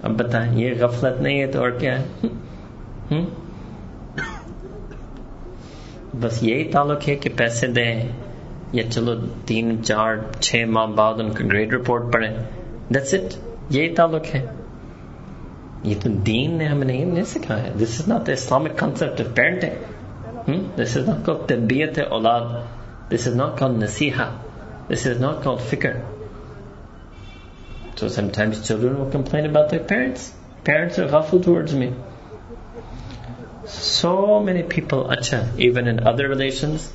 اب 0.03 0.11
بتائیں، 0.11 0.59
یہ 0.59 0.74
غفلت 0.81 1.20
نہیں 1.20 1.40
ہے 1.40 1.46
تو 1.46 1.61
اور 1.61 1.70
کیا 1.70 2.01
ہے؟ 2.01 2.27
بس 6.20 6.42
یہی 6.42 6.64
تعلق 6.64 7.09
ہے 7.09 7.14
کہ 7.14 7.31
پیسے 7.37 7.66
دیں۔ 7.66 8.09
یا 8.72 8.90
چلو 8.90 9.14
تین 9.46 9.83
چار 9.85 10.16
چھ 10.40 10.64
ماہ 10.68 10.87
بعد 10.96 11.20
ان 11.20 11.33
کا 11.33 11.44
گریڈ 11.52 11.72
رپورٹ 11.74 12.12
پڑھیں 12.12 12.31
دیٹس 12.94 13.14
اٹ 13.14 13.35
یہی 13.74 13.94
تعلق 13.94 14.35
ہے 14.35 14.44
یہ 15.85 15.94
تو 16.02 16.11
دین 16.26 16.59
نے 16.59 16.66
ہمیں 16.66 16.87
نہیں 16.87 17.04
نہیں 17.04 17.24
سکھایا 17.33 17.62
ہے 17.62 17.72
this 17.81 18.00
is 18.00 18.09
not 18.09 18.28
Islamic 18.28 18.78
concept 18.78 19.20
of 19.20 19.35
parenting 19.35 20.76
this 20.76 20.96
is 20.96 21.09
not 21.09 21.24
call 21.26 21.46
تربیت 21.46 21.98
اولاد 22.11 22.52
دس 23.11 23.26
is 23.28 23.37
not 23.37 23.59
call 23.59 23.78
نصیحہ 23.81 24.31
this 24.90 25.07
is 25.07 25.20
not 25.20 25.44
کال 25.44 25.57
فکر 25.70 25.96
So 27.96 28.07
sometimes 28.07 28.64
children 28.64 28.96
will 28.96 29.11
complain 29.11 29.44
about 29.44 29.70
their 29.70 29.83
parents. 29.83 30.33
Parents 30.62 30.98
are 31.00 31.09
ghafil 31.09 31.42
towards 31.42 31.74
me. 31.74 31.94
So 33.66 34.38
many 34.40 34.62
people, 34.64 35.07
acha, 35.07 35.59
even 35.59 35.88
in 35.88 36.07
other 36.07 36.28
relations, 36.28 36.92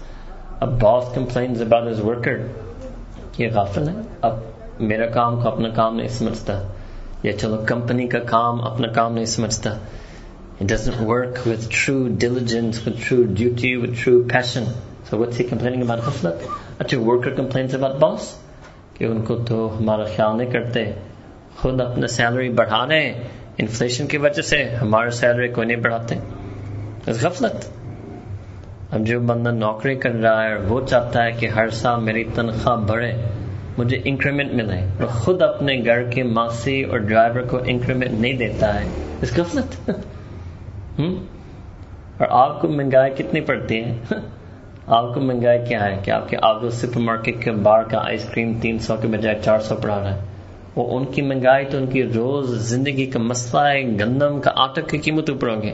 a 0.63 0.67
boss 0.67 1.13
complains 1.13 1.61
about 1.61 1.87
his 1.87 2.01
worker. 2.01 2.37
یہ 3.37 3.49
غافل 3.53 3.87
ہے 3.89 3.93
اب 4.21 4.39
میرا 4.79 5.05
کام 5.05 5.41
کو 5.41 5.47
اپنا 5.49 5.69
کام 5.69 5.95
نہیں 5.95 6.07
سمجھتا 6.07 6.61
یا 7.23 7.37
چلو 7.37 7.57
کمپنی 7.67 8.07
کا 8.07 8.19
کام 8.27 8.63
اپنا 8.63 8.87
کام 8.91 9.13
نہیں 9.13 9.25
سمجھتا 9.25 9.73
It 10.55 10.67
doesn't 10.67 10.99
work 11.01 11.45
with 11.45 11.69
true 11.69 12.09
diligence, 12.09 12.85
with 12.85 12.99
true 12.99 13.25
duty, 13.25 13.75
with 13.75 13.97
true 13.97 14.27
passion. 14.27 14.67
So 15.09 15.17
what's 15.17 15.37
he 15.37 15.43
complaining 15.43 15.81
about 15.81 16.01
ghaflat? 16.01 16.43
Acha, 16.43 16.59
اچھا, 16.79 16.99
worker 16.99 17.35
complains 17.35 17.73
about 17.73 17.99
boss. 17.99 18.31
کہ 18.93 19.05
ان 19.05 19.21
کو 19.21 19.35
تو 19.47 19.55
ہمارا 19.77 20.03
خیال 20.15 20.37
نہیں 20.37 20.51
کرتے 20.51 20.83
خود 21.55 21.81
اپنا 21.81 22.07
سیلری 22.07 22.49
بڑھا 22.49 22.85
رہے 22.87 22.99
ہیں 23.01 23.23
انفلیشن 23.57 24.07
کی 24.07 24.17
وجہ 24.17 24.41
سے 24.41 24.63
ہمارا 24.81 25.09
سیلری 25.11 25.47
کوئی 25.47 25.67
نہیں 25.67 25.81
بڑھاتے 25.81 26.15
غفلت 27.07 27.65
اب 28.93 28.99
جو 28.99 29.19
بندہ 29.19 29.49
نوکری 29.49 29.95
کر 29.95 30.11
رہا 30.11 30.43
ہے 30.43 30.55
وہ 30.57 30.81
چاہتا 30.87 31.25
ہے 31.25 31.31
کہ 31.31 31.47
ہر 31.47 31.69
سال 31.69 32.01
میری 32.01 32.23
تنخواہ 32.23 32.75
بڑھے، 32.75 33.11
مجھے 33.77 33.99
انکریمنٹ 34.05 34.53
ملے۔ 34.53 34.79
اور 34.79 35.07
خود 35.07 35.41
اپنے 35.41 35.81
گھر 35.85 36.03
کے 36.03 36.23
ماسی 36.23 36.83
اور 36.83 36.97
ڈرائیور 36.97 37.41
کو 37.41 37.59
انکریمنٹ 37.65 38.11
نہیں 38.11 38.33
دیتا 38.33 38.81
ہے۔ 38.81 38.85
اس 39.21 39.37
غفلت 39.37 39.89
مطلب؟ 39.89 41.13
اور 42.17 42.27
آپ 42.29 42.61
کو 42.61 42.67
مہنگائی 42.67 43.11
کتنی 43.11 43.41
پڑتی 43.41 43.83
ہے؟ 43.83 43.97
آپ 44.87 45.13
کو 45.13 45.19
مہنگائی 45.19 45.59
کیا 45.67 45.85
ہے 45.85 45.99
کہ 46.03 46.11
آپ 46.11 46.29
کے 46.29 46.37
آگو 46.41 46.69
سپر 46.69 46.99
مارکیٹ 46.99 47.43
کے 47.43 47.51
بار 47.51 47.83
کا 47.83 47.97
آئس 48.05 48.29
کریم 48.29 48.53
تین 48.61 48.79
سو 48.79 48.95
کے 49.01 49.07
بجائے 49.07 49.39
چار 49.43 49.59
سو 49.59 49.75
پڑا 49.75 49.99
رہا 49.99 50.15
ہے۔ 50.15 50.21
وہ 50.75 50.97
ان 50.97 51.05
کی 51.05 51.21
مہنگائی 51.21 51.65
تو 51.65 51.77
ان 51.77 51.87
کی 51.87 52.03
روز 52.03 52.49
زندگی 52.49 53.05
کا 53.05 53.19
مسئلہ 53.19 53.61
ہے، 53.61 53.83
گندم 53.99 54.41
کا 54.41 54.51
آٹا 54.55 54.81
کی 54.81 54.97
قیمت 54.97 55.29
اوپر 55.29 55.49
ہوں 55.49 55.61
گے 55.61 55.73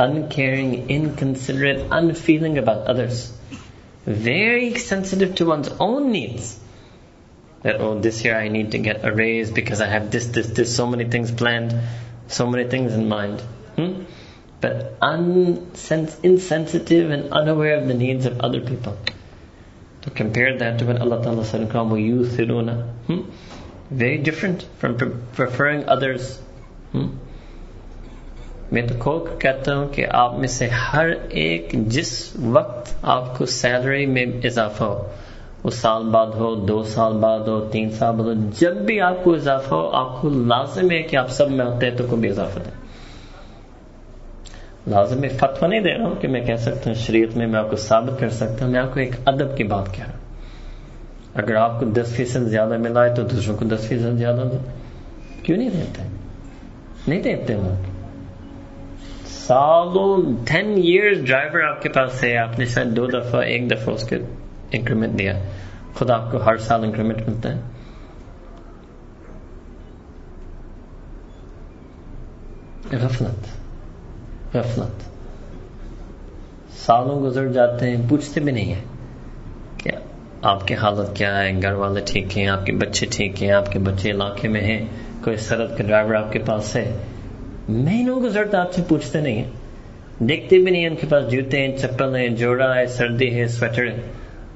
uncaring, 0.00 0.88
inconsiderate, 0.88 1.86
unfeeling 1.90 2.56
about 2.58 2.86
others. 2.86 3.32
Very 4.06 4.74
sensitive 4.76 5.34
to 5.36 5.46
one's 5.46 5.68
own 5.78 6.10
needs. 6.10 6.58
Oh, 7.64 7.98
this 8.00 8.24
year 8.24 8.36
I 8.36 8.48
need 8.48 8.70
to 8.72 8.78
get 8.78 9.04
a 9.04 9.12
raise 9.12 9.50
because 9.50 9.82
I 9.82 9.86
have 9.86 10.10
this, 10.10 10.26
this, 10.28 10.46
this, 10.48 10.74
so 10.74 10.86
many 10.86 11.04
things 11.04 11.30
planned, 11.30 11.74
so 12.28 12.46
many 12.46 12.68
things 12.68 12.94
in 12.94 13.08
mind. 13.08 13.42
Hmm? 13.76 14.04
But 14.60 15.00
unsens- 15.00 16.18
insensitive 16.22 17.10
and 17.10 17.32
unaware 17.32 17.78
of 17.78 17.88
the 17.88 17.94
needs 17.94 18.26
of 18.26 18.40
other 18.40 18.60
people. 18.60 18.96
To 20.02 20.10
compare 20.10 20.58
that 20.58 20.78
to 20.78 20.84
when 20.84 20.98
Allah 20.98 21.22
Ta'ala 21.22 21.44
said 21.44 21.62
in 21.62 21.68
Quran, 21.68 21.90
وَيُوثِرُونَ 21.90 22.76
hmm? 23.06 23.20
Very 23.92 24.18
different 24.18 24.62
from 24.78 24.96
pre- 24.96 25.18
preferring 25.34 25.88
others. 25.88 26.38
Hmm? 26.92 27.08
میں 28.72 28.82
تو 28.82 28.94
کھول 28.98 29.18
کر 29.26 29.38
کہتا 29.38 29.76
ہوں 29.76 29.86
کہ 29.88 30.06
آپ 30.14 30.38
میں 30.38 30.48
سے 30.48 30.68
ہر 30.68 31.08
ایک 31.28 31.72
جس 31.86 32.10
وقت 32.48 32.92
آپ 33.02 33.38
کو 33.38 33.46
سیلری 33.46 34.04
میں 34.06 34.24
اضافہ 34.44 34.84
ہو 34.84 35.08
وہ 35.64 35.70
سال 35.70 36.02
بعد 36.02 36.26
ہو 36.34 36.54
دو 36.68 36.82
سال 36.82 37.12
بعد 37.12 37.48
ہو 37.48 37.58
تین 37.72 37.90
سال 37.90 38.14
بعد 38.14 38.26
ہو 38.26 38.34
جب 38.58 38.76
بھی 38.86 39.00
آپ 39.00 39.24
کو 39.24 39.34
اضافہ 39.34 39.74
ہو 39.74 39.90
آپ 39.94 40.20
کو 40.20 40.28
لازم 40.28 40.90
ہے 40.90 41.02
کہ 41.02 41.16
آپ 41.16 41.30
سب 41.30 41.50
میں 41.50 41.66
ہوتے 41.66 41.90
ہیں 41.90 41.96
تو 41.96 42.04
کو 42.10 42.16
بھی 42.16 42.28
اضافہ 42.28 42.58
دیں 42.58 42.78
لازم 44.90 45.20
میں 45.20 45.28
فتوہ 45.28 45.68
نہیں 45.68 45.80
دے 45.80 45.98
رہا 45.98 46.06
ہوں 46.06 46.14
کہ 46.14 46.28
میں 46.28 46.40
کہہ 46.40 46.56
سکتا 46.56 46.80
ہوں، 46.86 46.94
شریعت 46.94 47.36
میں 47.36 47.46
میں 47.46 47.58
آپ 47.58 47.70
کو 47.70 47.76
ثابت 47.76 48.20
کر 48.20 48.28
سکتا 48.28 48.64
ہوں، 48.64 48.72
میں 48.72 48.80
آپ 48.80 48.94
کو 48.94 49.00
ایک 49.00 49.10
ادب 49.26 49.56
کی 49.56 49.64
بات 49.64 49.86
کہہ 49.92 50.04
رہا 50.04 50.12
ہوں۔ 50.12 50.20
اگر 51.34 51.54
آپ 51.54 51.80
کو 51.80 51.86
دس 51.86 52.12
فیصد 52.16 52.40
زیادہ 52.40 52.76
ملا 52.76 53.04
ہے 53.04 53.14
تو 53.14 53.22
دوسروں 53.22 53.56
کو 53.56 53.64
دس 53.64 53.88
فیصد 53.88 54.18
زیادہ 54.18 54.48
دو 54.52 54.58
کیوں 55.42 55.58
نہیں 55.58 55.70
دیتے؟ 55.70 56.02
نہیں 57.08 57.22
دیتے 57.22 57.54
لوگ 57.54 57.90
سالوں 59.26 60.36
ٹین 60.46 60.70
ایئرس 60.70 61.24
ڈرائیور 61.24 61.62
آپ 61.62 61.82
کے 61.82 61.88
پاس 61.88 62.24
ہے، 62.24 62.36
آپ 62.36 62.58
نے 62.58 62.64
شاید 62.64 62.96
دو 62.96 63.06
دفعہ، 63.06 63.40
ایک 63.40 63.70
دفعہ 63.70 63.94
اس 63.94 64.08
کے 64.08 64.18
انکریمنٹ 64.72 65.18
دیا۔ 65.18 65.32
خود 65.94 66.10
آپ 66.10 66.32
کو 66.32 66.38
ہر 66.38 66.56
سال 66.56 66.84
انکریمنٹ 66.84 67.28
ملتا 67.28 67.56
ہے۔ 67.56 67.60
غفلت۔ 72.92 73.59
غفلت۔ 74.54 75.10
سالوں 76.78 77.22
گزر 77.22 77.52
جاتے 77.52 77.90
ہیں، 77.90 77.96
پوچھتے 78.08 78.40
بھی 78.40 78.52
نہیں 78.52 78.72
ہیں 78.72 78.84
کہ 79.78 79.90
آپ 80.42 80.66
کی 80.66 80.74
حالت 80.74 81.16
کیا 81.16 81.42
ہے، 81.42 81.62
گھر 81.62 81.72
والے 81.72 82.00
ٹھیک 82.06 82.38
ہیں، 82.38 82.46
آپ 82.46 82.66
کے 82.66 82.72
بچے 82.72 83.06
ٹھیک 83.10 83.42
ہیں، 83.42 83.50
آپ 83.50 83.72
کے 83.72 83.78
بچے 83.78 84.10
علاقے 84.10 84.48
میں 84.48 84.60
ہیں، 84.60 84.86
کوئی 85.24 85.36
سرد 85.36 85.78
کا 85.78 85.84
ڈرائیور 85.84 86.14
آپ 86.14 86.32
کے 86.32 86.38
پاس 86.38 86.76
ہے۔ 86.76 86.96
مہینوں 87.68 88.20
گزرتا 88.20 88.60
آپ 88.60 88.72
سے 88.72 88.82
پوچھتے 88.88 89.20
نہیں 89.20 89.42
ہیں۔ 89.42 89.50
دیکھتے 90.18 90.58
بھی 90.58 90.70
نہیں 90.70 90.86
ان 90.86 90.96
کے 90.96 91.06
پاس 91.06 91.32
جوتے 91.32 91.66
ہیں، 91.66 91.76
چپل 91.76 92.16
ہیں، 92.16 92.28
جوڑا 92.28 92.74
ہے، 92.74 92.86
سردی 92.86 93.40
ہے، 93.40 93.48
سویٹر 93.48 93.86
ہے۔ 93.86 94.00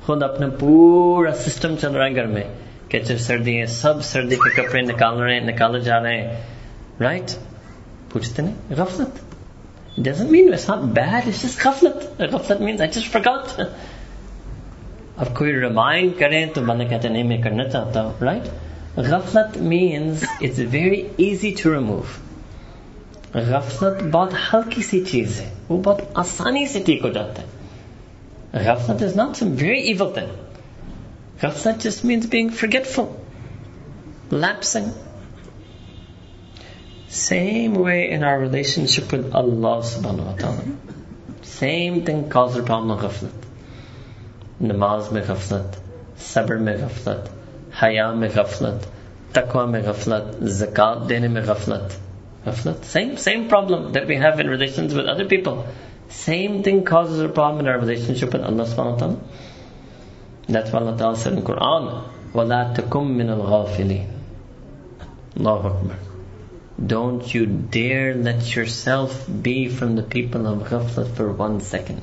خود 0.06 0.22
اپنا 0.22 0.46
پورا 0.60 1.30
سسٹم 1.34 1.74
چل 1.80 1.92
رہا 1.92 2.06
ہے 2.06 2.14
گھر 2.14 2.26
میں۔ 2.26 2.44
کہ 2.88 2.96
اچھا 2.96 3.18
سردی 3.18 3.60
ہے، 3.60 3.66
سب 3.66 3.94
سردی 4.02 4.34
کے 4.34 4.62
کپڑے 4.62 4.82
نکال 4.82 5.18
رہے 5.18 5.40
ہیں، 5.40 5.46
نکالے 5.46 5.80
جا 5.80 6.02
رہے 6.02 6.20
ہیں۔ 6.20 6.40
رائٹ 7.00 7.30
پوچھتے 8.12 8.42
نہیں، 8.42 8.54
غفلت۔ 8.70 9.33
Doesn't 9.96 10.30
mean 10.30 10.52
it's 10.52 10.66
not 10.68 10.92
bad 10.94 11.28
it's 11.28 11.42
just 11.42 11.58
غفلت 11.58 12.20
غفلت 12.20 12.60
means 12.60 12.80
I 12.80 12.86
just 12.88 13.06
forgot. 13.06 13.60
اب 15.16 15.34
کوئی 15.34 15.52
ریمائنڈ 15.52 16.18
کریں 16.18 16.46
تو 16.54 16.60
بندہ 16.60 16.84
کہتے 16.84 17.08
نہیں 17.08 17.22
میں 17.22 17.36
کرنا 17.42 17.68
چاہتا 17.68 18.04
ہوں 18.04 18.12
رائٹ 18.20 18.98
غفلت 18.98 19.56
means 19.56 20.24
it's 20.40 20.58
very 20.58 21.02
easy 21.18 21.52
to 21.62 21.70
remove. 21.70 22.20
غفلت 23.34 24.02
بہت 24.12 24.32
ہلکی 24.52 24.82
سی 24.82 25.04
چیز 25.04 25.40
ہے 25.40 25.54
وہ 25.68 25.80
بہت 25.82 26.02
آسانی 26.14 26.66
سے 26.66 26.82
ٹھیک 26.86 27.04
ہو 27.04 27.08
جاتا 27.08 27.42
ہے 27.42 28.64
غفلت 28.66 29.02
is 29.02 29.16
not 29.16 29.36
some 29.36 29.54
very 29.60 29.80
evil 29.80 30.12
thing 30.14 31.42
غفلت 31.42 31.82
just 31.84 32.04
means 32.04 32.26
being 32.30 32.48
forgetful 32.48 34.36
lapsing 34.36 34.88
Same 37.13 37.73
way 37.73 38.11
in 38.11 38.23
our 38.23 38.39
relationship 38.39 39.11
with 39.11 39.33
Allah 39.33 39.81
subhanahu 39.81 40.25
wa 40.25 40.33
ta'ala. 40.33 40.63
Same 41.41 42.05
thing 42.05 42.29
causes 42.29 42.57
the 42.57 42.63
problem 42.63 42.91
of 42.91 43.03
ghaflat. 43.03 43.33
Namaz 44.61 45.11
mein 45.11 45.23
ghaflat, 45.23 45.77
sabr 46.17 46.59
mein 46.59 46.77
ghaflat, 46.77 47.29
haya 47.71 48.13
mein 48.13 48.29
ghaflat, 48.29 48.85
taqwa 49.33 49.69
mein 49.69 49.83
ghaflat, 49.83 50.35
zakat 50.41 51.07
dene 51.07 51.29
mein 51.29 51.43
ghaflat. 51.43 51.95
Ghaflat. 52.45 52.83
Same, 52.85 53.17
same 53.17 53.47
problem 53.49 53.93
that 53.93 54.05
we 54.05 54.15
have 54.15 54.39
in 54.39 54.47
relations 54.47 54.93
with 54.93 55.07
other 55.07 55.25
people. 55.25 55.65
Same 56.09 56.61
thing 56.63 56.85
causes 56.85 57.19
a 57.21 57.29
problem 57.29 57.65
in 57.65 57.71
our 57.71 57.79
relationship 57.79 58.33
with 58.33 58.43
Allah 58.43 58.65
subhanahu 58.65 58.93
wa 58.93 58.97
ta'ala. 58.97 59.19
That's 60.47 60.71
why 60.71 60.79
Allah 60.79 60.97
ta'ala 60.97 61.17
said 61.17 61.33
in 61.33 61.41
Quran, 61.41 62.03
وَلَا 62.33 62.75
تَكُمْ 62.75 63.15
مِنَ 63.17 63.29
الْغَافِلِينَ 63.29 64.07
Allahu 65.37 65.67
Akbar. 65.67 65.95
Don't 66.78 67.32
you 67.34 67.46
dare 67.46 68.14
let 68.14 68.56
yourself 68.56 69.26
be 69.42 69.68
from 69.68 69.94
the 69.96 70.02
people 70.02 70.46
of 70.46 70.68
ghaflat 70.68 71.14
for 71.16 71.30
one 71.32 71.60
second. 71.60 72.00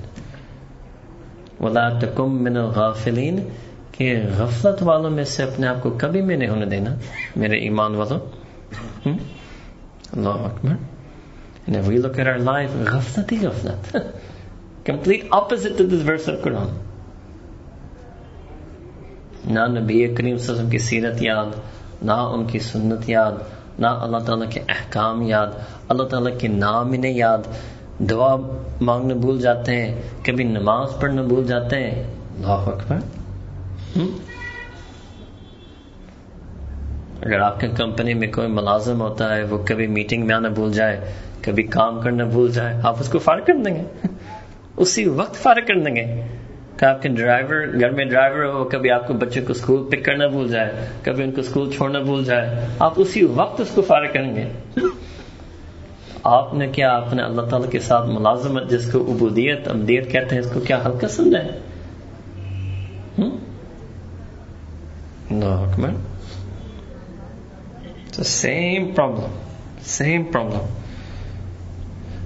وَلَا 1.59 1.99
تَكُمْ 2.01 2.39
مِنَ 2.39 2.57
الْغَافِلِينَ 2.57 3.41
کہ 3.91 4.15
غفلت 4.37 4.81
والوں 4.83 5.09
میں 5.09 5.23
سے 5.23 5.43
اپنے 5.43 5.67
آپ 5.67 5.81
کو 5.83 5.89
کبھی 5.97 6.21
میں 6.21 6.37
نہیں 6.37 6.49
ہونے 6.49 6.65
دینا 6.65 6.95
میرے 7.35 7.57
ایمان 7.59 7.95
والوں 7.95 8.19
اللہ 9.05 10.47
اکبر 10.47 10.75
And 11.67 11.75
if 11.75 11.87
we 11.87 11.97
look 11.97 12.17
at 12.17 12.27
our 12.27 12.39
life, 12.39 12.71
غفلت 12.87 13.31
ہی 13.31 13.37
غفلت 13.41 13.95
complete 14.85 15.27
opposite 15.31 15.77
to 15.77 15.83
this 15.83 16.01
verse 16.01 16.27
of 16.27 16.41
Quran. 16.43 16.71
نہ 19.45 19.59
نبی 19.67 20.07
کریم 20.15 20.37
صلی 20.37 20.47
اللہ 20.47 20.61
علیہ 20.61 20.69
وسلم 20.69 20.69
کی 20.69 22.59
سیرت 22.59 23.09
یاد 23.09 23.37
نہ 23.81 23.87
کی 23.87 24.03
اللہ 24.03 24.17
تعالیٰ 24.17 24.49
کے 24.49 24.59
احکام 24.59 25.21
یاد 25.21 25.47
اللہ 25.89 26.03
تعالیٰ 26.03 26.39
کے 26.39 26.47
نام 26.47 26.91
انہیں 26.91 27.13
یاد۔ 27.13 27.37
دعا 27.99 28.35
مانگنا 28.81 29.13
بھول 29.13 29.41
جاتے 29.41 29.75
ہیں 29.75 30.01
کبھی 30.25 30.43
نماز 30.43 30.89
پڑھنا 30.99 31.21
بھول 31.21 31.47
جاتے 31.47 31.75
ہیں۔ 31.75 32.03
اللہ 32.37 32.47
اکبر۔ 32.47 32.97
اگر 37.21 37.39
آپ 37.39 37.59
کے 37.59 37.67
کمپنی 37.67 38.13
میں 38.13 38.31
کوئی 38.31 38.47
ملازم 38.47 39.01
ہوتا 39.01 39.35
ہے 39.35 39.43
وہ 39.43 39.57
کبھی 39.65 39.87
میٹنگ 39.87 40.27
میں 40.27 40.35
آنا 40.35 40.49
بھول 40.49 40.73
جائے 40.73 41.13
کبھی 41.41 41.63
کام 41.63 42.01
کرنا 42.01 42.23
بھول 42.23 42.51
جائے 42.51 42.79
آپ 42.83 42.95
اس 42.99 43.09
کو 43.09 43.19
فارغ 43.19 43.41
کر 43.47 43.53
دیں 43.65 43.75
گے۔ 43.75 44.07
اسی 44.77 45.09
وقت 45.09 45.35
فارغ 45.35 45.65
کر 45.67 45.79
دیں 45.79 45.95
گے۔ 45.95 46.25
کہ 46.81 46.85
آپ 46.85 47.01
کے 47.01 47.09
ڈرائیور 47.09 47.79
گھر 47.79 47.89
میں 47.89 48.05
ڈرائیور 48.05 48.45
ہو، 48.45 48.63
کبھی 48.63 48.91
آپ 48.91 49.07
کو 49.07 49.13
بچے 49.13 49.41
کو 49.41 49.51
اسکول 49.51 49.89
پک 49.89 50.05
کرنا 50.05 50.27
بھول 50.27 50.51
جائے، 50.51 50.87
کبھی 51.03 51.23
ان 51.23 51.31
کو 51.31 51.41
اسکول 51.41 51.71
چھوڑنا 51.71 51.99
بھول 51.99 52.23
جائے۔ 52.23 52.67
آپ 52.79 52.93
اسی 52.95 53.23
وقت 53.23 53.61
اس 53.61 53.67
کو 53.75 53.81
فارغ 53.81 54.07
کریں 54.13 54.35
گے۔ 54.35 54.49
آپ 56.23 56.53
نے 56.53 56.67
کیا، 56.67 56.95
آپ 56.95 57.13
نے 57.13 57.23
اللہ 57.23 57.41
تعالی 57.41 57.67
کے 57.67 57.79
ساتھ 57.79 58.09
ملازمت، 58.09 58.69
جس 58.69 58.91
کو 58.91 58.99
عبودیت 58.99 59.67
ابدیت 59.67 60.11
کہتے 60.11 60.35
ہیں، 60.35 60.41
اس 60.41 60.51
کو 60.51 60.59
کیا 60.59 60.85
ہلکا 60.85 61.07
سمجھا 61.07 61.39
ہے؟ 61.39 61.59
Same 68.23 68.91
problem 68.91 69.31
same 69.81 70.23
problem 70.23 70.65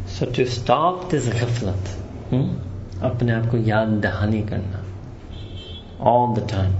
so 0.07 0.25
to 0.25 0.41
stop 0.41 1.11
this 1.11 1.29
غفلت 1.41 2.05
اپنے 3.01 3.33
آپ 3.33 3.51
کو 3.51 3.57
یاد 3.57 4.03
دہانی 4.03 4.41
کرنا. 4.41 4.77
All 5.99 6.35
the 6.35 6.45
time 6.47 6.71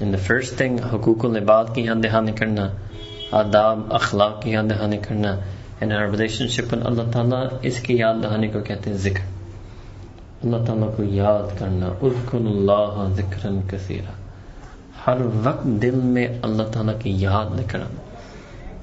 in 0.00 0.12
the 0.12 0.18
first 0.26 0.56
thing 0.56 0.78
حقوق 0.78 1.24
العباد 1.24 1.64
کی 1.74 1.82
یاد 1.82 2.04
دہانی 2.04 2.32
کرنا، 2.32 2.68
آداب، 3.32 3.80
اخلاق 3.90 4.42
کی 4.42 4.50
یاد 4.50 4.64
دہانی 4.70 4.96
کرنا 4.96 5.36
ان 5.80 5.92
آر 5.92 6.08
ریلیشن 6.08 6.48
شپ 6.48 6.74
اللہ 6.84 7.10
تعالیٰ، 7.12 7.46
اس 7.62 7.80
کی 7.80 7.96
یاد 7.96 8.14
دہانی 8.22 8.48
کو 8.48 8.60
کہتے 8.60 8.90
ہیں 8.90 8.96
ذکر. 8.96 9.20
اللہ 10.44 10.64
تعالیٰ 10.66 10.96
کو 10.96 11.02
یاد 11.02 11.58
کرنا. 11.58 11.86
اذکر 12.02 12.38
اللہ 12.38 13.14
ذکر 13.16 13.48
کثیرا. 13.70 14.12
ہر 15.06 15.16
وقت 15.44 15.64
دل 15.64 15.94
میں 15.94 16.28
اللہ 16.42 16.62
تعالیٰ 16.62 16.94
کی 17.00 17.10
یاد 17.18 17.60
کرنا. 17.68 17.84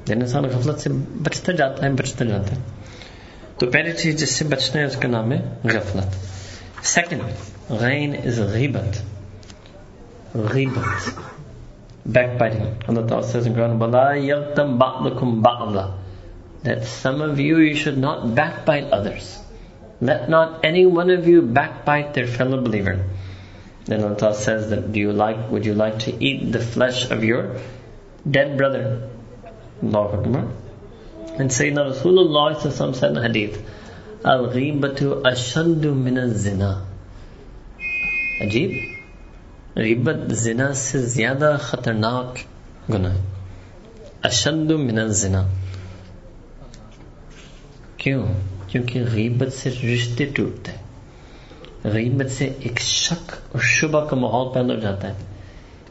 جن 0.06 0.22
انسان 0.22 0.44
غفلت 0.44 0.80
سے 0.80 0.90
بچتا 1.24 1.52
جاتا 1.52 1.86
ہے 1.86 1.94
بچتا 1.94 2.26
جاتا 2.26 2.56
ہے. 2.56 2.62
Door 3.60 3.70
beide 3.72 3.94
te 3.96 4.26
sim 4.26 4.50
bat 4.50 4.62
shnei 4.62 4.90
konami 5.02 5.42
ghaflat. 5.64 6.14
Second, 6.82 7.24
rain 7.70 8.14
is 8.14 8.38
ribat. 8.40 9.02
Ribat. 10.34 11.14
Backbiting. 12.06 12.68
Allah 12.88 13.24
says 13.24 13.48
in 13.48 13.56
Quran, 13.56 13.80
"Wala 13.80 14.14
yaqtam 14.16 14.78
ba'lakum 14.78 15.42
ba'la." 15.42 15.94
That 16.64 16.86
some 16.86 17.22
of 17.22 17.40
you 17.40 17.58
you 17.58 17.74
should 17.76 17.98
not 17.98 18.36
backbite 18.36 18.92
others. 18.92 19.40
Let 20.02 20.30
not 20.30 20.64
any 20.64 20.86
one 20.86 21.10
of 21.10 21.28
you 21.28 21.42
backbite 21.42 22.14
their 22.14 22.28
fellow 22.28 22.62
believer. 22.62 23.06
Then 23.86 24.04
Allah 24.04 24.34
says 24.36 24.70
that 24.70 24.92
do 24.92 25.00
you 25.00 25.14
like 25.14 25.50
would 25.50 25.66
you 25.66 25.74
like 25.74 26.00
to 26.00 26.14
eat 26.24 26.52
the 26.52 26.60
flesh 26.60 27.10
of 27.10 27.24
your 27.24 27.58
dead 28.30 28.58
brother? 28.58 29.10
Allahu 29.82 30.18
Akbar. 30.18 30.48
And 31.40 31.52
Sayyidina 31.52 31.94
Rasulullah 31.94 32.94
said 32.94 33.12
in 33.12 33.24
hadith, 33.24 33.64
Al-ghibatu 34.26 35.22
ashaddu 35.24 35.96
min 35.96 36.18
al-zina. 36.18 36.76
عجیب 38.42 38.72
غیبت 39.76 40.32
زنا 40.34 40.72
سے 40.74 41.00
زیادہ 41.06 41.56
خطرناک 41.62 42.40
گناہ 42.90 43.16
اشد 44.24 44.72
من 44.72 45.00
الزنا 45.00 45.42
کیوں 47.98 48.24
کیونکہ 48.68 49.04
غیبت 49.12 49.54
سے 49.54 49.70
رشتے 49.84 50.26
ٹوٹتے 50.26 50.72
ہیں 50.72 51.92
غیبت 51.94 52.32
سے 52.32 52.50
ایک 52.60 52.80
شک 52.80 53.32
اور 53.52 53.62
شبہ 53.70 54.06
کا 54.06 54.16
ماحول 54.16 54.54
پیدا 54.54 54.74
ہو 54.74 54.80
جاتا 54.80 55.08
ہے 55.08 55.26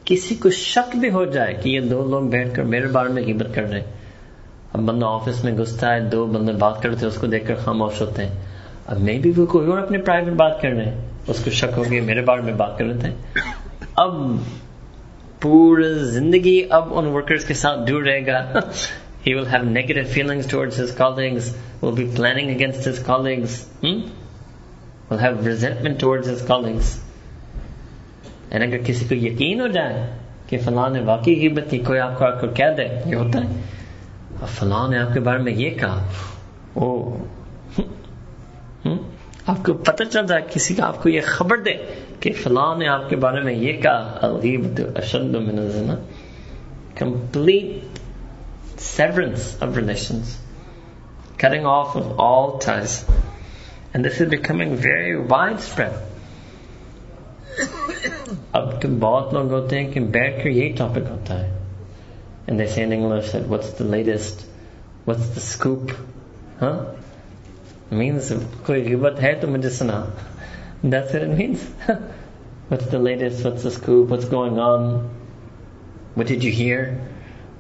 کسی 0.04 0.34
کو 0.34 0.50
شک 0.50 0.96
بھی 0.96 1.10
ہو 1.10 1.24
جائے 1.24 1.54
کہ 1.54 1.68
یہ 1.68 1.80
دو 1.80 2.04
لوگ 2.10 2.28
بیٹھ 2.30 2.54
کر 2.56 2.62
میرے 2.74 2.86
بارے 2.88 3.12
میں 3.12 3.22
غیبت 3.22 3.54
کر 3.54 3.62
رہے 3.62 3.80
ہیں 3.80 3.95
اب 4.76 4.82
بندہ 4.82 5.06
آفس 5.06 5.44
میں 5.44 5.58
گھستا 5.58 5.94
ہے، 5.94 6.00
دو 6.00 6.26
بندے 6.26 6.52
بات 6.52 6.82
کرتے 6.82 7.00
ہیں، 7.00 7.06
اس 7.06 7.16
کو 7.16 7.26
دیکھ 7.26 7.48
کر 7.48 7.54
خاموش 7.54 8.00
ہوتے 8.00 8.24
ہیں۔ 8.24 8.34
اب 8.86 9.00
میں 9.00 9.18
بھی 9.18 9.32
وہ 9.36 9.46
کوئی 9.46 9.66
اور 9.66 9.78
اپنے 9.78 9.98
پرائیویٹ 9.98 10.34
بات 10.34 10.62
کر 10.62 10.68
رہے 10.68 10.84
ہیں۔ 10.84 11.00
اس 11.26 11.44
کو 11.44 11.50
شک 11.50 11.78
ہو 11.78 11.84
گیا 11.90 12.02
میرے 12.02 12.20
بارے 12.20 12.42
میں 12.42 12.52
بات 12.52 12.78
کر 12.78 12.84
رہے 12.84 12.98
تھے۔ 12.98 13.40
اب 13.96 14.36
پورا 15.40 15.88
زندگی 15.88 16.66
اب 16.70 16.98
ان 16.98 17.06
ورکرز 17.06 17.44
کے 17.44 17.54
ساتھ 17.54 17.80
دور 17.88 18.02
رہے 18.02 18.26
گا۔ 18.26 18.52
He 19.28 19.36
will 19.36 19.48
have 19.48 19.64
negative 19.64 20.04
feelings 20.04 20.42
towards 20.54 20.78
his 20.80 20.90
colleagues 21.02 21.46
will 21.84 21.96
be 21.98 22.04
planning 22.20 22.48
against 22.56 22.88
his 22.88 22.98
colleagues 23.10 23.56
hmm? 23.84 24.00
will 25.10 25.22
have 25.22 25.44
resentment 25.48 25.98
towards 26.04 26.28
his 26.28 26.46
colleagues 26.50 26.90
and 28.52 28.62
اگر 28.62 28.78
کسی 28.84 29.04
کو 29.08 29.14
یقین 29.14 29.60
ہو 29.60 29.66
جائے 29.66 30.06
کہ 30.46 30.58
فلاں 30.58 30.90
نے 30.90 31.00
واقعی 31.00 31.40
غیبت 31.40 31.70
کی، 31.70 31.78
کوئی 31.78 32.00
آپ 32.00 32.18
کو 32.18 32.24
آ 32.24 32.30
کر 32.30 32.46
کہہ 32.46 32.74
دے، 32.76 33.10
یہ 33.10 33.14
ہوتا 33.14 33.38
ہے۔ 33.38 33.60
اب 34.42 34.48
فلاں 34.48 34.88
نے 34.88 34.98
آپ 34.98 35.14
کے 35.14 35.20
بارے 35.20 35.38
میں 35.38 35.52
یہ 35.52 35.70
کہا 35.70 36.06
او 36.74 37.16
آپ 39.46 39.66
کو 39.66 39.74
پتہ 39.74 40.04
چل 40.04 40.24
رہا 40.24 40.36
ہے، 40.36 40.46
کسی 40.50 40.74
کا 40.74 40.86
آپ 40.86 41.02
کو 41.02 41.08
یہ 41.08 41.20
خبر 41.24 41.56
دے 41.56 41.72
کہ 42.20 42.32
فلاں 42.32 42.76
نے 42.76 42.88
آپ 42.88 43.10
کے 43.10 43.16
بارے 43.16 43.40
میں 43.40 43.52
یہ 43.52 43.72
کہا۔ 43.82 44.18
الغیبت 44.22 44.80
اشد 44.94 45.34
من 45.34 45.58
الزنا۔ 45.58 45.94
complete 47.00 47.98
severance 48.78 49.62
of 49.62 49.76
relations 49.76 50.36
cutting 51.38 51.66
off 51.66 51.94
of 51.96 52.18
all 52.18 52.58
ties 52.58 52.94
and 53.94 54.04
this 54.04 54.20
is 54.20 54.30
becoming 54.30 54.76
very 54.76 55.16
widespread 55.28 55.92
اب 58.52 58.82
تو 58.82 58.88
بہت 59.00 59.34
لوگ 59.34 59.50
ہوتے 59.52 59.80
ہیں 59.80 59.92
کہ 59.92 60.00
بیٹھ 60.00 60.44
کر 60.44 60.46
یہی 60.46 60.72
ٹاپک 60.72 61.10
ہوتا 61.10 61.40
ہے۔ 61.40 61.65
and 62.46 62.60
they 62.60 62.66
say 62.66 62.82
in 62.82 62.92
English 62.92 63.32
that 63.32 63.46
what's 63.46 63.70
the 63.72 63.84
latest, 63.84 64.46
what's 65.04 65.28
the 65.30 65.40
scoop, 65.40 65.92
huh? 66.60 66.86
It 67.90 67.94
means 67.94 68.32
what 68.32 69.48
medicina. 69.48 70.12
That's 70.82 71.12
what 71.12 71.22
it 71.22 71.28
means. 71.28 71.62
what's 72.68 72.86
the 72.86 72.98
latest? 72.98 73.44
What's 73.44 73.62
the 73.62 73.70
scoop? 73.70 74.08
What's 74.08 74.24
going 74.26 74.58
on? 74.58 75.10
What 76.14 76.26
did 76.26 76.44
you 76.44 76.52
hear? 76.52 77.06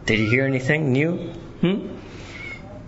Did 0.04 0.18
you 0.18 0.30
hear 0.30 0.44
anything 0.44 0.92
new? 0.92 1.32
Hmm? 1.60 1.96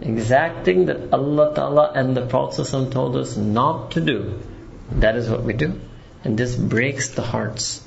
exacting 0.00 0.86
that 0.86 1.12
Allah 1.12 1.54
Ta'ala 1.54 1.92
and 1.94 2.16
the 2.16 2.26
Prophet 2.26 2.92
told 2.92 3.16
us 3.16 3.36
not 3.36 3.92
to 3.92 4.00
do 4.00 4.40
that 4.92 5.16
is 5.16 5.28
what 5.28 5.42
we 5.42 5.52
do. 5.52 5.80
And 6.24 6.36
this 6.36 6.54
breaks 6.56 7.10
the 7.10 7.22
hearts 7.22 7.82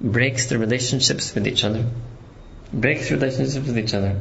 breaks 0.00 0.46
the 0.46 0.58
relationships 0.58 1.34
with 1.34 1.46
each 1.46 1.62
other 1.62 1.84
breaks 2.72 3.10
relationships 3.10 3.66
with 3.66 3.78
each 3.78 3.94
other. 3.94 4.20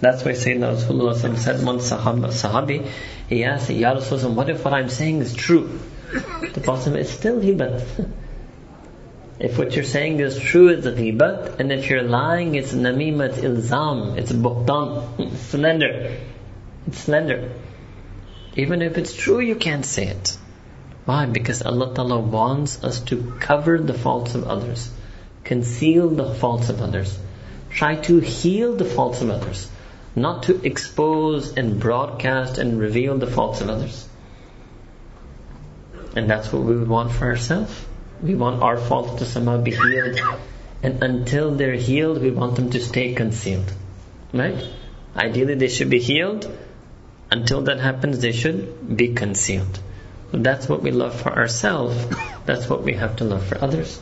That's 0.00 0.24
why 0.24 0.32
Sayyidina 0.32 0.76
Rasulullah 0.76 1.38
said 1.38 1.64
one 1.64 1.78
sahabi 1.78 2.88
he 3.28 3.44
asked 3.44 3.70
Ya 3.70 3.94
Rasulullah 3.94 4.34
what 4.34 4.50
if 4.50 4.64
what 4.64 4.74
I'm 4.74 4.88
saying 4.88 5.20
is 5.20 5.34
true? 5.34 5.78
The 6.10 6.60
Prophet 6.60 6.96
is 6.96 7.08
still 7.08 7.40
hibat 7.40 8.10
if 9.38 9.58
what 9.58 9.74
you're 9.74 9.84
saying 9.84 10.20
is 10.20 10.38
true, 10.38 10.68
it's 10.68 10.86
a 10.86 10.92
ghibat, 10.92 11.58
and 11.58 11.72
if 11.72 11.88
you're 11.90 12.02
lying, 12.02 12.54
it's 12.54 12.72
namimat 12.72 13.34
ilzam, 13.34 14.16
it's 14.18 14.32
buhtan, 14.32 15.18
it's 15.18 15.40
slender. 15.40 16.18
It's 16.86 16.98
slender. 16.98 17.50
Even 18.56 18.82
if 18.82 18.98
it's 18.98 19.14
true, 19.14 19.40
you 19.40 19.56
can't 19.56 19.84
say 19.84 20.06
it. 20.06 20.36
Why? 21.04 21.26
Because 21.26 21.62
Allah 21.62 21.94
Ta'ala 21.94 22.20
wants 22.20 22.84
us 22.84 23.00
to 23.10 23.34
cover 23.40 23.78
the 23.78 23.94
faults 23.94 24.34
of 24.34 24.44
others, 24.44 24.90
conceal 25.42 26.10
the 26.10 26.34
faults 26.34 26.68
of 26.68 26.80
others, 26.80 27.18
try 27.70 27.96
to 27.96 28.20
heal 28.20 28.76
the 28.76 28.84
faults 28.84 29.22
of 29.22 29.30
others, 29.30 29.68
not 30.14 30.44
to 30.44 30.60
expose 30.64 31.56
and 31.56 31.80
broadcast 31.80 32.58
and 32.58 32.78
reveal 32.78 33.18
the 33.18 33.26
faults 33.26 33.60
of 33.60 33.70
others. 33.70 34.06
And 36.14 36.28
that's 36.28 36.52
what 36.52 36.62
we 36.62 36.76
would 36.76 36.88
want 36.88 37.12
for 37.12 37.24
ourselves. 37.24 37.74
We 38.22 38.34
want 38.34 38.62
our 38.62 38.76
faults 38.76 39.18
to 39.18 39.26
somehow 39.26 39.58
be 39.60 39.72
healed. 39.72 40.20
And 40.82 41.02
until 41.02 41.54
they're 41.54 41.74
healed, 41.74 42.20
we 42.20 42.30
want 42.30 42.56
them 42.56 42.70
to 42.70 42.80
stay 42.80 43.14
concealed. 43.14 43.72
Right? 44.32 44.64
Ideally, 45.16 45.54
they 45.54 45.68
should 45.68 45.90
be 45.90 46.00
healed. 46.00 46.50
Until 47.30 47.62
that 47.62 47.80
happens, 47.80 48.20
they 48.20 48.32
should 48.32 48.96
be 48.96 49.14
concealed. 49.14 49.80
That's 50.32 50.68
what 50.68 50.82
we 50.82 50.90
love 50.90 51.20
for 51.20 51.32
ourselves. 51.32 51.96
That's 52.46 52.68
what 52.68 52.82
we 52.82 52.94
have 52.94 53.16
to 53.16 53.24
love 53.24 53.44
for 53.44 53.62
others. 53.62 54.00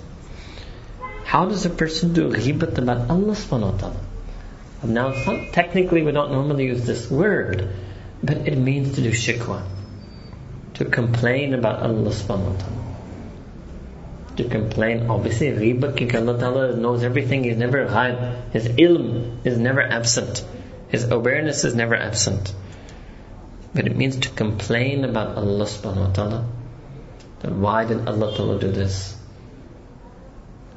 How 1.25 1.47
does 1.47 1.65
a 1.67 1.71
person 1.71 2.13
do 2.13 2.31
ghibat 2.31 2.79
about 2.79 3.11
Allah 3.11 3.35
subhanahu 3.35 3.73
wa 3.73 3.79
ta'ala? 3.79 4.01
Now, 4.83 5.13
technically, 5.53 6.03
we 6.03 6.13
don't 6.13 6.33
normally 6.33 6.67
use 6.67 6.87
this 6.87 7.11
word, 7.11 7.69
but 8.23 8.49
it 8.49 8.57
means 8.57 8.95
to 8.97 9.03
do 9.03 9.11
shikwa. 9.11 9.63
To 10.75 10.85
complain 10.85 11.55
about 11.55 11.83
Allah 11.83 12.11
subhanahu 12.11 12.55
wa 12.55 12.59
ta'ala. 12.59 12.80
To 14.41 14.49
complain. 14.49 15.09
Obviously, 15.09 15.51
ghibat 15.53 15.97
ki 15.97 16.09
Allah 16.17 16.39
Ta'ala 16.39 16.77
knows 16.77 17.03
everything. 17.03 17.45
He's 17.45 17.57
never 17.57 17.85
ghaib. 17.87 18.53
His 18.53 18.69
ilm 18.69 19.47
is 19.47 19.59
never 19.59 19.83
absent. 19.83 20.45
His 20.89 21.05
awareness 21.11 21.65
is 21.65 21.75
never 21.75 21.95
absent. 21.95 22.53
But 23.75 23.87
it 23.87 23.97
means 23.97 24.17
to 24.17 24.31
complain 24.31 25.05
about 25.05 25.37
Allah 25.37 25.65
subhanahu 25.65 26.09
wa 26.09 26.13
ta'ala. 26.13 26.49
That 27.41 27.53
why 27.53 27.85
did 27.85 28.09
Allah 28.09 28.37
Ta'ala 28.37 28.59
do 28.59 28.73
this? 28.73 29.17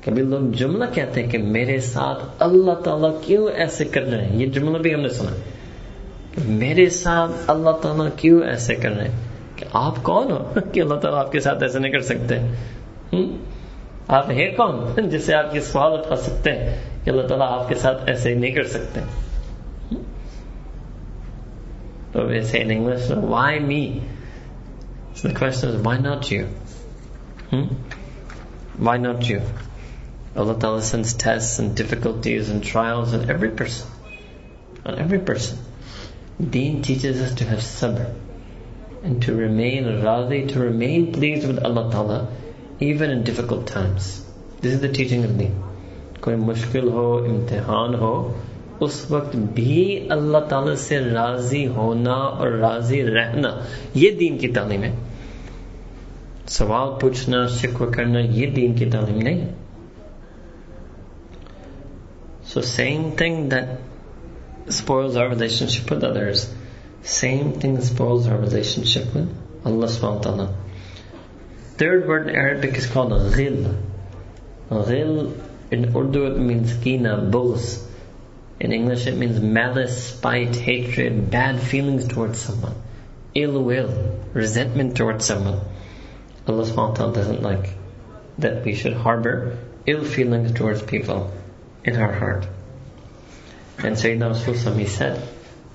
کبھی 0.06 0.22
لوگ 0.22 0.52
جملہ 0.52 0.86
کہتے 0.94 1.22
ہیں 1.24 1.30
کہ 1.32 1.38
میرے 1.38 1.80
ساتھ 1.80 2.24
اللہ 2.44 2.80
تعالیٰ 2.84 3.12
کیوں 3.22 3.48
ایسے 3.56 3.86
کر 3.86 4.04
رہے 4.04 4.26
ہیں 4.26 4.38
یہ 4.38 4.48
جملہ 4.52 4.78
بھی 4.78 4.94
ہم 4.94 5.00
نے 5.00 5.10
سنا 5.10 5.32
کہ 6.32 6.42
میرے 6.48 6.90
ساتھ 6.90 7.32
اللہ 7.48 7.78
تعالیٰ 7.82 8.08
کیوں 8.16 8.42
ایسے 8.44 8.76
کر 8.76 8.92
رہے 8.92 9.08
ہیں 9.08 9.56
کہ 9.56 9.66
آپ 9.74 10.04
کون 10.04 10.32
ہو 10.32 10.44
کہ 10.74 10.82
اللہ 10.82 10.96
تعالیٰ 10.96 11.20
آپ 11.20 11.32
کے 11.32 11.40
ساتھ 11.40 11.64
ایسے 11.64 11.80
نہیں 11.80 11.92
کر 14.08 14.22
سکتے 14.22 14.22
آپ 14.22 14.32
ہیں 14.32 14.52
کون 14.58 15.10
جس 15.10 15.26
سے 15.26 15.34
آپ 15.34 15.56
یہ 15.56 15.60
سوال 15.60 15.94
اٹھا 15.94 16.16
سکتے 16.16 16.52
ہیں 16.52 16.76
کہ 17.04 17.10
اللہ 17.10 17.28
تعالیٰ 17.28 17.48
آپ 17.52 17.70
کے 17.70 17.76
ساتھ 17.76 18.10
ایسے 18.10 18.34
نہیں 18.34 18.52
کر 18.52 18.68
سکتے 18.68 19.02
تو 22.12 22.26
ویسے 22.28 22.58
in 22.58 22.72
English 22.72 23.12
why 23.12 23.60
me 23.60 24.00
the 25.24 25.34
question 25.34 25.70
is 25.70 25.82
why 25.82 25.98
not 25.98 26.32
you 26.32 26.46
hmm? 27.50 27.68
why 28.78 28.98
not 28.98 29.30
you 29.30 29.42
Allah 30.36 30.60
Ta'ala 30.60 30.82
sends 30.82 31.14
tests 31.14 31.60
and 31.60 31.78
difficulties 31.78 32.50
and 32.50 32.64
trials 32.64 33.14
on 33.14 33.30
every 33.30 33.50
person 33.52 33.88
on 34.86 35.00
every 35.00 35.20
person 35.20 35.60
Deen 36.50 36.82
teaches 36.82 37.22
us 37.22 37.36
to 37.36 37.46
have 37.46 37.60
sabr 37.60 38.14
and 39.04 39.22
to 39.24 39.36
remain 39.36 39.84
radhi 39.84 40.52
to 40.54 40.60
remain 40.60 41.14
pleased 41.14 41.48
with 41.48 41.64
Allah 41.64 41.92
Ta'ala 41.92 42.28
difficult 42.92 43.76
کوئی 46.20 46.36
مشکل 46.36 46.90
ہو، 46.90 47.26
امتحان 47.30 47.96
ہو، 47.96 48.34
اس 48.80 49.12
وقت 49.12 49.36
بھی 49.36 50.08
اللہ 50.10 50.38
تعالی 50.38 50.76
سے 50.76 51.00
راضی 51.00 51.68
ہونا 51.68 52.14
اور 52.14 52.48
راضی 52.48 53.04
رہنا 53.04 53.60
یہ 53.94 54.12
دین 54.12 54.38
کی 54.38 54.48
تعلیم 54.48 54.84
ہے۔ 54.84 54.96
سوال 56.48 57.00
پوچھنا 57.00 57.48
شکر 57.48 57.86
کرنا 57.86 58.20
یہ 58.20 58.48
دین 58.48 58.74
کی 58.74 58.86
تعلیم 58.86 59.18
نہیں۔ 59.18 59.48
So 62.46 62.62
same 62.62 63.10
thing 63.18 63.50
suppose 63.50 65.18
our 65.18 65.28
relationship 65.68 65.94
with 65.94 66.04
others 66.04 66.54
same 67.04 67.52
thing 67.60 67.78
suppose 67.78 68.28
our 68.28 68.40
relationship 68.84 69.18
with 69.18 69.28
اللہ 69.64 70.20
تعالیٰ 70.22 70.46
Third 71.78 72.08
word 72.08 72.28
in 72.28 72.36
Arabic 72.36 72.76
is 72.76 72.86
called 72.86 73.12
ghil. 73.12 73.76
Ghil 74.70 75.34
in 75.72 75.96
Urdu 75.96 76.28
it 76.28 76.38
means 76.38 76.74
kina, 76.74 77.18
bughz. 77.18 77.84
In 78.60 78.72
English 78.72 79.08
it 79.08 79.18
means 79.18 79.40
malice, 79.40 80.10
spite, 80.10 80.56
hatred, 80.56 81.32
bad 81.32 81.60
feelings 81.60 82.08
towards 82.08 82.40
someone, 82.40 82.76
ill 83.34 83.64
will, 83.64 84.20
resentment 84.34 84.96
towards 84.96 85.26
someone. 85.26 85.62
Allah 86.48 86.66
subhanahu 86.66 87.14
doesn't 87.14 87.42
like 87.42 87.70
that 88.38 88.64
we 88.64 88.76
should 88.76 88.94
harbor 88.94 89.58
ill 89.88 90.04
feelings 90.04 90.52
towards 90.52 90.82
people 90.84 91.32
in 91.84 91.96
our 91.98 92.14
heart. 92.14 92.48
And 93.80 93.96
Sayyidina 93.96 94.30
Rasul 94.30 94.74
he 94.74 94.86
said 94.86 95.28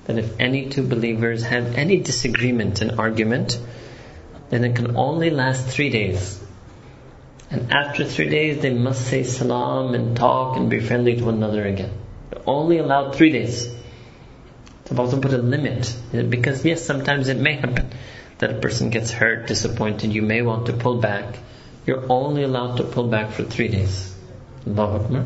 that 0.05 0.17
if 0.17 0.39
any 0.39 0.69
two 0.69 0.83
believers 0.83 1.43
have 1.43 1.75
any 1.75 1.99
disagreement 1.99 2.81
and 2.81 2.99
argument, 2.99 3.59
then 4.49 4.63
it 4.63 4.75
can 4.75 4.95
only 4.97 5.29
last 5.29 5.67
three 5.67 5.89
days. 5.89 6.39
And 7.51 7.71
after 7.71 8.05
three 8.05 8.29
days, 8.29 8.61
they 8.61 8.73
must 8.73 9.07
say 9.07 9.23
salam 9.23 9.93
and 9.95 10.15
talk 10.15 10.57
and 10.57 10.69
be 10.69 10.79
friendly 10.79 11.15
to 11.17 11.25
one 11.25 11.35
another 11.35 11.65
again. 11.65 11.91
They're 12.29 12.41
only 12.45 12.77
allowed 12.77 13.15
three 13.15 13.31
days. 13.31 13.73
The 14.85 14.99
also 14.99 15.19
put 15.19 15.33
a 15.33 15.37
limit 15.37 15.95
because, 16.29 16.65
yes, 16.65 16.83
sometimes 16.83 17.27
it 17.27 17.37
may 17.37 17.53
happen 17.53 17.89
that 18.39 18.51
a 18.51 18.55
person 18.55 18.89
gets 18.89 19.11
hurt, 19.11 19.47
disappointed. 19.47 20.13
You 20.13 20.21
may 20.21 20.41
want 20.41 20.67
to 20.67 20.73
pull 20.73 20.99
back. 20.99 21.37
You're 21.85 22.11
only 22.11 22.43
allowed 22.43 22.77
to 22.77 22.83
pull 22.83 23.07
back 23.07 23.31
for 23.31 23.43
three 23.43 23.67
days. 23.67 24.15
Allahu 24.67 25.03
Akbar. 25.03 25.25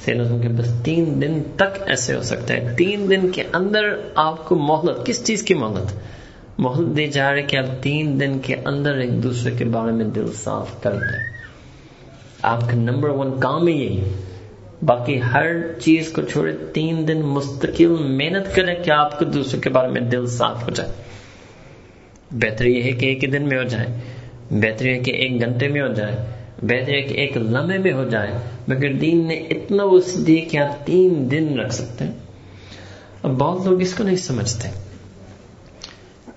سیلوں 0.00 0.38
کے 0.38 0.48
بس 0.48 0.72
تین 0.84 1.22
دن 1.22 1.42
تک 1.56 1.82
ایسے 1.86 2.14
ہو 2.14 2.22
سکتا 2.22 2.54
ہے۔ 2.54 2.74
تین 2.78 3.10
دن 3.10 3.28
کے 3.28 3.42
اندر 3.52 3.82
آپ 4.14 4.48
کو 4.48 4.54
مہلت، 4.54 5.06
کس 5.06 5.24
چیز 5.24 5.42
کی 5.42 5.54
مہلت؟ 5.54 5.92
مہلت 6.58 6.96
دی 6.96 7.06
جا 7.06 7.34
رہی 7.34 7.42
کہ 7.42 7.56
آپ 7.56 7.82
تین 7.82 8.20
دن 8.20 8.38
کے 8.42 8.54
اندر 8.64 8.94
ایک 8.94 9.22
دوسرے 9.22 9.50
کے 9.58 9.64
بارے 9.64 9.92
میں 9.92 10.04
دل 10.04 10.32
صاف 10.32 10.82
کر 10.82 10.92
دیں 10.92 11.34
آپ 12.42 12.60
کا 12.60 12.76
نمبر 12.76 13.08
ون 13.08 13.40
کام 13.40 13.66
ہی 13.66 13.84
یہی 13.84 14.04
باقی 14.82 15.20
ہر 15.22 15.72
چیز 15.80 16.12
کو 16.12 16.22
چھوڑے، 16.22 16.52
تین 16.72 17.08
دن 17.08 17.20
مستقل 17.20 17.96
محنت 18.00 18.56
کریں 18.56 18.74
کہ 18.84 18.90
آپ 18.90 19.18
کو 19.18 19.24
دوسروں 19.24 19.62
کے 19.62 19.70
بارے 19.70 19.88
میں 19.88 20.00
دل 20.00 20.26
صاف 20.26 20.64
ہو 20.64 20.70
جائے۔ 20.70 20.90
بہتر 22.30 22.64
یہ 22.64 22.82
ہے 22.82 22.92
کہ 22.92 23.06
ایک 23.06 23.24
ہی 23.24 23.30
دن 23.30 23.48
میں 23.48 23.58
ہو 23.58 23.62
جائے۔ 23.62 23.86
بہتر 24.50 24.86
ہے 24.86 24.98
کہ 24.98 25.10
ایک 25.10 25.40
گھنٹے 25.40 25.68
میں 25.68 25.82
ہو 25.82 25.88
جائے۔ 25.88 26.16
بہتر 26.64 26.92
ہے 26.92 27.02
کہ 27.02 27.14
ایک 27.14 27.36
لمحے 27.36 27.78
میں 27.78 27.92
ہو 27.92 28.08
جائے، 28.08 28.30
مگر 28.68 28.92
دین 28.92 29.28
نے 29.28 29.34
اتنا 29.34 29.84
وسط 29.84 30.26
دی 30.26 30.40
کہ 30.40 30.58
آپ 30.58 30.86
تین 30.86 31.30
دن 31.30 31.60
رکھ 31.60 31.74
سکتے 31.74 32.04
ہیں۔ 32.04 32.12
اب 33.22 33.30
بہت 33.30 33.66
لوگ 33.66 33.80
اس 33.80 33.94
کو 33.94 34.04
نہیں 34.04 34.16
سمجھتے۔ 34.16 34.68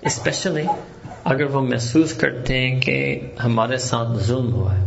اسپیشلی 0.02 0.62
اگر 1.24 1.44
وہ 1.44 1.60
محسوس 1.60 2.12
کرتے 2.12 2.58
ہیں 2.58 2.80
کہ 2.80 3.20
ہمارے 3.44 3.76
ساتھ 3.76 4.18
ظلم 4.18 4.54
ہوا 4.54 4.78
ہے۔ 4.78 4.86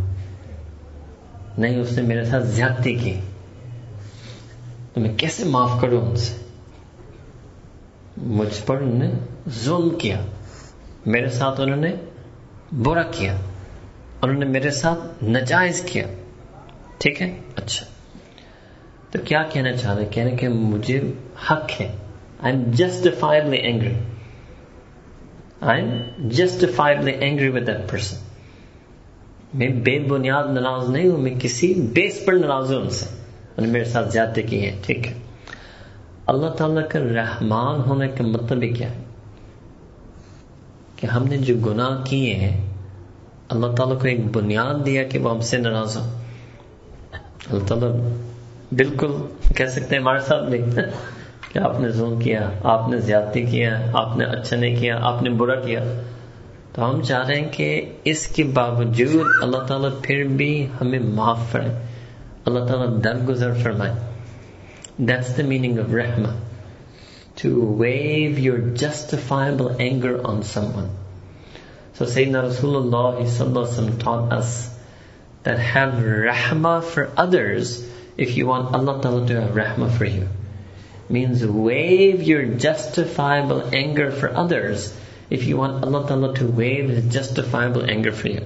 نہیں، 1.57 1.79
اس 1.79 1.91
نے 1.91 2.01
میرے 2.01 2.25
ساتھ 2.25 2.43
زیادتی 2.43 2.95
کی۔ 2.95 3.19
تو 4.93 5.01
میں 5.01 5.17
کیسے 5.17 5.43
معاف 5.43 5.81
کروں 5.81 6.01
ان 6.01 6.15
سے؟ 6.15 6.33
مجھ 8.17 8.61
پر 8.65 8.77
انہوں 8.77 8.99
نے 8.99 9.11
ظلم 9.49 9.89
کیا۔ 9.89 10.25
میرے 11.05 11.29
ساتھ 11.29 11.61
انہوں 11.61 11.77
نے 11.77 11.91
برا 12.83 13.03
کیا۔ 13.03 13.37
انہوں 14.21 14.39
نے 14.39 14.45
میرے 14.45 14.71
ساتھ 14.71 15.23
نجائز 15.23 15.81
کیا۔ 15.81 16.07
ٹھیک 16.97 17.21
ہے؟ 17.21 17.37
اچھا۔ 17.55 17.85
تو 19.11 19.19
کیا 19.25 19.43
کہنا 19.43 19.71
چاہ 19.71 19.95
رہے 19.95 20.05
کہنے 20.05 20.31
کہ 20.31 20.49
مجھے 20.49 21.01
حق 21.51 21.81
ہے۔ 21.81 21.95
I 22.39 22.55
am 22.55 22.71
justifiably 22.71 23.57
angry 23.57 23.93
I 25.61 25.83
am 25.83 26.27
justifiably 26.27 27.11
angry 27.11 27.49
with 27.49 27.67
that 27.67 27.91
person 27.91 28.17
میں 29.53 29.67
بے 29.67 29.99
بنیاد 29.99 30.43
ناراض 30.43 30.89
نہیں 30.89 31.07
ہوں، 31.07 31.17
میں 31.17 31.33
کسی 31.39 31.73
بیس 31.73 32.21
پر 32.25 32.33
ناراض 32.33 32.73
ہوں 32.73 32.81
ان 32.81 32.89
سے۔ 32.89 33.05
انہوں 33.05 33.65
نے 33.65 33.73
میرے 33.73 33.85
ساتھ 33.85 34.11
زیادتی 34.11 34.41
کی 34.41 34.65
ہے 34.65 34.81
ٹھیک 34.85 35.07
ہے۔ 35.07 35.13
اللہ 36.25 36.47
تعالیٰ 36.47 36.89
کا 36.89 36.99
رحمان 36.99 37.79
ہونے 37.79 38.07
کا 38.07 38.23
مطلب 38.23 38.61
کیا 38.77 38.89
ہے؟ 38.89 39.03
کہ 40.95 41.07
ہم 41.07 41.23
نے 41.23 41.37
جو 41.37 41.55
گناہ 41.55 42.03
کیے 42.05 42.35
ہیں 42.35 42.70
اللہ 43.51 43.67
تعالیٰ 43.67 43.99
کو 43.99 44.07
ایک 44.07 44.35
بنیاد 44.35 44.85
دیا 44.85 45.03
کہ 45.03 45.19
وہ 45.19 45.31
ہم 45.31 45.41
سے 45.41 45.57
ناراض 45.57 45.97
ہو 45.97 46.17
اللہ 47.51 47.65
تعالیٰ 47.65 47.89
بالکل 48.71 49.11
کہہ 49.55 49.65
سکتے 49.65 49.95
ہیں 49.95 50.01
ہمارے 50.01 50.19
ساتھ 50.19 50.49
بھی 50.49 50.59
کہ 51.51 51.59
آپ 51.59 51.79
نے 51.79 51.89
ظلم 51.89 52.19
کیا، 52.19 52.49
آپ 52.63 52.89
نے 52.89 52.97
زیادتی 52.97 53.45
کیا، 53.45 53.91
آپ 53.93 54.17
نے 54.17 54.25
اچھا 54.25 54.57
نہیں 54.57 54.75
کیا، 54.75 54.99
آپ 55.01 55.21
نے 55.21 55.29
برا 55.29 55.55
کیا۔ 55.55 56.01
تو 56.73 56.89
ہم 56.89 57.01
چاہ 57.01 57.27
رہے 57.27 57.41
ہیں 57.41 57.49
کہ 57.51 57.91
اس 58.03 58.27
کے 58.27 58.43
باوجود 58.43 59.27
اللہ 59.41 59.57
تعالیٰ 59.57 59.89
پھر 60.01 60.23
بھی 60.23 60.67
ہمیں 60.81 60.99
معاف 60.99 61.39
کرے 61.51 61.69
اللہ 62.45 62.59
تعالیٰ 62.59 63.03
درگزر 63.03 63.53
فرمائے۔ 63.63 63.93
That's 65.03 65.41
the 65.41 65.49
meaning 65.49 65.77
of 65.77 65.95
rahmah. 65.95 66.37
To 67.43 67.49
wave 67.55 68.39
your 68.47 68.59
justifiable 68.59 69.71
anger 69.79 70.15
on 70.25 70.39
someone. 70.57 71.00
So 71.93 72.05
Sayyidina 72.05 72.49
Rasulullah 72.49 73.99
taught 73.99 74.31
us 74.33 74.69
that 75.43 75.59
have 75.59 75.93
rahmah 75.93 76.83
for 76.83 77.11
others 77.17 77.87
if 78.17 78.37
you 78.37 78.47
want 78.47 78.73
Allah 78.73 79.01
Ta'ala 79.01 79.27
to 79.27 79.41
have 79.41 79.51
rahmah 79.51 79.97
for 79.97 80.05
you. 80.05 80.27
Means 81.09 81.45
waive 81.45 82.23
your 82.23 82.45
justifiable 82.45 83.73
anger 83.73 84.11
for 84.11 84.33
others 84.33 84.95
if 85.29 85.45
you 85.45 85.57
want 85.57 85.83
Allah 85.83 86.07
Ta'ala 86.07 86.35
to 86.35 86.47
waive 86.47 86.89
His 86.89 87.13
justifiable 87.13 87.89
anger 87.89 88.11
for 88.11 88.29
you. 88.29 88.45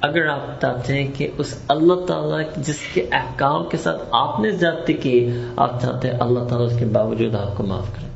اگر 0.00 0.26
آپ 0.26 0.60
چاہتے 0.60 1.02
ہیں 1.02 1.12
کہ 1.14 1.28
اس 1.38 1.54
اللہ 1.68 2.04
تعالیٰ 2.06 2.40
جس 2.56 2.78
کے 2.94 3.06
احکام 3.12 3.68
کے 3.68 3.76
ساتھ 3.76 4.02
آپ 4.10 4.40
نے 4.40 4.50
زیادتی 4.50 4.92
کی 4.92 5.40
آپ 5.56 5.82
چاہتے 5.82 6.10
ہیں 6.10 6.20
اللہ 6.20 6.44
تعالیٰ 6.44 6.72
اس 6.72 6.78
کے 6.78 6.84
باوجود 6.84 7.34
آپ 7.34 7.56
کو 7.56 7.62
معاف 7.62 7.86
کریں 7.86 8.08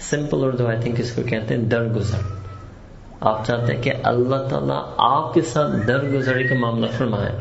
سمپل 0.00 0.44
اردو 0.44 0.66
آئی 0.66 0.78
تھنک 0.80 1.00
اس 1.00 1.12
کو 1.12 1.22
کہتے 1.22 1.54
ہیں؟ 1.54 1.62
درگزر۔ 1.62 2.26
آپ 3.20 3.46
چاہتے 3.46 3.74
ہیں 3.74 3.82
کہ 3.82 3.92
اللہ 4.02 4.48
تعالیٰ 4.48 4.82
آپ 4.96 5.34
کے 5.34 5.42
ساتھ 5.42 5.86
درگزری 5.86 6.48
کا 6.48 6.54
معاملہ 6.54 6.86
فرمائے، 6.98 7.32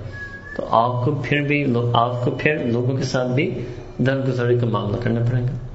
تو 0.56 0.68
آپ 0.70 1.06
کو 1.06 1.22
پھر 1.24 1.42
بھی 1.42 1.74
آپ 1.94 2.26
کو 2.26 2.32
پھر 2.32 2.66
لوگوں 2.66 2.98
کے 2.98 3.04
ساتھ 3.04 3.28
بھی 3.28 3.66
درگزری 3.98 4.60
کا 4.60 4.66
معاملہ 4.66 4.98
کرنا 5.04 5.20
پڑے 5.32 5.42
گا۔ 5.42 5.68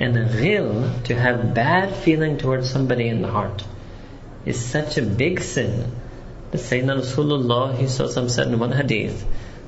And 0.00 0.16
a 0.16 0.20
real 0.20 0.68
to 1.06 1.14
have 1.18 1.40
bad 1.56 1.88
feeling 2.04 2.36
towards 2.36 2.68
somebody 2.76 3.06
in 3.08 3.22
the 3.22 3.30
heart 3.36 3.62
is 4.48 4.60
such 4.76 4.98
a 4.98 5.18
big 5.22 5.40
sin. 5.56 5.80
The 6.50 6.58
Sayyidina 6.58 7.00
Rasulullah 7.00 8.30
said 8.30 8.46
in 8.48 8.58
one 8.58 8.72
hadith, 8.72 9.24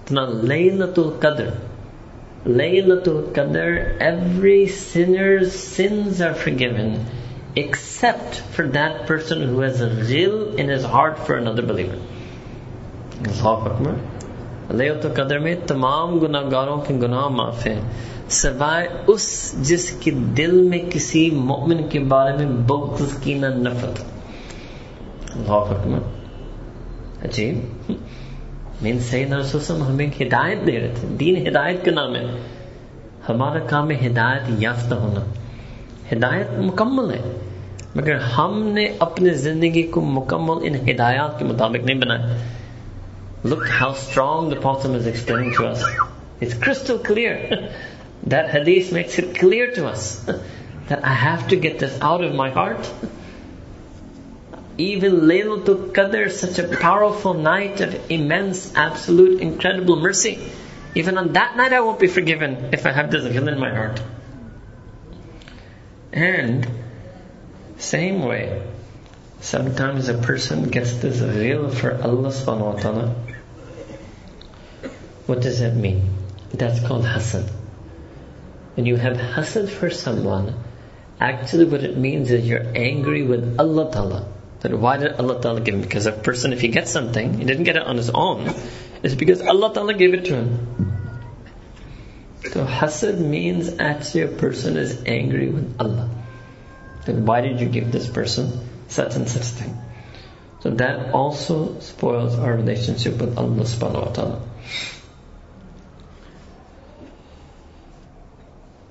Laylatul 0.07 1.19
Qadr. 1.19 1.59
Laylatul 2.47 3.33
Qadr, 3.33 3.99
every 3.99 4.67
sinner's 4.67 5.53
sins 5.53 6.23
are 6.23 6.33
forgiven 6.35 7.05
except 7.55 8.37
for 8.37 8.67
that 8.69 9.07
person 9.07 9.47
who 9.47 9.61
has 9.61 9.81
a 9.81 9.91
ghil 9.91 10.59
in 10.59 10.69
his 10.69 10.85
heart 10.85 11.19
for 11.19 11.37
another 11.37 11.63
believer. 11.63 11.99
لیت 14.71 15.07
قدر 15.17 15.39
میں 15.39 15.55
تمام 15.67 16.19
گناہ 16.19 16.43
گاروں 16.51 16.77
کے 16.87 16.95
گناہ 16.95 17.27
معاف 17.29 17.67
ہیں 17.67 17.81
سوائے 18.31 18.87
اس 19.07 19.27
جس 19.69 19.91
کے 20.01 20.11
دل 20.37 20.61
میں 20.63 20.79
کسی 20.91 21.31
مومن 21.31 21.89
کے 21.91 22.01
بارے 22.13 22.37
میں 22.37 22.47
بغض 22.67 23.17
کی 23.23 23.35
نہ 23.35 23.47
نفرت 23.57 24.01
اللہ 25.31 25.75
اکبر 25.75 26.20
عجیب 27.25 27.93
مین 28.83 28.99
سید 29.09 29.33
رسول 29.33 29.81
ہمیں 29.83 30.07
ہدایت 30.21 30.67
دے 30.67 30.79
رہے 30.81 30.93
تھے 31.01 31.09
دین 31.21 31.47
ہدایت 31.47 31.85
کا 31.85 31.93
نام 31.93 32.15
ہے 32.17 32.25
ہمارا 33.29 33.59
کام 33.69 33.91
ہے 33.91 33.97
ہدایت 34.07 34.51
یافتہ 34.59 34.95
ہونا 34.95 35.25
ہدایت 36.13 36.59
مکمل 36.59 37.11
ہے 37.15 37.21
مگر 37.95 38.17
ہم 38.37 38.63
نے 38.75 38.89
اپنے 39.07 39.35
زندگی 39.45 39.83
کو 39.93 40.01
مکمل 40.17 40.67
ان 40.67 40.75
ہدایات 40.89 41.39
کے 41.39 41.45
مطابق 41.45 41.85
نہیں 41.85 42.01
بنایا 42.01 42.39
Look 43.43 43.63
how 43.71 43.87
strong 43.95 44.49
the 44.51 44.57
Prophet 44.57 44.97
is 44.97 45.07
explaining 45.07 45.55
to 45.55 45.67
us. 45.67 45.85
It's 46.41 46.53
crystal 46.55 46.99
clear. 47.01 47.37
that 48.25 48.51
hadith 48.51 48.93
makes 48.93 49.19
it 49.19 49.35
clear 49.35 49.73
to 49.75 49.87
us 49.87 50.25
that 50.89 51.05
I 51.05 51.15
have 51.15 51.49
to 51.49 51.57
get 51.57 51.79
this 51.79 51.99
out 52.03 52.23
of 52.23 52.35
my 52.35 52.51
heart. 52.51 52.91
Even 54.81 55.21
Laylatul 55.29 55.93
Qadr, 55.93 56.31
such 56.31 56.59
a 56.59 56.77
powerful 56.79 57.35
night 57.35 57.83
of 57.83 58.11
immense, 58.11 58.75
absolute, 58.75 59.43
incredible 59.43 59.97
mercy. 59.97 60.39
Even 60.95 61.19
on 61.19 61.35
that 61.35 61.55
night 61.55 61.75
I 61.75 61.81
won't 61.81 62.01
be 62.01 62.09
forgiven 62.09 62.71
if 62.73 62.87
I 62.87 62.93
have 62.93 63.11
this 63.11 63.25
ghil 63.25 63.47
in 63.53 63.59
my 63.61 63.69
heart. 63.75 64.01
And 66.15 66.67
same 67.77 68.23
way, 68.23 68.63
sometimes 69.41 70.09
a 70.09 70.17
person 70.17 70.71
gets 70.71 70.95
this 70.95 71.21
ghil 71.21 71.71
for 71.75 71.93
Allah 72.01 72.31
subhanahu 72.31 72.75
wa 72.75 72.81
ta'ala. 72.81 73.15
What 75.27 75.43
does 75.43 75.61
that 75.61 75.77
mean? 75.77 76.09
That's 76.55 76.81
called 76.81 77.05
hasad. 77.05 77.51
When 78.77 78.87
you 78.87 78.97
have 78.97 79.19
hasad 79.19 79.69
for 79.69 79.91
someone, 79.91 80.55
actually 81.21 81.67
what 81.67 81.85
it 81.85 81.99
means 81.99 82.31
is 82.31 82.49
you're 82.49 82.67
angry 82.75 83.25
with 83.25 83.57
Allah 83.61 83.93
Ta'ala. 83.93 84.40
That 84.61 84.79
why 84.79 84.99
did 84.99 85.13
Allah 85.15 85.41
Ta'ala 85.41 85.61
give 85.61 85.75
him? 85.75 85.81
Because 85.81 86.07
a 86.07 86.13
person, 86.13 86.53
if 86.53 86.61
he 86.61 86.69
gets 86.69 86.91
something, 86.91 87.39
he 87.39 87.45
didn't 87.45 87.65
get 87.65 87.77
it 87.77 87.83
on 87.83 87.97
his 87.97 88.11
own, 88.11 88.53
it's 89.03 89.15
because 89.15 89.41
Allah 89.41 89.73
Ta'ala 89.73 89.95
gave 89.95 90.15
it 90.15 90.27
to 90.27 90.37
him. 90.37 91.01
So 92.53 92.65
hasad 92.65 93.19
means 93.19 93.79
actually 93.79 94.23
a 94.23 94.29
person 94.29 94.77
is 94.77 95.03
angry 95.07 95.49
with 95.49 95.77
Allah. 95.81 96.11
Then 97.07 97.25
why 97.25 97.41
did 97.41 97.61
you 97.61 97.69
give 97.69 97.93
this 97.93 98.09
person 98.09 98.69
such 98.89 99.15
and 99.17 99.29
such 99.29 99.45
thing? 99.45 99.77
So 100.61 100.71
that 100.71 101.15
also 101.15 101.81
spoils 101.81 102.39
our 102.39 102.55
relationship 102.55 103.19
with 103.19 103.39
Allah 103.39 103.65
subhanahu 103.65 104.07
wa 104.07 104.13
ta'ala. 104.13 104.41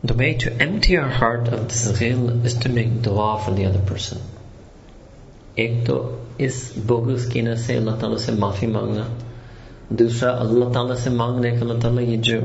The 0.03 0.13
way 0.13 0.33
to 0.35 0.53
empty 0.53 0.97
our 0.97 1.09
heart 1.09 1.49
of 1.49 1.67
this 1.67 1.91
ghil 1.91 2.43
is 2.45 2.55
to 2.59 2.69
make 2.69 3.01
dua 3.03 3.39
for 3.43 3.51
the 3.51 3.65
other 3.65 3.79
person. 3.79 4.19
ایک 5.59 5.71
تو 5.85 5.95
اس 6.37 6.71
bogus 6.85 7.25
کی 7.25 7.41
سے 7.55 7.77
اللہ 7.77 7.91
تعالیٰ 7.91 8.17
سے 8.17 8.31
معافی 8.31 8.67
مانگنا، 8.67 9.05
دوسرا 9.89 10.31
اللہ 10.39 10.71
تعالیٰ 10.73 10.95
سے 10.95 11.09
مانگنے 11.09 11.51
کہ 11.51 11.55
اللہ 11.55 11.79
تعالیٰ 11.81 12.03
یہ 12.03 12.17
جو 12.17 12.39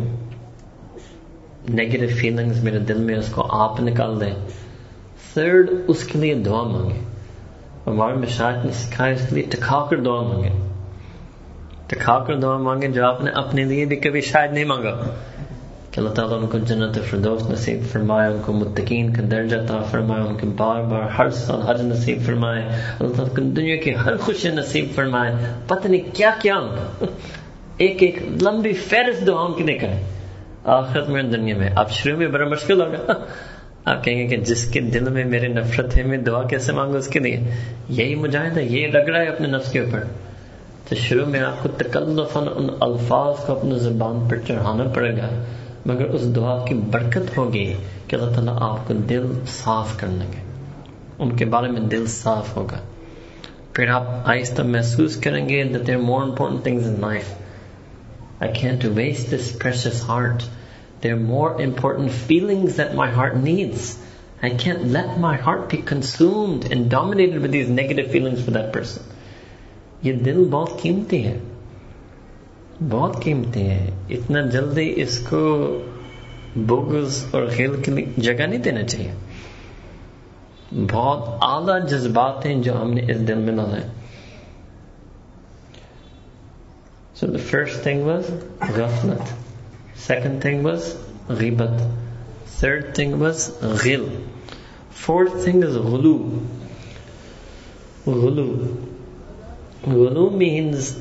نیگیٹو 1.68 2.06
فیلنگز 2.16 2.64
میرے 2.64 2.78
دل 2.78 2.98
میں 2.98 3.14
اس 3.14 3.28
کو 3.32 3.46
آپ 3.60 3.80
نکال 3.80 4.20
دیں۔ 4.20 4.34
تھرڈ 5.32 5.70
اس 5.88 6.04
کے 6.04 6.18
لیے 6.18 6.34
دعا 6.34 6.62
مانگے 6.62 6.98
ہمارے 7.86 8.14
مشاہد 8.14 8.64
نے 8.64 8.72
سکھایا، 8.72 9.14
اس 9.14 9.28
کے 9.28 9.34
لیے 9.34 9.44
ٹکا 9.44 9.86
کر 9.90 10.00
دعا 10.00 10.20
مانگے 10.20 10.50
ٹکا 11.86 12.18
کر 12.18 12.40
دعا 12.40 12.56
مانگے 12.58 12.88
جو 12.88 13.06
آپ 13.06 13.24
نے 13.24 13.30
اپنے 13.30 13.64
لیے 13.64 13.84
بھی 13.84 13.96
کبھی 13.96 14.20
شاید 14.20 14.52
نہیں 14.52 14.64
مانگا۔ 14.64 14.92
کہ 15.95 16.01
اللہ 16.01 16.11
تعالیٰ 16.11 16.38
ان 16.38 16.47
کو 16.47 16.59
جنت 16.59 16.99
فردوس 17.11 17.51
نصیب 17.51 17.80
فرمائے 17.92 18.32
ان 18.32 18.38
کو 18.47 18.53
متقین 18.53 19.12
کا 19.12 19.22
درجہ 19.30 19.57
عطا 19.57 19.82
فرمائے 19.90 20.22
ان 20.22 20.36
کے 20.36 20.47
بار 20.47 20.82
بار 20.82 21.03
ہر 21.03 21.30
سال 21.30 21.62
حج 21.62 21.80
نصیب 21.80 22.22
فرمائے۔ 22.26 22.62
اللہ 23.01 23.14
تعالیٰ 23.16 23.36
کو 23.36 23.42
دنیا 23.42 23.76
کی 23.76 23.95
ہر 23.95 24.16
خوشی 24.16 24.49
نصیب 24.49 24.84
فرمائے۔ 24.95 25.34
پتہ 25.66 25.88
نہیں 25.88 26.01
کیا 26.12 26.30
کیا 26.42 26.55
ایک 27.76 28.03
ایک 28.03 28.18
لمبی 28.42 28.72
فہرست 28.72 29.26
دعاؤں 29.26 29.49
کی 29.49 29.64
نکلے 29.64 30.03
آخرت 30.64 31.09
میں 31.09 31.22
دنیا 31.22 31.57
میں۔ 31.57 31.70
اب 31.76 31.90
شروع 31.90 32.18
میں 32.18 32.26
بڑا 32.26 32.49
مشکل 32.49 32.82
ہوگا۔ 32.82 33.12
آپ 33.84 34.05
کہیں 34.05 34.18
گے 34.18 34.26
کہ 34.26 34.36
جس 34.36 34.70
کے 34.70 34.80
دل 34.80 35.09
میں 35.09 35.24
میرے 35.24 35.49
نفرت 35.49 35.97
ہے، 35.97 36.03
میں 36.03 36.18
دعا 36.18 36.42
کیسے 36.42 36.72
مانگوں 36.72 36.99
اس 36.99 37.09
کے 37.09 37.18
لیے؟ 37.18 37.40
یہی 37.88 38.14
مجاہدہ 38.14 38.61
یہ 38.61 38.86
لگ 38.86 38.99
رہا 38.99 39.20
ہے 39.20 39.26
اپنے 39.26 39.47
نفس 39.47 39.72
کے 39.72 39.78
اوپر۔ 39.78 40.01
تو 40.88 40.95
شروع 40.95 41.26
میں 41.26 41.40
آپ 41.40 41.62
کو 41.62 41.68
تکلفاً 41.68 42.45
ان 42.57 42.66
الفاظ 42.80 43.47
کو 43.47 43.59
اپنے 43.59 43.78
زبان 43.78 44.28
پر 44.28 44.36
چڑھانا 44.49 44.84
پڑے 44.84 45.16
گا۔ 45.16 45.45
مگر 45.87 46.11
اس 46.16 46.22
دعا 46.37 46.57
کی 46.66 46.74
برکت 46.91 47.37
ہوگی 47.37 47.64
کہ 48.09 48.16
اللہ 48.16 48.35
تعالیٰ 48.35 48.57
آپ 48.62 48.87
کو 48.89 48.95
دل 49.09 49.26
صاف 49.53 49.97
کر 50.01 50.09
لیں 50.09 50.32
گے 50.32 50.43
ان 51.18 51.37
کے 51.37 51.45
بارے 51.55 51.70
میں 51.70 51.80
دل 51.91 52.07
صاف 52.07 52.57
ہوگا 52.57 52.80
پھر 53.72 53.89
آپ 53.91 54.07
آہستہ 54.24 54.62
محسوس 54.62 55.16
کریں 55.22 55.49
گے 55.49 55.62
that 55.72 55.85
there 55.87 55.99
are 55.99 56.07
more 56.07 56.22
important 56.24 56.64
things 56.64 56.87
in 56.87 57.01
life 57.01 57.32
I 58.41 58.49
can't 58.61 58.85
waste 58.99 59.30
this 59.30 59.51
precious 59.64 60.01
heart 60.09 60.45
there 61.03 61.16
are 61.16 61.24
more 61.24 61.51
important 61.62 62.12
feelings 62.28 62.76
that 62.76 62.95
my 62.95 63.09
heart 63.11 63.37
needs 63.39 63.89
I 64.43 64.51
can't 64.62 64.87
let 64.93 65.18
my 65.18 65.35
heart 65.47 65.68
be 65.70 65.80
consumed 65.91 66.64
and 66.70 66.91
dominated 66.91 67.43
with 67.43 67.53
these 67.53 67.68
negative 67.70 68.11
feelings 68.11 68.45
for 68.45 68.57
that 68.59 68.72
person 68.72 69.12
یہ 70.03 70.12
دل 70.24 70.45
بہت 70.51 70.82
قیمتی 70.82 71.24
ہے 71.26 71.39
بہت 72.91 73.22
قیمتی 73.22 73.68
ہے 73.68 73.91
اتنا 74.11 74.41
جلدی 74.41 74.93
اس 74.97 75.18
کو 75.31 75.79
بغض 76.57 77.25
اور 77.31 77.43
خیل 77.57 77.83
کے 77.83 77.91
لیے 77.91 78.05
جگہ 78.16 78.47
نہیں 78.47 78.59
دینا 78.59 78.83
چاہیے۔ 78.83 79.12
بہت 80.91 81.39
اعلیٰ 81.43 81.89
جذبات 81.89 82.47
ہیں 82.47 82.62
جو 82.62 82.83
ہم 82.83 82.93
نے 82.93 83.01
اس 83.01 83.29
دل 83.29 83.35
میں 83.35 83.57
ڈالے 83.57 83.81
so 87.14 87.27
the 87.27 87.39
first 87.51 87.83
thing 87.83 88.03
was 88.03 88.31
غفلت۔ 88.77 89.35
سیکنڈ 90.07 90.43
تھنگ 90.43 90.66
واز 90.66 90.95
غیبت۔ 91.29 91.70
تھرڈ 92.61 92.95
تھنگ 92.95 93.14
واز 93.14 93.51
غل۔ 93.62 94.09
فورتھ 94.97 95.45
تھنگ 95.45 95.64
از 95.64 95.77
غلو۔ 95.77 96.41
غلو۔ 98.07 98.55
غلو 99.87 100.31
means 100.31 100.97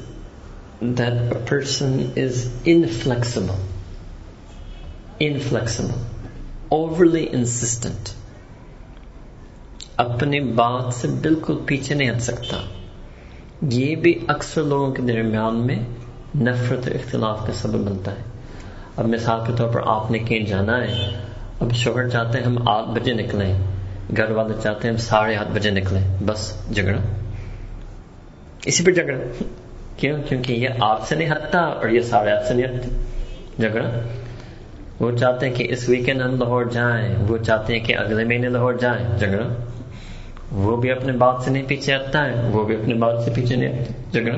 that 0.83 1.13
a 1.13 1.53
person 1.53 1.91
is 1.97 2.33
inflexible, 2.67 3.59
inflexible, 5.23 6.01
overly 6.77 7.23
insistent. 7.23 8.13
اپنی 9.97 10.39
بات 10.39 10.93
سے 10.93 11.07
بالکل 11.07 11.57
پیچھے 11.65 11.95
نہیں 11.95 12.11
ہٹ 12.11 12.21
سکتا۔ 12.21 12.57
یہ 13.69 13.95
بھی 13.95 14.19
اکثر 14.27 14.63
لوگوں 14.63 14.91
کے 14.91 15.01
درمیان 15.01 15.55
میں 15.55 15.75
نفرت 16.37 16.87
و 16.87 16.91
اختلاف 16.93 17.47
کا 17.47 17.53
سبب 17.53 17.89
بنتا 17.89 18.11
ہے۔ 18.11 18.23
اب 18.95 19.05
مثال 19.07 19.39
کے 19.47 19.53
طور 19.57 19.69
پر 19.69 19.81
آپ 19.85 20.11
نے 20.11 20.19
کہیں 20.19 20.45
جانا 20.45 20.83
ہے۔ 20.83 21.19
اب 21.59 21.73
شوہر 21.73 22.09
چاہتے 22.09 22.37
ہیں 22.37 22.45
ہم 22.45 22.67
آٹھ 22.67 22.99
بجے 22.99 23.13
نکلیں۔ 23.13 23.59
گھر 24.17 24.31
والے 24.31 24.53
چاہتے 24.63 24.87
ہیں 24.87 24.95
ہم 24.95 25.01
ساڑھے 25.01 25.35
آٹھ 25.35 25.51
بجے 25.51 25.69
نکلیں۔ 25.69 26.23
بس 26.25 26.53
جھگڑا۔ 26.75 26.97
اسی 28.65 28.83
پہ 28.83 28.91
جھگڑا۔ 28.91 29.43
کیوں؟ 29.97 30.17
کیونکہ 30.29 30.53
یہ 30.53 30.69
آپ 30.79 31.07
سے 31.07 31.15
نہیں 31.15 31.31
ہٹتا 31.31 31.59
اور 31.59 31.89
یہ 31.89 31.99
ساڑھے 31.99 32.31
آپ 32.31 32.45
سے 32.47 32.53
نہیں 32.53 32.65
ہٹتا 32.65 32.87
جھگڑا 33.57 33.89
وہ 34.99 35.17
چاہتے 35.17 35.47
ہیں 35.47 35.55
کہ 35.55 35.67
اس 35.69 35.89
ویکینڈ 35.89 36.21
ہم 36.21 36.35
لاہور 36.35 36.65
جائیں، 36.65 37.15
وہ 37.27 37.37
چاہتے 37.37 37.73
ہیں 37.73 37.85
کہ 37.85 37.97
اگلے 37.97 38.23
مہینے 38.23 38.49
لاہور 38.49 38.73
جائیں۔ 38.73 39.17
جھگڑا 39.17 39.47
وہ 40.51 40.77
بھی 40.77 40.91
اپنے 40.91 41.11
بات 41.11 41.43
سے 41.43 41.51
نہیں 41.51 41.63
پیچھے 41.67 41.95
ہٹتا 41.95 42.25
ہے، 42.25 42.49
وہ 42.51 42.63
بھی 42.63 42.75
اپنے 42.75 42.93
بات 42.93 43.23
سے 43.23 43.31
پیچھے 43.35 43.55
نہیں 43.55 43.81
ہٹتا 43.81 43.93
جھگڑا 44.11 44.37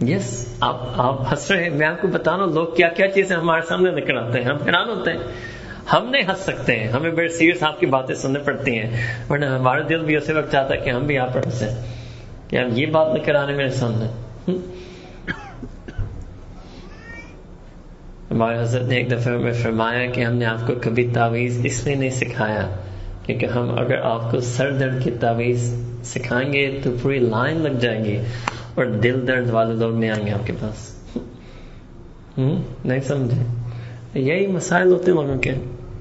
یس 0.00 0.56
آپ 0.60 0.80
آپ 0.96 1.32
ہنس 1.32 1.50
رہے 1.50 1.62
ہیں۔ 1.62 1.70
میں 1.70 1.86
آپ 1.86 2.00
کو 2.00 2.08
بتا 2.08 2.36
رہا 2.36 2.44
ہوں، 2.44 2.52
لوگ 2.52 2.66
کیا 2.66 2.88
کیا 2.88 3.08
چیزیں 3.08 3.36
ہمارے 3.36 3.60
سامنے 3.68 3.90
نکل 3.90 4.18
آتے 4.18 4.38
ہیں؟ 4.38 4.46
ہم 4.46 4.56
حیران 4.56 4.88
ہوتے 4.88 5.10
ہیں۔ 5.10 5.18
ہم 5.92 6.10
نہیں 6.10 6.22
ہنس 6.22 6.38
سکتے 6.38 6.76
ہیں، 6.76 6.88
ہمیں 6.88 7.10
بڑے 7.10 7.28
سیریس 7.28 7.62
آپ 7.62 7.80
کی 7.80 7.86
باتیں 7.86 8.14
سننے 8.14 8.38
پڑتی 8.38 8.78
ہیں۔ 8.78 8.90
ورنہ 9.30 9.44
ہمارا 9.44 9.80
دل 9.88 10.04
بھی 10.04 10.16
اسی 10.16 10.32
وقت 10.32 10.52
چاہتا 10.52 10.74
ہے 10.74 10.80
کہ 10.80 10.90
ہم 10.90 11.06
بھی 11.06 11.18
آپ 11.18 11.32
پر 11.32 11.40
ہنسیں۔ 11.46 12.01
کہ 12.52 12.56
اب 12.56 12.78
یہ 12.78 12.86
بات 12.86 13.14
نہیں 13.14 13.24
کرانے 13.24 13.52
میرے 13.52 13.70
سامنے 13.70 14.06
ہمارے 18.30 18.58
حضرت 18.58 18.82
نے 18.82 18.96
ایک 18.96 19.10
دفعہ 19.10 19.36
میں 19.36 19.52
فرمایا 19.52 20.10
کہ 20.10 20.24
ہم 20.24 20.34
نے 20.34 20.44
آپ 20.44 20.66
کو 20.66 20.72
کبھی 20.82 21.08
تعویذ 21.14 21.60
اس 21.64 21.86
لیے 21.86 21.94
نہیں 21.94 22.10
سکھایا 22.10 22.76
کیونکہ 23.26 23.46
ہم 23.46 23.78
اگر 23.78 23.98
آپ 24.02 24.30
کو 24.30 24.40
سر 24.40 24.70
درد 24.70 25.04
کی 25.04 25.10
تعویذ 25.10 25.74
سکھائیں 26.04 26.52
گے 26.52 26.80
تو 26.84 26.90
پوری 27.02 27.18
لائن 27.18 27.60
لگ 27.60 27.78
جائیں 27.78 28.04
گی 28.04 28.18
اور 28.74 28.84
دل 28.84 29.26
درد 29.26 29.50
والے 29.50 29.74
لوگ 29.74 29.94
نہیں 29.94 30.10
آئیں 30.10 30.26
گے 30.26 30.32
آپ 30.32 30.46
کے 30.46 30.52
پاس۔ 30.60 30.90
نہیں 32.84 33.00
سمجھے؟ 33.00 33.42
یہی 34.20 34.46
مسائل 34.46 34.92
ہوتے 34.92 35.10
لوگوں 35.10 35.38
کے۔ 35.38 35.54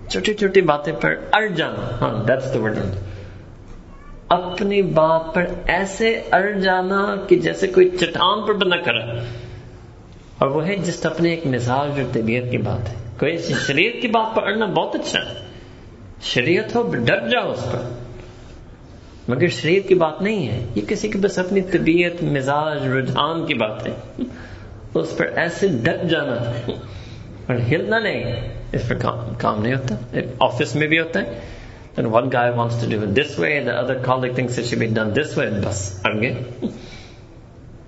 چھوٹی 0.07 0.33
چھوٹی 0.33 0.61
باتیں 0.61 0.93
پر 1.01 1.15
اڑ 1.31 1.47
جانا 1.47 1.89
ہاں 2.01 2.23
دیٹس 2.23 2.53
دا 2.53 2.59
ورڈ 2.59 2.77
اپنی 4.31 4.81
بات 4.81 5.21
پر 5.33 5.45
ایسے 5.67 6.21
اڑ 6.31 6.51
جانا 6.51 7.15
کہ 7.27 7.35
جیسے 7.35 7.67
کوئی 7.67 7.89
چٹان 7.89 8.41
پر 8.47 8.53
بنا 8.53 8.75
کرا 8.77 9.05
اور 10.37 10.47
وہ 10.47 10.67
ہے 10.67 10.75
جس 10.75 11.05
اپنے 11.05 11.29
ایک 11.29 11.47
مزاج 11.47 11.89
اور 11.89 12.13
طبیعت 12.13 12.51
کی 12.51 12.57
بات 12.57 12.89
ہے۔ 12.89 12.93
کوئی 13.19 13.37
شریعت 13.37 14.01
کی 14.01 14.07
بات 14.07 14.35
پر 14.35 14.43
اڑنا 14.43 14.65
بہت 14.65 14.95
اچھا 14.95 15.19
ہے۔ 15.19 15.33
شریعت 16.21 16.75
ہو 16.75 16.95
ڈر 17.05 17.27
جاؤ 17.27 17.51
اس 17.51 17.65
پر۔ 17.71 17.79
مگر 19.27 19.47
شریعت 19.47 19.87
کی 19.87 19.95
بات 19.95 20.21
نہیں 20.21 20.47
ہے۔ 20.47 20.65
یہ 20.75 20.81
کسی 20.87 21.07
کی 21.07 21.17
بس 21.17 21.37
اپنی 21.37 21.61
طبیعت، 21.61 22.23
مزاج، 22.23 22.87
رجحان 22.87 23.45
کی 23.45 23.53
بات 23.53 23.87
ہے۔ 23.87 24.21
اس 24.93 25.17
پر 25.17 25.25
ایسے 25.25 25.67
ڈر 25.67 25.97
جانا۔ 25.97 26.71
اور 27.47 27.55
ہلنا 27.55 27.99
نہیں۔ 27.99 28.23
اس 28.73 28.89
پر 28.89 28.95
کام 29.39 29.61
نہیں 29.61 29.73
ہوتا۔ 29.73 30.19
آفس 30.39 30.75
میں 30.75 30.87
بھی 30.87 30.99
ہوتا 30.99 31.21
ہے۔ 31.21 31.39
And 31.97 32.11
one 32.11 32.29
guy 32.29 32.51
wants 32.51 32.77
to 32.77 32.87
do 32.87 33.03
it 33.03 33.13
this 33.13 33.37
way, 33.37 33.57
and 33.57 33.67
the 33.67 33.75
other 33.75 33.99
colleague 33.99 34.35
thinks 34.35 34.57
it 34.57 34.65
should 34.65 34.79
be 34.79 34.87
done 34.87 35.13
this 35.13 35.35
way. 35.35 35.49
Bas, 35.49 36.01
arge. 36.05 36.37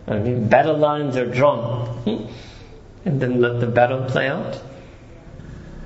I 0.08 0.20
mean, 0.20 0.50
battle 0.50 0.78
lines 0.78 1.16
are 1.16 1.26
drawn. 1.26 2.30
And 3.06 3.22
then 3.22 3.40
let 3.42 3.60
the 3.60 3.68
battle 3.68 4.04
play 4.06 4.28
out. 4.28 4.60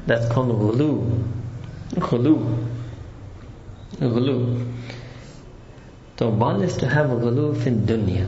That's 0.08 0.28
called 0.32 0.50
hulu. 0.50 1.24
Hulu. 1.96 2.68
Hulu. 3.98 4.74
So 6.18 6.30
one 6.30 6.64
is 6.64 6.78
to 6.78 6.88
have 6.88 7.12
a 7.12 7.16
gulu 7.16 7.66
in 7.68 7.86
dunya. 7.86 8.28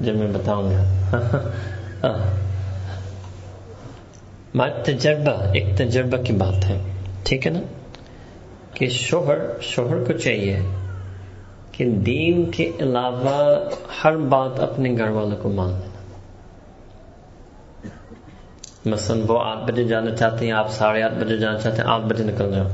جب 0.00 0.14
میں 0.14 0.32
بتاؤں 0.32 0.70
گا۔ 0.70 0.84
تجربہ، 4.84 5.42
ایک 5.54 5.78
تجربہ 5.78 6.22
کی 6.22 6.32
بات 6.32 6.66
ہے۔ 6.66 6.78
ٹھیک 7.22 7.46
ہے 7.46 7.52
نا؟ 7.52 7.60
کہ 8.74 8.88
شوہر 8.88 9.38
شوہر 9.60 10.04
کو 10.04 10.12
چاہیے 10.12 10.60
کہ 11.72 11.84
دین 11.84 12.50
کے 12.50 12.72
علاوہ 12.80 13.68
ہر 14.04 14.16
بات 14.16 14.60
اپنے 14.60 14.96
گھر 14.98 15.08
والوں 15.08 15.36
کو 15.42 15.48
مان 15.48 15.70
لینا۔ 15.70 16.00
مثلا 18.86 19.16
وہ 19.28 19.38
آٹھ 19.42 19.72
بجے 19.72 19.84
جانا 19.84 20.16
چاہتے 20.16 20.44
ہیں، 20.44 20.52
آپ 20.52 20.72
ساڑھے 20.72 21.02
آٹھ 21.02 21.14
بجے 21.14 21.36
جانا 21.36 21.58
چاہتے 21.58 21.82
ہیں، 21.82 21.88
آٹھ 21.88 22.06
بجے 22.06 22.24
نکل 22.24 22.52
جاؤ۔ 22.54 22.68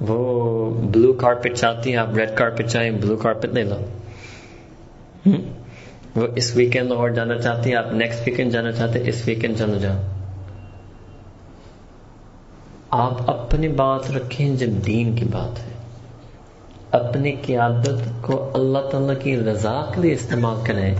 وہ 0.00 0.74
بلو 0.74 1.12
کارپیٹ 1.12 1.56
چاہتی 1.56 1.90
ہیں، 1.90 1.96
آپ 1.96 2.14
ریڈ 2.14 2.30
کارپیٹ 2.34 2.68
چاہیں 2.68 2.90
بلو 2.90 3.16
کارپیٹ 3.16 3.50
لے 3.50 3.62
لو 3.62 3.76
وہ 6.16 6.26
اس 6.36 6.56
ویکینڈ 6.56 6.90
لاہور 6.90 7.10
جانا 7.10 7.38
چاہتی 7.38 7.70
ہیں، 7.70 7.76
آپ 7.76 7.92
نیکسٹ 7.92 8.22
ویکینڈ 8.26 8.52
جانا 8.52 8.72
چاہتے 8.72 8.98
ہیں، 8.98 9.08
اس 9.08 9.22
ویکینڈ 9.26 9.58
چلو 9.58 9.78
جاؤ۔ 9.78 9.96
آپ 12.90 13.30
اپنی 13.30 13.68
بات 13.68 14.10
رکھیں 14.10 14.56
جب 14.56 14.66
دین 14.86 15.16
کی 15.16 15.24
بات 15.24 15.58
ہے۔ 15.58 15.72
اپنی 16.90 17.32
قیادت 17.32 18.22
کو 18.22 18.50
اللہ 18.54 18.78
تعالی 18.78 19.14
کی 19.22 19.36
رضا 19.36 19.90
کے 19.94 20.00
لیے 20.00 20.12
استعمال 20.12 20.56
کریں۔ 20.64 20.94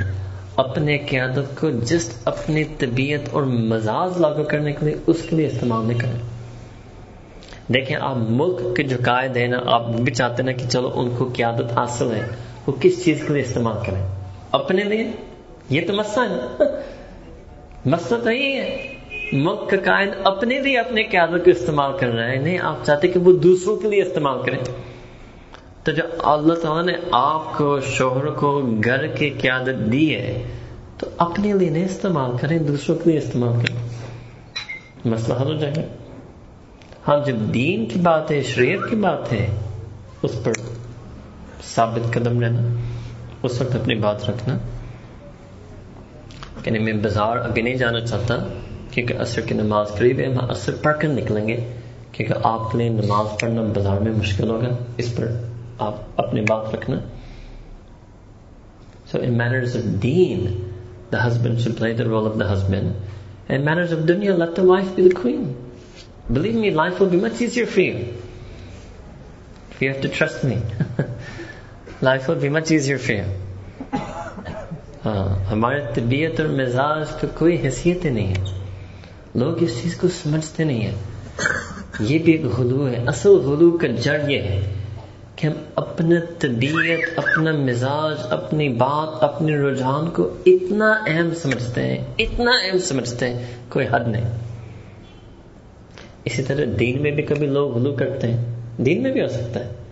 اپنے 0.56 0.98
قیادت 0.98 1.60
کو 1.60 1.70
جسٹ 1.70 2.28
اپنی 2.28 2.64
طبیعت 2.64 3.28
اور 3.32 3.42
مزاج 3.42 4.10
لاگو 4.20 4.44
کرنے 4.44 4.72
کے 4.72 4.86
لیے 4.86 4.94
اس 5.06 5.22
کے 5.30 5.36
لیے 5.36 5.46
استعمال 5.46 5.86
نہیں 5.86 5.98
کریں۔ 5.98 6.20
دیکھیں، 7.72 7.96
آپ 8.00 8.16
ملک 8.16 8.76
کے 8.76 8.82
جو 8.82 8.96
قائد 9.04 9.36
ہیں 9.36 9.48
نا، 9.48 9.58
آپ 9.66 9.88
بھی 9.88 10.14
چاہتے 10.14 10.42
نا 10.42 10.52
کہ 10.52 10.68
چلو 10.68 10.90
ان 10.94 11.10
کو 11.18 11.30
قیادت 11.34 11.78
حاصل 11.78 12.12
ہے، 12.12 12.22
وہ 12.66 12.72
کس 12.80 13.04
چیز 13.04 13.24
کے 13.26 13.32
لیے 13.32 13.42
استعمال 13.42 13.76
کریں؟ 13.86 14.25
اپنے 14.50 14.84
لیے؟ 14.84 15.10
یہ 15.70 15.86
تو 15.86 15.92
مسئلہ 15.92 16.24
ہے۔ 16.24 16.64
مسئلہ 17.84 18.24
تو 18.24 18.30
یہی 18.30 18.52
ہے۔ 18.52 18.92
ملک 19.32 19.70
کا 19.70 19.76
قائد 19.76 20.08
اپنے 20.24 20.60
لیے 20.60 20.78
اپنے 20.78 21.02
قیادت 21.02 21.44
کو 21.44 21.50
استعمال 21.50 21.90
کر 22.00 22.06
رہا 22.06 22.28
ہے۔ 22.28 22.36
نہیں، 22.36 22.58
آپ 22.58 22.84
چاہتے 22.84 23.08
کہ 23.08 23.18
وہ 23.18 23.32
دوسروں 23.32 23.76
کے 23.76 23.88
لیے 23.88 24.02
استعمال 24.02 24.42
کریں۔ 24.42 24.64
تو 25.84 25.92
جو 25.92 26.02
اللہ 26.22 26.54
تعالیٰ 26.54 26.84
نے 26.84 26.92
آپ 27.12 27.58
کو، 27.58 27.80
شوہر 27.80 28.26
کو، 28.26 28.62
گھر 28.84 29.06
کی 29.06 29.30
قیادت 29.30 29.92
دی 29.92 30.14
ہے، 30.14 30.42
تو 30.98 31.06
اپنے 31.16 31.52
لیے 31.52 31.70
نہیں 31.70 31.84
استعمال 31.84 32.30
کریں، 32.40 32.58
دوسروں 32.58 32.98
کے 32.98 33.10
لیے 33.10 33.18
استعمال 33.18 33.60
کریں۔ 33.60 33.88
مسئلہ 35.04 35.42
حل 35.42 35.46
ہو 35.46 35.54
جائے 35.54 35.72
گا۔ 35.76 35.82
ہاں 37.08 37.24
جب 37.24 37.36
دین 37.36 37.86
کی 37.86 38.00
بات 38.00 38.30
ہے، 38.30 38.42
شریعت 38.42 38.90
کی 38.90 38.96
بات 38.96 39.32
ہے، 39.32 39.46
اس 40.22 40.44
پر 40.44 40.52
ثابت 41.64 42.12
قدم 42.12 42.40
رہنا 42.40 42.62
اس 43.42 43.60
وقت 43.60 43.74
اپنی 43.74 43.94
بات 43.94 44.30
رکھنا۔ 44.30 44.58
یعنی 46.66 46.78
میں 46.78 46.92
بازار 46.92 47.36
ابھی 47.36 47.62
نہیں 47.62 47.74
جانا 47.74 48.00
چاہتا، 48.00 48.48
کیونکہ 48.90 49.14
عصر 49.18 49.40
کی 49.40 49.54
نماز 49.54 49.88
قریب 49.88 50.18
ہے 50.18 50.26
ہم 50.26 50.50
عصر 50.50 50.72
پڑھ 50.82 51.00
کر 51.00 51.08
نکلیں 51.08 51.48
گے۔ 51.48 51.72
کیونکہ 52.12 52.34
آپ 52.42 52.74
نے 52.74 52.88
نماز 52.88 53.40
پڑھنا 53.40 53.62
بازار 53.62 54.00
میں 54.00 54.12
مشکل 54.12 54.50
ہوگا۔ 54.50 54.68
اس 54.96 55.16
پر 55.16 55.26
آپ 55.78 55.94
اپنی 56.16 56.40
بات 56.40 56.74
رکھنا۔ 56.74 56.96
So 59.12 59.18
in 59.22 59.38
manners 59.38 59.76
of 59.76 60.02
then 60.02 60.62
the 61.12 61.26
husband 61.26 61.58
should 61.58 61.78
play 61.78 61.92
the 61.92 62.04
role 62.04 62.28
of 62.28 62.40
the 62.40 62.52
husband 62.52 62.92
and 63.48 63.64
manners 63.64 63.92
of 63.92 64.08
دنیا 64.08 64.36
let 64.36 64.56
the 64.56 64.62
wife 64.62 64.86
be 64.94 65.02
the 65.02 65.20
queen 65.22 65.52
believe 66.30 66.60
me 66.60 66.70
life 66.70 67.02
will 67.02 67.08
be 67.08 67.16
much 67.16 67.32
easier 67.38 67.66
for 67.66 67.82
you 67.82 67.98
you 69.80 69.92
have 69.92 69.92
to 70.02 70.08
trust 70.18 70.44
me 70.44 70.54
life 72.02 72.30
will 72.30 72.38
be 72.38 72.48
much 72.48 72.72
easier 72.72 73.10
you 73.10 73.16
ہاں 75.06 75.52
ہمارے 75.52 75.80
طبیعت 75.94 76.40
اور 76.40 76.48
مزاج 76.48 77.08
تو 77.20 77.26
کوئی 77.38 77.56
حیثیت 77.64 78.04
ہی 78.04 78.10
نہیں 78.10 78.28
ہے۔ 78.28 78.44
لوگ 79.34 79.62
اس 79.62 79.82
چیز 79.82 79.96
کو 79.96 80.08
سمجھتے 80.08 80.64
نہیں 80.64 80.80
ہیں۔ 80.80 80.94
یہ 82.00 82.18
بھی 82.18 82.32
ایک 82.32 82.44
غلو 82.44 82.88
ہے۔ 82.88 83.04
اصل 83.06 83.28
غلو 83.28 83.78
کا 83.78 83.86
جڑ 83.86 84.30
یہ 84.30 84.38
ہے 84.38 84.72
کہ 85.36 85.46
ہم 85.46 85.52
اپنا 85.74 86.14
طبیعت 86.38 87.18
اپنا 87.18 87.52
مزاج 87.52 88.26
اپنی 88.30 88.68
بات 88.68 89.22
اپنے 89.22 89.56
رجحان 89.56 90.10
کو 90.10 90.34
اتنا 90.46 90.94
اہم 91.06 91.34
سمجھتے 91.34 91.82
ہیں 91.82 92.04
اتنا 92.18 92.50
اہم 92.50 92.78
سمجھتے 92.78 93.28
ہیں 93.28 93.46
کوئی 93.68 93.86
حد 93.90 94.08
نہیں۔ 94.08 94.24
اسی 96.24 96.42
طرح 96.42 96.64
دین 96.78 97.02
میں 97.02 97.10
بھی 97.10 97.22
کبھی 97.22 97.46
لوگ 97.46 97.76
غلو 97.76 97.92
کرتے 97.92 98.32
ہیں۔ 98.32 98.44
دین 98.78 99.02
میں 99.02 99.12
بھی 99.12 99.22
ہو 99.22 99.28
سکتا 99.28 99.60
ہے۔ 99.60 99.85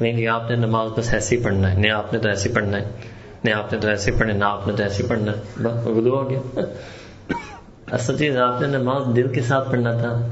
نہیں 0.00 0.26
آپ 0.26 0.50
نے 0.50 0.56
نماز 0.56 0.90
بس 0.96 1.14
ایسے 1.14 1.36
ہی 1.36 1.42
پڑھنا 1.42 1.72
ہے 1.72 1.78
نہیں 1.78 1.92
آپ 1.92 2.12
نے 2.12 2.18
تو 2.18 2.28
ایسے 2.28 2.48
ہی 2.48 2.54
پڑھنا 2.54 2.78
ہے 2.78 2.84
نہیں 3.44 3.54
آپ 3.54 3.72
نے 3.72 3.78
تو 3.80 3.88
ایسے 3.88 4.12
پڑھنا 4.12 4.34
نہ 4.34 4.44
آپ 4.44 4.68
نے 4.68 4.72
تو 4.76 4.82
ایسے 4.82 5.02
پڑھنا 5.02 5.32
بس 5.56 5.86
غلو 5.86 6.16
ہو 6.16 6.30
گیا۔ 6.30 6.60
اصل 7.90 8.18
چیز، 8.18 8.36
آپ 8.36 8.60
نے 8.60 8.66
نماز 8.66 9.02
دل 9.16 9.32
کے 9.32 9.42
ساتھ 9.42 9.70
پڑھنا 9.70 9.92
تھا۔ 9.92 10.26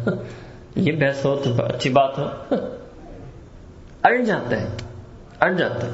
یہ 0.77 0.93
بحث 0.93 1.25
ہو 1.25 1.41
تو 1.45 1.65
اچھی 1.65 1.91
بات 1.91 2.19
ہو۔ 2.19 2.25
اڑ 4.03 4.25
جاتا 4.25 4.61
ہے، 4.61 4.67
اڑ 5.41 5.53
جاتا 5.53 5.87
ہے۔ 5.87 5.93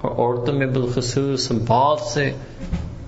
اور 0.00 0.10
عورتوں 0.10 0.54
میں 0.54 0.66
بالخصوص 0.66 1.52
بہت 1.66 2.00
سے، 2.00 2.32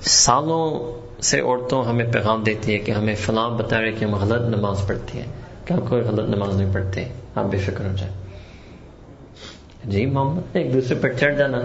سالوں 0.01 0.93
سے 1.23 1.41
عورتوں 1.41 1.85
ہمیں 1.85 2.13
پیغام 2.13 2.43
دیتی 2.43 2.73
ہے 2.73 2.79
کہ 2.79 2.93
ہمیں 2.93 3.15
فلاں 3.15 3.51
بتا 3.51 3.81
رہے 3.81 3.93
کہ 3.93 4.05
ہم 4.05 4.15
غلط 4.15 4.57
نماز 4.57 4.83
پڑھتی 4.87 5.19
ہیں۔ 5.19 5.27
کہ 5.65 5.73
ہم 5.73 5.81
کوئی 5.81 6.03
غلط 6.03 6.29
نماز 6.29 6.57
نہیں 6.57 6.75
پڑھتے؟ 6.75 7.09
آپ 7.37 7.45
بے 7.51 7.59
فکر 7.59 7.85
ہو 7.85 7.97
جائیں 7.97 8.13
جی 9.91 10.05
محمد 10.07 10.57
ایک 10.57 10.73
دوسرے 10.73 10.95
پر 11.01 11.13
چڑھ 11.21 11.37
جانا 11.39 11.59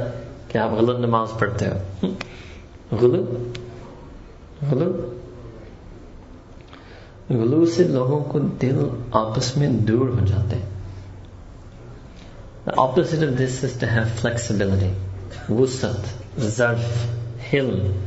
کہ 0.47 0.57
آپ 0.57 0.71
غلط 0.71 0.99
نماز 0.99 1.29
پڑھتے 1.39 1.67
ہو 1.67 2.07
غلو 3.01 3.23
غلو 4.71 4.91
غلو 7.29 7.65
سے 7.65 7.83
لوگوں 7.87 8.19
کو 8.23 8.39
دل 8.61 8.83
آپس 9.19 9.55
میں 9.57 9.69
دور 9.87 10.07
ہو 10.09 10.25
جاتے 10.25 10.55
ہیں 10.55 10.69
opposite 12.67 13.23
of 13.23 13.37
this 13.37 13.63
is 13.63 13.77
to 13.77 13.87
have 13.87 14.11
flexibility, 14.11 14.93
wusat, 15.49 16.05
zarf, 16.37 17.07
hilm, 17.41 17.99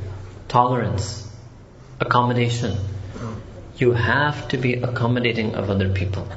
tolerance, 0.48 1.28
accommodation. 2.00 2.76
You 3.76 3.92
have 3.92 4.46
to 4.48 4.56
be 4.56 4.74
accommodating 4.74 5.54
of 5.56 5.70
other 5.70 5.92
people. 5.92 6.28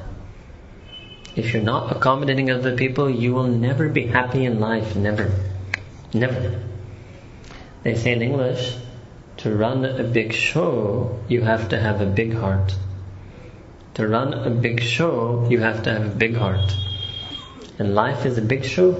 If 1.38 1.52
you're 1.52 1.62
not 1.62 1.96
accommodating 1.96 2.50
other 2.50 2.76
people, 2.76 3.08
you 3.08 3.32
will 3.32 3.46
never 3.46 3.88
be 3.88 4.08
happy 4.08 4.44
in 4.44 4.58
life. 4.58 4.96
Never. 4.96 5.30
Never. 6.12 6.60
They 7.84 7.94
say 7.94 8.10
in 8.10 8.22
English, 8.22 8.74
to 9.36 9.54
run 9.54 9.84
a 9.84 10.02
big 10.02 10.32
show, 10.32 11.20
you 11.28 11.42
have 11.42 11.68
to 11.68 11.78
have 11.78 12.00
a 12.00 12.06
big 12.06 12.34
heart. 12.34 12.74
To 13.94 14.08
run 14.08 14.34
a 14.34 14.50
big 14.50 14.82
show, 14.82 15.46
you 15.48 15.60
have 15.60 15.84
to 15.84 15.92
have 15.92 16.06
a 16.06 16.16
big 16.24 16.34
heart. 16.34 16.76
And 17.78 17.94
life 17.94 18.26
is 18.26 18.36
a 18.36 18.42
big 18.42 18.64
show. 18.64 18.90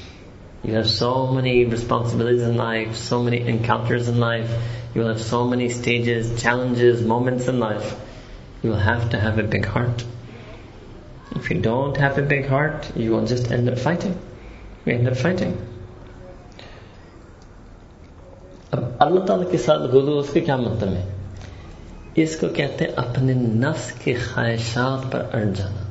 you 0.64 0.74
have 0.74 0.90
so 0.90 1.28
many 1.28 1.66
responsibilities 1.66 2.42
in 2.42 2.56
life, 2.56 2.96
so 2.96 3.22
many 3.22 3.46
encounters 3.46 4.08
in 4.08 4.18
life. 4.18 4.50
You 4.92 5.02
will 5.02 5.08
have 5.10 5.22
so 5.22 5.46
many 5.46 5.68
stages, 5.68 6.42
challenges, 6.42 7.00
moments 7.00 7.46
in 7.46 7.60
life. 7.60 7.94
You 8.60 8.70
will 8.70 8.86
have 8.90 9.10
to 9.10 9.20
have 9.20 9.38
a 9.38 9.44
big 9.44 9.66
heart. 9.66 10.04
If 11.38 11.56
you 11.56 11.70
don't 11.70 11.94
have 12.00 12.18
a 12.18 12.32
big 12.32 12.42
heart, 12.50 13.02
you 13.02 13.06
will 13.06 13.24
just 13.24 13.58
end 13.58 13.64
up 13.64 13.90
fighting. 13.90 14.12
You 14.88 14.98
end 14.98 15.06
up 15.06 15.30
fighting. 15.30 15.52
اب 18.70 18.84
اللہ 18.98 19.20
تعالیٰ 19.20 19.50
کے 19.50 19.58
ساتھ 19.58 19.82
غلو 19.82 20.18
اس 20.18 20.26
کے 20.32 20.40
کیا 20.40 20.56
مطلب 20.56 20.88
ہے؟ 20.88 21.16
اس 22.14 22.36
کو 22.36 22.46
کہتے 22.48 22.84
ہیں 22.84 22.92
اپنے 22.96 23.32
نفس 23.34 23.92
کے 23.92 24.14
خواہشات 24.14 25.12
پر 25.12 25.26
اڑ 25.32 25.44
جانا۔ 25.56 25.82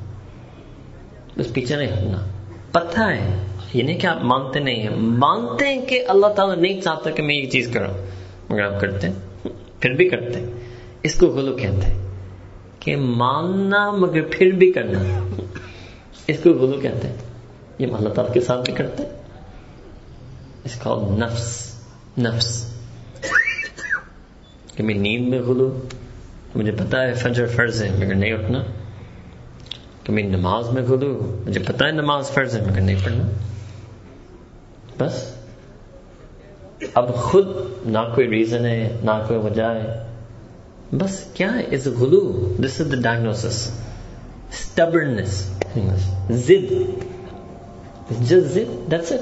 بس 1.38 1.54
پیچھے 1.54 1.76
نہیں 1.76 1.88
ہٹنا۔ 1.88 2.28
پتہ 2.72 3.00
ہے 3.00 3.38
یہ 3.74 3.84
نہیں 3.84 4.00
کہ 4.00 4.08
آپ 4.08 4.24
مانتے 4.24 4.60
نہیں 4.60 4.82
ہیں۔ 4.82 4.96
مانتے 4.96 5.66
ہیں 5.66 5.86
کہ 5.86 6.06
اللہ 6.08 6.28
تعالیٰ 6.28 6.58
نہیں 6.58 6.82
چاہتا 6.82 7.12
کہ 7.12 7.24
میں 7.24 7.36
یہ 7.36 7.50
چیز 7.50 7.70
کروں 7.74 7.94
مگر 8.50 8.64
آپ 8.64 8.82
کرتے 8.82 9.08
ہیں 9.08 9.48
پھر 9.80 9.90
بھی 9.90 10.10
کرتے 10.10 10.40
ہیں۔ 10.40 10.48
اس 11.04 11.16
کو 11.16 11.28
غلو 11.28 11.56
کہتے 11.56 11.86
ہیں۔ 11.86 12.09
کہ 12.80 12.96
ماننا 12.96 13.92
مگر 13.92 14.22
پھر 14.32 14.52
بھی 14.52 14.72
کرنا۔ 14.72 15.00
اس 16.28 16.38
کو 16.44 16.50
غلو 16.50 16.80
کہتے 16.82 17.08
ہیں۔ 17.08 17.16
یہ 17.80 17.88
اللہ 17.94 18.10
تعالیٰ 18.10 18.34
کے 18.34 18.42
ساتھ 18.42 18.66
بھی 18.66 18.74
کرتے 18.74 19.04
ہیں۔ 19.04 19.10
اس 20.64 20.76
کا 20.76 20.96
نفس 21.12 21.74
نفس۔ 22.18 22.78
کہ 24.76 24.84
میں 24.84 24.96
نیند 24.96 25.28
میں 25.28 25.40
غلو 25.40 25.80
مجھے 26.56 26.72
پتا 26.72 27.04
ہے 27.04 27.14
فجر 27.14 27.48
فرض 27.48 27.84
ہے 27.84 27.90
مگر 27.90 28.16
نہیں 28.16 28.34
اٹھنا۔ 28.34 28.64
کہ 30.04 30.14
میں 30.14 30.24
نماز 30.24 30.70
میں 30.70 30.84
غلو 30.84 31.42
مجھے 31.48 31.60
پتا 31.60 31.86
ہے 31.86 31.92
نماز 31.92 32.30
فرض 32.30 32.56
ہے 32.56 32.62
مگر 32.62 32.82
نہیں 32.82 33.06
پڑھنا۔ 33.06 33.28
بس۔ 34.98 35.36
اب 36.94 37.16
خود 37.16 37.48
نہ 37.86 38.00
کوئی 38.16 38.28
ریزن 38.28 38.66
ہے، 38.66 38.98
نہ 39.04 39.26
کوئی 39.28 39.40
وجہ 39.40 39.64
ہے۔ 39.64 40.09
بس 40.94 41.24
کیا 41.34 41.56
ہے 41.56 41.60
از 41.60 41.88
غلو؟ 41.88 42.54
دس 42.66 42.82
از 42.82 42.92
دا 42.92 43.02
ڈائگنوس 43.02 43.46
اسٹبرنس 43.46 45.50
زد 46.30 46.74
جسٹ 48.20 48.30
زد 48.30 48.92
دیٹس 48.92 49.12
اٹ 49.12 49.22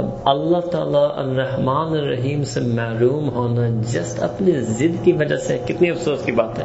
اب 0.00 0.06
اللہ 0.24 0.60
تعالیٰ 0.60 1.16
الرحمن 1.16 1.68
الرحیم 1.68 2.44
سے 2.44 2.60
محروم 2.60 3.28
ہونا 3.28 3.82
جسٹ 3.88 4.22
اپنی 4.22 4.60
ضد 4.60 5.04
کی 5.04 5.12
وجہ 5.12 5.36
سے 5.36 5.58
کتنی 5.66 5.90
افسوس 5.90 6.18
کی 6.24 6.32
بات 6.32 6.58
ہے۔ 6.58 6.64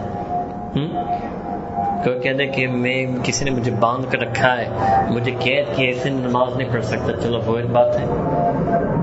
کوئی 2.03 2.19
کہتے 2.19 2.47
کہ 2.47 2.67
میں 2.67 3.05
کسی 3.23 3.45
نے 3.45 3.51
مجھے 3.51 3.71
باندھ 3.79 4.11
کر 4.11 4.19
رکھا 4.19 4.57
ہے، 4.57 4.69
مجھے 5.09 5.31
قید 5.39 5.65
کیا 5.75 5.89
اسے 5.89 6.09
نماز 6.09 6.57
نہیں 6.57 6.73
پڑھ 6.73 6.85
سکتا۔ 6.85 7.11
چلو، 7.23 7.39
وہ 7.45 7.57
ایک 7.57 7.65
بات 7.65 7.99
ہے۔ 7.99 8.05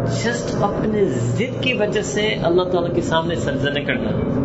جسٹ 0.06 0.62
اپنے 0.62 1.04
ضد 1.04 1.42
کی 1.60 1.72
وجہ 1.72 2.02
سے 2.02 2.36
اللہ 2.42 2.62
تعالیٰ 2.62 2.94
کے 2.94 3.02
سامنے 3.02 3.34
سرزنے 3.34 3.80
کرنا۔ 3.80 4.37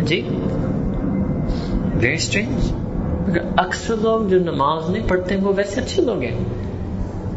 جی؟ 0.00 0.28
ویری 1.94 2.14
اسٹرینج 2.14 2.72
اکثر 3.56 3.94
لوگ 4.02 4.28
جو 4.28 4.38
نماز 4.38 4.90
نہیں 4.90 5.08
پڑھتے 5.08 5.36
وہ 5.36 5.52
ویسے 5.56 5.80
اچھے 5.80 6.02
لوگ 6.02 6.22
ہیں۔ 6.22 6.38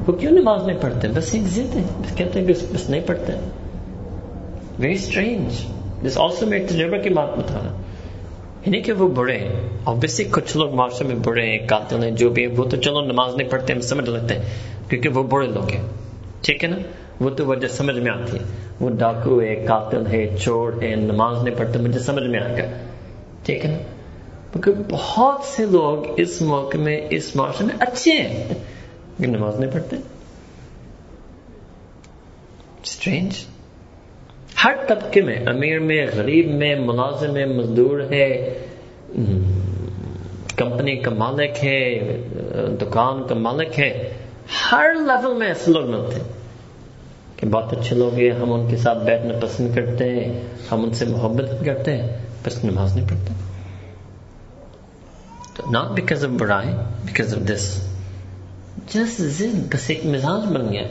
وہ 0.08 0.12
کیوں 0.12 0.32
نماز 0.32 0.68
نہیں 0.68 0.78
پڑھتے؟ 0.82 1.08
بس 1.08 1.34
ایک 1.34 1.43
ضد 1.43 1.76
ہے۔ 1.76 1.82
بس 1.99 2.16
کہتے 2.16 2.39
ہیں 2.39 2.47
کہ 2.47 2.53
بس 2.74 2.89
نہیں 2.89 3.01
پڑھتے۔ 3.06 3.34
ویری 4.80 4.93
اسٹرینج 4.93 5.66
دس 6.06 6.18
آلسو 6.18 6.45
میرے 6.45 6.68
تجربہ 6.68 6.97
کی 6.97 7.10
بات 7.10 7.38
بتا 7.38 7.53
رہا۔ 7.53 7.78
یعنی 8.66 8.82
کہ 8.82 8.91
وہ 8.91 9.08
بڑے 9.08 9.38
ہیں۔ 9.38 9.70
اوبیسلی 9.84 10.26
کچھ 10.32 10.58
لوگ 10.58 10.74
معاشرے 10.74 11.08
میں 11.08 11.16
بڑے 11.16 11.41
ہیں 11.41 11.68
قاتل 11.68 12.03
ہیں 12.03 12.12
جو 12.12 12.30
بھی 12.30 12.47
وہ 12.47 12.64
تو 12.64 12.78
چلو 12.78 13.01
نماز 13.01 13.36
نہیں 13.36 13.49
پڑھتے 13.49 13.74
ہم 13.74 13.82
سمجھ 13.82 14.10
لیتے 14.10 14.34
ہیں 14.34 14.41
کیونکہ 14.89 15.10
وہ 15.10 15.24
بڑے 15.24 15.47
لوگ 15.47 15.70
ہیں۔ 15.70 15.82
ٹھیک 16.41 16.64
ہے 16.64 16.70
نا؟ 16.70 16.78
وہ 17.20 17.30
تو 17.30 17.45
وجہ 17.45 17.68
سمجھ 17.68 17.97
میں 17.97 18.11
آتی 18.11 18.38
ہے۔ 18.38 18.43
وہ 18.80 18.89
ڈاکو 18.89 19.41
ہے، 19.41 19.55
قاتل 19.68 20.07
ہے، 20.07 20.26
چور 20.43 20.72
ہے، 20.82 20.95
نماز 20.95 21.43
نہیں 21.43 21.55
پڑھتے، 21.55 21.80
مجھے 21.80 21.99
سمجھ 21.99 22.24
میں 22.24 22.39
آ 22.39 22.47
گیا 22.47 22.70
ٹھیک 23.45 23.66
ہے 23.66 23.72
نا؟ 23.72 23.78
کیونکہ 24.51 24.72
بہت 24.89 25.43
سے 25.43 25.66
لوگ 25.66 26.03
اس 26.18 26.41
موقع 26.41 26.78
میں، 26.78 27.01
اس 27.09 27.36
معاشرے 27.36 27.66
میں 27.68 27.76
اچھے 27.80 28.11
ہیں 28.11 28.53
نماز 29.20 29.59
نہیں 29.59 29.72
پڑھتے۔ 29.72 29.95
اسٹرینج 32.84 33.34
ہر 34.63 34.76
طبقے 34.88 35.22
میں، 35.22 35.36
امیر 35.45 35.80
میں، 35.80 36.05
غریب 36.16 36.47
میں، 36.51 36.76
ملازم 36.76 37.34
میں، 37.34 37.45
مزدور 37.45 37.99
ہے، 38.11 38.28
کمپنی 40.55 40.95
کا 40.95 41.11
مالک 41.11 41.63
ہے، 41.63 41.99
دکان 42.82 43.24
کا 43.28 43.36
مالک 43.36 43.80
ہے، 43.80 44.13
ہر 44.72 44.93
لیول 44.95 45.38
میں 45.38 45.47
ایسے 45.47 45.72
لوگ 45.72 45.86
ملتے 45.86 46.16
ہیں۔ 46.16 46.45
کہ 47.46 47.52
بہت 47.52 47.74
اچھے 47.74 47.96
لوگ 47.96 48.14
ہیں، 48.14 48.32
ہم 48.32 48.54
ان 48.54 48.68
کے 48.70 48.78
ساتھ 48.78 48.98
بیٹھنا 48.98 49.34
پسند 49.41 49.76
کرتے 49.76 50.10
ہیں، 50.10 50.41
ہم 50.72 50.84
ان 50.84 50.93
سے 50.93 51.06
محبت 51.06 51.66
کرتے 51.66 51.98
ہیں 51.98 52.08
بس 52.43 52.64
نماز 52.64 52.96
نہیں 52.96 53.10
پڑھتے۔ 53.10 53.34
تو 55.54 55.72
ناٹ 55.72 55.91
بیکاز 55.91 56.26
آف 56.26 56.30
برائی 56.30 56.70
بیکاز 57.06 57.34
آف 57.34 57.50
دس 57.50 57.88
جس 58.93 59.41
بس 59.72 59.89
ایک 59.89 60.06
مزاج 60.06 60.54
بن 60.54 60.74
گیا۔ 60.74 60.84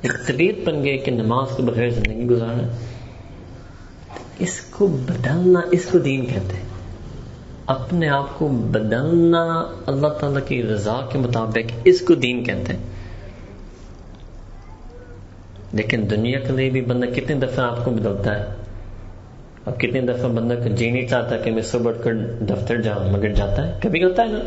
ایک 0.00 0.12
طبیعت 0.26 0.68
بن 0.68 0.84
گئی 0.84 0.98
کہ 0.98 1.10
نماز 1.10 1.46
کے 1.56 1.62
بغیر 1.62 1.90
زندگی 1.90 2.26
گزارنا۔ 2.26 2.68
اس 4.38 4.60
کو 4.60 4.86
بدلنا، 4.86 5.60
اس 5.70 5.86
کو 5.92 5.98
دین 5.98 6.26
کہتے 6.26 6.56
ہیں۔ 6.56 6.70
اپنے 7.66 8.08
آپ 8.08 8.38
کو 8.38 8.48
بدلنا 8.48 9.44
اللہ 9.86 10.08
تعالی 10.08 10.40
کی 10.48 10.62
رضا 10.62 11.00
کے 11.12 11.18
مطابق 11.18 11.72
اس 11.84 12.00
کو 12.00 12.14
دین 12.14 12.44
کہتے 12.44 12.72
ہیں۔ 12.72 12.89
لیکن 15.72 16.10
دنیا 16.10 16.38
کے 16.38 16.52
لیے 16.52 16.70
بھی 16.70 16.80
بندہ 16.80 17.06
کتنے 17.06 17.36
دفعہ 17.36 17.64
آپ 17.64 17.84
کو 17.84 17.90
بدلتا 17.90 18.38
ہے؟ 18.38 18.44
اب 19.66 19.80
کتنے 19.80 20.00
دفعہ 20.00 20.28
بندہ 20.28 20.54
کو 20.54 20.68
جی 20.68 20.90
نہیں 20.90 21.06
چاہتا 21.06 21.36
کہ 21.36 21.50
میں 21.50 21.62
صبح 21.62 21.92
کر 21.92 22.14
دفتر 22.40 22.80
جاؤں 22.80 23.12
مگر 23.12 23.32
جاتا 23.32 23.66
ہے؟ 23.66 23.72
کبھی 23.82 24.04
ہوتا 24.04 24.22
ہے 24.22 24.28
نا؟ 24.28 24.38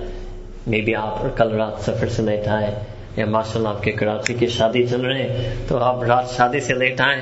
مے 0.67 0.81
بی 0.81 0.95
آپ 0.95 1.37
کل 1.37 1.51
رات 1.51 1.81
سفر 1.81 2.07
سے 2.07 2.21
لیٹ 2.21 2.47
آئے 2.47 2.75
یا 3.15 3.25
ماشاء 3.25 3.55
اللہ 3.55 3.69
آپ 3.69 3.83
کے 3.83 3.91
کراچی 3.91 4.33
کی 4.33 4.47
شادی 4.47 4.87
چل 4.87 5.01
رہے 5.01 5.23
ہیں 5.23 5.55
تو 5.67 5.77
آپ 5.77 6.03
رات 6.03 6.29
شادی 6.29 6.59
سے 6.59 6.73
لیٹ 6.73 7.01
آئے 7.01 7.21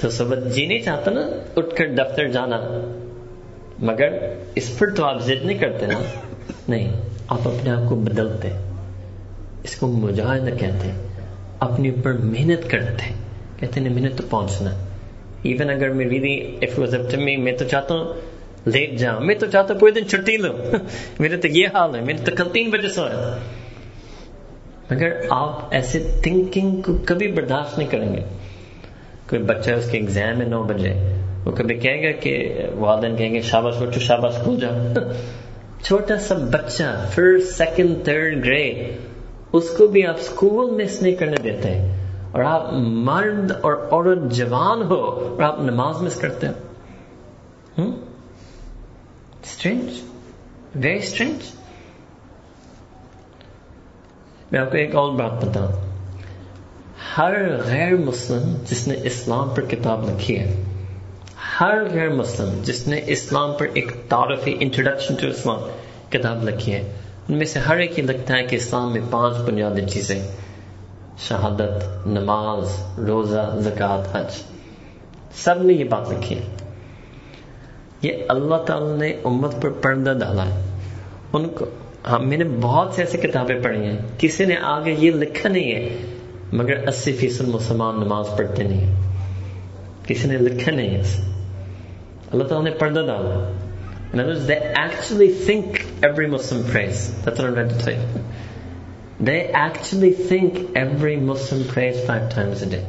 تو 0.00 0.10
صبح 0.10 0.36
جی 0.48 0.66
نہیں 0.66 0.78
چاہتا 0.78 1.10
نا 1.10 1.20
اٹھ 1.56 1.74
کر 1.74 1.86
دفتر 1.88 2.28
جانا 2.28 2.60
مگر 3.78 4.08
اس 4.54 4.78
پر 4.78 4.90
تو 4.90 5.04
آپ 5.04 5.22
ضد 5.22 5.44
نہیں 5.44 5.58
کرتے 5.58 5.86
نا؟ 5.86 5.94
نہیں، 6.68 6.92
آپ 7.28 7.38
اپنے 7.44 7.70
آپ 7.70 7.88
کو 7.88 7.96
بدلتے، 7.96 8.48
اس 9.62 9.76
کو 9.76 9.86
مجاہدہ 9.86 10.50
کہتے 10.50 10.88
ہیں۔ 10.88 11.13
اپنے 11.64 11.88
اوپر 11.88 12.12
محنت 12.12 12.70
کرتے 12.70 13.04
ہیں۔ 13.04 13.16
کہتے 13.60 13.80
ہیں، 13.80 13.88
محنت 13.88 14.16
تو 14.16 14.22
پہنچنا۔ 14.30 14.70
ایون 15.42 15.70
اگر 15.70 15.90
میں 15.90 16.06
really 16.06 16.56
if 16.62 16.78
was 16.78 16.94
up 16.94 17.10
to 17.10 17.20
me 17.20 17.36
میں 17.36 17.52
تو 17.52 17.64
چاہتا 17.64 17.94
ہوں 17.94 18.04
لیٹ 18.66 18.98
جاؤں۔ 18.98 19.20
میں 19.20 19.34
تو 19.34 19.46
چاہتا 19.46 19.74
ہوں 19.74 19.80
پورے 19.80 19.92
دن 19.92 20.08
چھٹی 20.08 20.36
لوں۔ 20.36 20.52
میرے 21.18 21.36
تو 21.36 21.48
یہ 21.48 21.68
حال 21.74 21.94
ہے، 21.94 22.00
میرے 22.00 22.18
تو 22.18 22.32
کل 22.36 22.48
تین 22.52 22.70
بجے 22.70 22.88
سویا 22.88 23.36
مگر 24.90 25.08
آپ 25.30 25.68
ایسے 25.70 26.20
تھنکنگ 26.22 26.80
کو 26.80 26.96
کبھی 27.06 27.26
برداشت 27.32 27.78
نہیں 27.78 27.88
کریں 27.88 28.16
گے۔ 28.16 28.20
کوئی 29.28 29.42
بچہ 29.42 29.70
اس 29.70 29.90
کے 29.90 29.98
ایگزام 29.98 30.40
ہے 30.40 30.46
نو 30.46 30.62
بجے، 30.62 31.22
وہ 31.44 31.50
کبھی 31.50 31.74
کہے 31.74 32.02
گا 32.02 32.20
کہ 32.20 32.58
والدین 32.74 33.16
کہیں 33.16 33.34
گے، 33.34 33.40
شاباش 33.40 33.74
بچو، 33.76 34.00
شاباش 34.00 34.34
کھو 34.42 34.56
جاؤ 34.56 34.94
چھوٹا 35.82 36.16
سا 36.16 36.34
بچہ 36.34 37.08
فرسٹ 37.14 37.56
سیکنڈ 37.56 38.04
تھرڈ 38.04 38.44
گریڈ 38.44 38.76
اس 39.54 39.70
کو 39.78 39.86
بھی 39.86 40.06
آپ 40.06 40.14
اسکول 40.20 40.84
مس 40.84 41.02
نہیں 41.02 41.14
کرنے 41.14 41.36
دیتے 41.36 41.68
اور 42.32 42.44
آپ 42.44 42.72
مرد 42.72 43.52
اور 43.62 43.88
عورت 43.90 44.32
جوان 44.32 44.82
ہو 44.82 45.00
اور 45.04 45.42
آپ 45.42 45.60
نماز 45.60 46.02
مس 46.02 46.14
کرتے 46.14 46.46
ہو۔ 46.46 46.52
اسٹرینج 49.42 49.82
ویری 50.74 50.96
اسٹرینج 50.96 51.38
میں 54.52 54.60
آپ 54.60 54.70
کو 54.70 54.76
ایک 54.76 54.94
اور 54.94 55.12
بات 55.12 55.44
بتاؤں۔ 55.44 55.72
ہر 57.18 57.56
غیر 57.56 57.96
مسلم 57.96 58.56
جس 58.64 58.88
نے 58.88 58.94
اسلام 59.02 59.48
پر 59.48 59.62
کتاب 59.62 60.08
لکھی 60.10 60.38
ہے، 60.38 60.64
ہر 61.60 61.84
غیر 61.92 62.08
مسلم 62.08 62.62
جس 62.62 62.88
نے 62.88 63.00
اسلام 63.06 63.52
پر 63.52 63.66
ایک 63.74 63.92
تعارفی 64.08 64.56
انٹروڈکشن 64.60 65.14
ٹو 65.14 65.26
اسلام 65.26 65.58
کتاب 66.10 66.44
لکھی 66.44 66.72
ہے 66.72 66.92
ان 67.28 67.36
میں 67.36 67.46
سے 67.46 67.58
ہر 67.58 67.76
ایک 67.76 67.98
یہ 67.98 68.04
لگتا 68.04 68.36
ہے 68.36 68.42
کہ 68.42 68.56
اسلام 68.56 68.92
میں 68.92 69.00
پانچ 69.10 69.36
بنیادی 69.36 69.86
چیزیں 69.90 70.28
شہادت، 71.18 72.06
نماز، 72.06 72.84
روزہ، 72.98 73.58
زکوٰۃ، 73.60 74.16
حج، 74.16 74.42
سب 75.34 75.62
نے 75.62 75.72
یہ 75.72 75.84
بات 75.84 76.10
لکھی 76.10 76.38
ہے۔ 76.38 76.42
یہ 78.02 78.12
اللہ 78.28 78.56
تعالی 78.56 78.96
نے 78.98 79.16
امت 79.24 79.62
پر 79.62 79.70
پردہ 79.70 80.14
ڈالا 80.20 80.46
ہے۔ 80.46 80.64
ان 81.32 81.48
کو 81.48 81.64
ہاں 82.06 82.18
میں 82.18 82.36
نے 82.36 82.44
بہت 82.60 82.92
سے 82.94 83.02
ایسی 83.02 83.18
کتابیں 83.18 83.62
پڑھی 83.62 83.84
ہیں۔ 83.84 83.98
کسی 84.18 84.44
نے 84.44 84.54
آگے 84.62 84.94
یہ 84.98 85.10
لکھا 85.10 85.48
نہیں 85.48 85.74
ہے، 85.74 85.88
مگر 86.52 86.88
اسی 86.88 87.12
فیصد 87.12 87.48
مسلمان 87.48 87.96
نماز 87.96 88.26
پڑھتے 88.36 88.62
نہیں 88.62 88.84
ہیں۔ 88.84 88.94
کسی 90.06 90.28
نے 90.28 90.38
لکھا 90.38 90.72
نہیں 90.72 90.90
ہے۔ 90.90 91.02
اللہ 92.32 92.44
تعالیٰ 92.44 92.72
نے 92.72 92.78
پردہ 92.78 93.00
ڈالا۔ 93.00 93.50
In 94.16 94.20
other 94.20 94.40
every 96.04 96.26
Muslim 96.28 96.64
prays. 96.64 97.02
That's 97.22 97.38
what 97.38 97.48
I'm 97.48 97.54
trying 97.54 97.68
to 97.70 97.78
tell. 97.80 98.24
They 99.20 99.38
actually 99.48 100.12
think 100.12 100.76
every 100.76 101.16
Muslim 101.18 101.64
prays 101.66 102.04
five 102.06 102.28
times 102.34 102.62
a 102.62 102.70
day. 102.74 102.84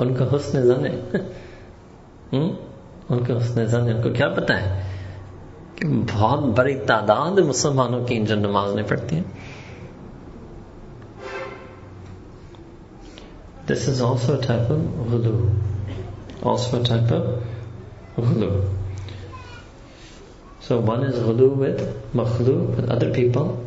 ان 0.00 0.14
کا 0.14 0.24
حسن 0.32 0.62
زن 0.62 0.84
ہے 0.86 0.94
ان 2.30 4.02
کو 4.02 4.10
کیا 4.14 4.28
پتا 4.28 4.60
ہے 4.60 4.82
کہ 5.74 5.88
بہت 6.12 6.44
بڑی 6.56 6.74
تعداد 6.86 7.38
مسلمانوں 7.48 8.04
کی 8.06 8.20
جو 8.26 8.36
نماز 8.36 8.74
نہیں 8.74 8.88
پڑھتی 8.88 9.16
ہیں 9.16 9.22
this 13.68 13.88
is 13.88 14.02
also 14.02 14.34
type 14.46 14.72
of 14.72 15.12
غلو 15.12 15.36
آلسو 16.50 16.82
ٹائپ 16.88 17.12
آف 17.12 17.55
غلو 18.18 18.50
So 20.66 20.80
one 20.80 21.04
is 21.04 21.14
ghulu 21.14 21.54
with 21.54 21.80
makhluk, 22.12 22.74
with 22.74 22.90
other 22.90 23.12
people, 23.14 23.64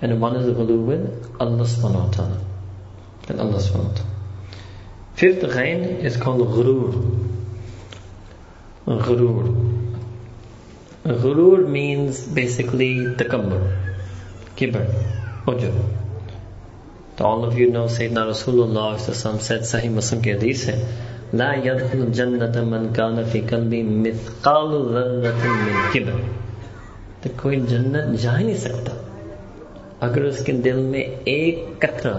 and 0.00 0.18
one 0.22 0.36
is 0.36 0.46
ghulu 0.46 0.86
with 0.86 1.36
Allah 1.38 1.66
subhanahu 1.72 2.06
wa 2.06 2.10
ta'ala. 2.10 2.38
And 3.28 3.40
Allah 3.40 3.58
subhanahu 3.58 3.90
wa 3.90 3.96
ta'ala. 3.98 4.10
Fifth 5.16 5.42
ghain 5.42 5.82
is 6.10 6.16
called 6.16 6.40
ghurur. 6.40 6.94
Ghurur. 8.86 9.44
Ghurur 11.04 11.68
means 11.68 12.26
basically 12.26 12.94
takabbur, 13.20 13.60
kibr, 14.56 14.86
ujub. 15.44 15.76
So 17.18 17.26
all 17.26 17.44
of 17.44 17.58
you 17.58 17.70
know 17.70 17.84
Sayyidina 17.84 18.30
Rasulullah 18.32 18.98
said 18.98 19.60
Sahih 19.74 19.92
Muslim 19.92 20.22
ke 20.22 20.32
hadith 20.38 20.64
hai 20.70 20.78
لا 21.32 21.52
يدخل 21.64 22.02
الجنة 22.02 22.62
من 22.64 22.92
كان 22.94 23.22
في 23.32 23.40
قلبه 23.40 23.82
مثقال 23.82 24.92
ذرة 24.92 25.48
من 25.48 25.92
كبر۔ 25.92 26.20
تو 27.22 27.28
کوئی 27.42 27.60
جنت 27.60 28.20
جا 28.20 28.38
ہی 28.38 28.44
نہیں 28.44 28.56
سکتا۔ 28.56 28.94
اگر 30.00 30.24
اس 30.24 30.44
کے 30.44 30.52
دل 30.52 30.76
میں 30.76 31.04
ایک 31.24 31.64
قطرہ 31.78 32.14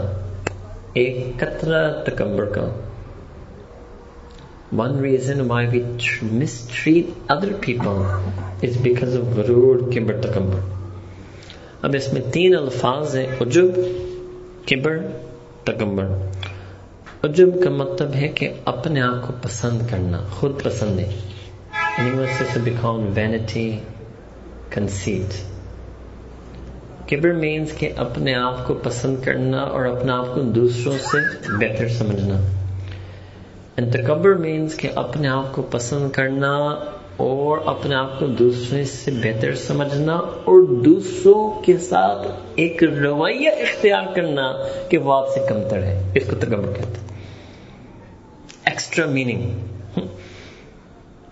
ایک 0.94 1.28
قطرہ 1.38 2.04
تکبر 2.04 2.46
کا۔ 2.46 2.70
One 4.76 4.92
reason 4.92 5.38
why 5.38 5.66
we 5.66 5.80
mistreat 6.34 7.36
other 7.36 7.52
people 7.70 8.04
is 8.66 8.88
because 8.88 9.14
of 9.14 9.36
غرور، 9.36 9.78
کبر، 9.96 10.18
تکبر۔ 10.22 10.60
اب 11.82 11.92
اس 11.94 12.14
میں 12.14 12.22
تین 12.32 12.56
الفاظ 12.56 13.16
ہیں۔ 13.16 13.28
عجب، 13.42 13.66
کبر، 14.68 14.98
تکبر۔ 15.64 16.06
عجب 17.24 17.50
کا 17.64 17.70
مطلب 17.70 18.16
ہے 18.16 18.28
کہ 18.28 18.54
اپنے 18.66 19.02
آپ 19.02 19.28
کو 19.28 19.34
پسند 19.42 19.82
کرنا، 19.90 20.22
خود 20.32 20.64
پسندی 20.64 21.02
یونیورسٹی 21.02 22.46
سے 22.54 22.60
بیکام 22.60 23.10
وینٹی 23.16 23.80
کنسیٹ 24.70 25.34
کبر 27.10 27.32
مینس 27.32 27.72
کہ 27.72 27.90
اپنے 27.98 28.36
آپ 28.36 28.68
کو 28.68 28.74
پسند 28.74 29.16
کرنا 29.24 29.58
اور 29.58 29.86
اپنے 29.86 30.12
آپ 30.12 30.26
کو 30.36 30.42
دوسروں 30.42 30.98
سے 30.98 31.18
بہتر 31.58 31.88
سمجھنا۔ 31.88 32.42
تکبر 33.76 34.34
مینس 34.34 34.78
کہ 34.78 34.90
اپنے 34.96 35.28
آپ 35.28 35.56
کو 35.56 35.62
پسند 35.62 36.12
کرنا 36.12 36.58
اور 37.18 37.58
اپنے 37.66 37.96
آپ 37.96 38.20
کو 38.20 38.26
دوسرے 38.26 38.84
سے 38.84 39.12
بہتر 39.12 39.56
سمجھنا 39.56 40.14
اور 40.16 40.84
دوسروں 40.86 41.62
کے 41.66 41.78
ساتھ 41.78 42.28
ایک 42.56 42.84
رویہ 42.84 43.50
اختیار 43.50 44.04
کرنا 44.16 44.54
کہ 44.90 44.98
وہ 44.98 45.14
آپ 45.14 45.30
سے 45.30 45.40
کمتر 45.50 45.78
ہے۔ 45.78 46.12
اس 46.16 46.24
کو 46.30 46.36
تکبر 46.40 46.74
کہتے 46.74 47.00
ہیں۔ 47.02 47.11
ایکسٹرا 48.66 49.06
میننگ 49.06 50.00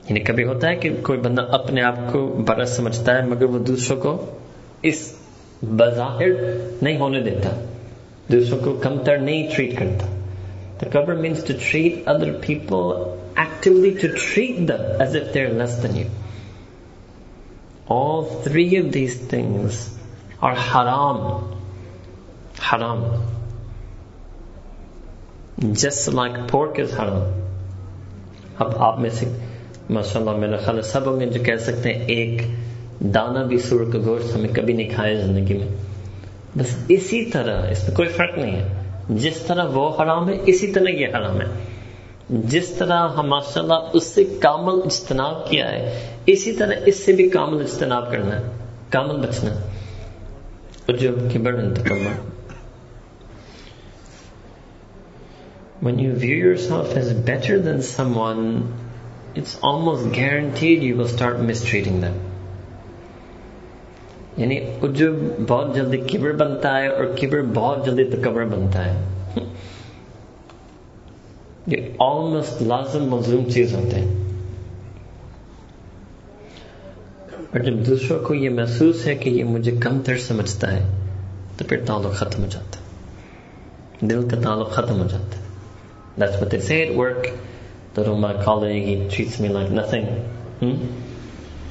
یعنی 0.09 0.19
کبھی 0.19 0.43
ہوتا 0.43 0.67
ہے 0.67 0.75
کہ 0.75 0.89
کوئی 1.03 1.19
بندہ 1.19 1.41
اپنے 1.51 1.81
آپ 1.81 1.97
کو 2.11 2.25
بڑا 2.47 2.65
سمجھتا 2.65 3.17
ہے 3.17 3.25
مگر 3.25 3.45
وہ 3.45 3.59
دوسروں 3.59 3.99
کو 4.01 4.13
اس 4.81 5.11
بظاہر 5.63 6.31
نہیں 6.81 6.97
ہونے 6.97 7.21
دیتا، 7.21 7.49
دوسروں 8.31 8.59
کو 8.59 8.73
کمتر 8.73 9.17
نہیں 9.17 9.49
ٹریٹ 9.55 9.77
کرتا 9.79 10.05
The 10.79 10.89
cover 10.89 11.15
means 11.15 11.43
to 11.43 11.59
treat 11.59 12.07
other 12.07 12.39
people 12.39 13.21
actively 13.35 13.95
to 13.95 14.13
treat 14.15 14.65
them 14.65 15.01
as 15.01 15.13
if 15.13 15.33
they're 15.33 15.53
less 15.53 15.81
than 15.81 15.95
you. 15.95 16.09
All 17.87 18.23
three 18.43 18.77
of 18.77 18.93
these 18.93 19.17
things 19.17 19.93
are 20.41 20.55
haram. 20.55 21.59
Haram. 22.59 23.03
Just 25.61 26.09
like 26.09 26.49
pork 26.49 26.79
is 26.79 26.99
حرام 26.99 27.39
اب 28.57 28.77
آپ 28.77 28.99
میں 28.99 29.09
سے 29.09 29.25
ماشاء 29.89 30.19
اللہ 30.19 30.31
میرا 30.31 30.57
خیال 30.57 30.81
سب 30.81 31.05
ہوں 31.05 31.19
گے 31.19 31.25
جو 31.25 31.43
کہہ 31.43 31.55
سکتے 31.55 31.93
ہیں، 31.93 32.05
ایک 32.05 32.41
دانا 32.99 33.43
بھی 33.43 33.59
سور 33.59 33.79
کا 33.93 33.99
گوشت 34.05 34.35
ہمیں 34.35 34.49
کبھی 34.53 34.73
نہیں 34.73 34.89
کھایا 34.89 35.13
زندگی 35.13 35.57
میں۔ 35.57 35.67
بس 36.55 36.75
اسی 36.87 37.25
طرح، 37.25 37.71
اس 37.71 37.87
میں 37.87 37.95
کوئی 37.95 38.07
فرق 38.07 38.37
نہیں 38.37 38.55
ہے۔ 38.55 38.67
جس 39.09 39.37
طرح 39.37 39.65
وہ 39.65 40.01
حرام 40.01 40.29
ہے، 40.29 40.33
اسی 40.45 40.67
طرح 40.67 40.89
یہ 40.89 41.07
حرام 41.07 41.41
ہے۔ 41.41 41.45
جس 42.29 42.69
طرح 42.69 43.07
ہم 43.09 43.29
ماشاء 43.29 43.61
اللہ 43.61 43.89
اس 43.93 44.03
سے 44.03 44.23
کامل 44.23 44.79
اجتناب 44.85 45.49
کیا 45.49 45.71
ہے، 45.71 46.09
اسی 46.25 46.51
طرح 46.51 46.73
اس 46.85 46.95
سے 46.95 47.13
بھی 47.13 47.29
کامل 47.29 47.61
اجتناب 47.61 48.11
کرنا 48.11 48.35
ہے، 48.35 48.43
کامل 48.89 49.27
بچنا 49.27 49.55
جو 50.93 51.09
کبر 51.33 51.53
انتقامات 51.53 52.38
When 55.81 55.99
you 55.99 56.13
view 56.13 56.35
yourself 56.35 56.95
as 56.95 57.13
better 57.13 57.59
than 57.59 57.81
someone, 57.81 58.73
it's 59.35 59.57
almost 59.63 60.11
guaranteed 60.11 60.83
you 60.83 60.95
will 60.95 61.07
start 61.07 61.39
mistreating 61.41 62.01
them. 62.01 62.17
یعنی 64.37 64.57
عجب 64.83 65.13
بہت 65.47 65.75
جلدی 65.75 65.97
کبر 66.09 66.31
بنتا 66.31 66.77
ہے 66.77 66.87
اور 66.87 67.05
کبر 67.21 67.41
بہت 67.53 67.85
جلدی 67.85 68.03
تکبر 68.03 68.45
بنتا 68.45 68.85
ہے 68.85 69.41
یہ 71.67 71.87
آلموسٹ 71.99 72.61
لازم 72.61 73.09
مظلوم 73.09 73.49
چیز 73.49 73.73
ہوتے 73.75 73.99
ہیں 73.99 74.15
اور 77.51 77.59
جب 77.59 77.85
دوسروں 77.87 78.19
کو 78.19 78.33
یہ 78.33 78.49
محسوس 78.49 79.05
ہے 79.07 79.15
کہ 79.15 79.29
یہ 79.29 79.43
مجھے 79.43 79.75
کم 79.81 79.99
تر 80.05 80.17
سمجھتا 80.17 80.71
ہے 80.71 80.87
تو 81.57 81.65
پھر 81.69 81.85
تعلق 81.85 82.13
ختم 82.13 82.43
ہو 82.43 82.47
جاتا 82.49 82.79
ہے 82.79 84.07
دل 84.07 84.27
کا 84.29 84.41
تعلق 84.41 84.71
ختم 84.71 85.01
ہو 85.01 85.07
جاتا 85.07 85.37
ہے 85.37 85.48
That's 86.19 86.39
what 86.39 86.49
they 86.51 86.59
say 86.59 86.87
at 86.87 86.95
work. 86.95 87.29
Little 87.95 88.17
my 88.17 88.33
colleague, 88.43 88.83
he 88.85 88.95
treats 89.09 89.39
me 89.39 89.49
like 89.49 89.71
nothing. 89.71 90.05
Hmm? 90.63 90.75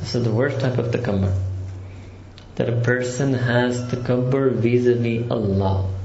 This 0.00 0.14
is 0.14 0.24
the 0.24 0.34
worst 0.40 0.60
type 0.60 0.78
of 0.78 0.92
takabbar 0.92 1.32
that 2.56 2.68
a 2.68 2.80
person 2.88 3.34
has 3.34 3.80
takabbar 3.92 4.50
vis-a-vis 4.66 5.30
Allah. 5.30 5.95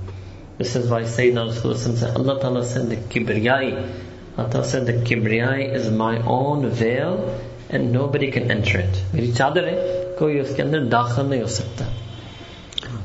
This 0.62 0.76
is 0.76 0.92
why 0.92 1.02
Sayyidina 1.02 1.50
Rasulullah 1.50 1.98
said, 1.98 2.16
Allah 2.16 2.40
Ta'ala 2.40 2.64
said 2.64 2.88
the 2.88 2.96
Kibriyai. 2.96 3.70
Allah 4.38 4.50
Ta'ala 4.52 4.64
said 4.64 4.86
the 4.86 4.94
Kibriyai 4.94 5.74
is 5.74 5.90
my 5.90 6.22
own 6.22 6.70
veil 6.70 7.42
and 7.72 7.92
nobody 7.92 8.30
can 8.30 8.52
enter 8.52 8.78
it. 8.78 8.96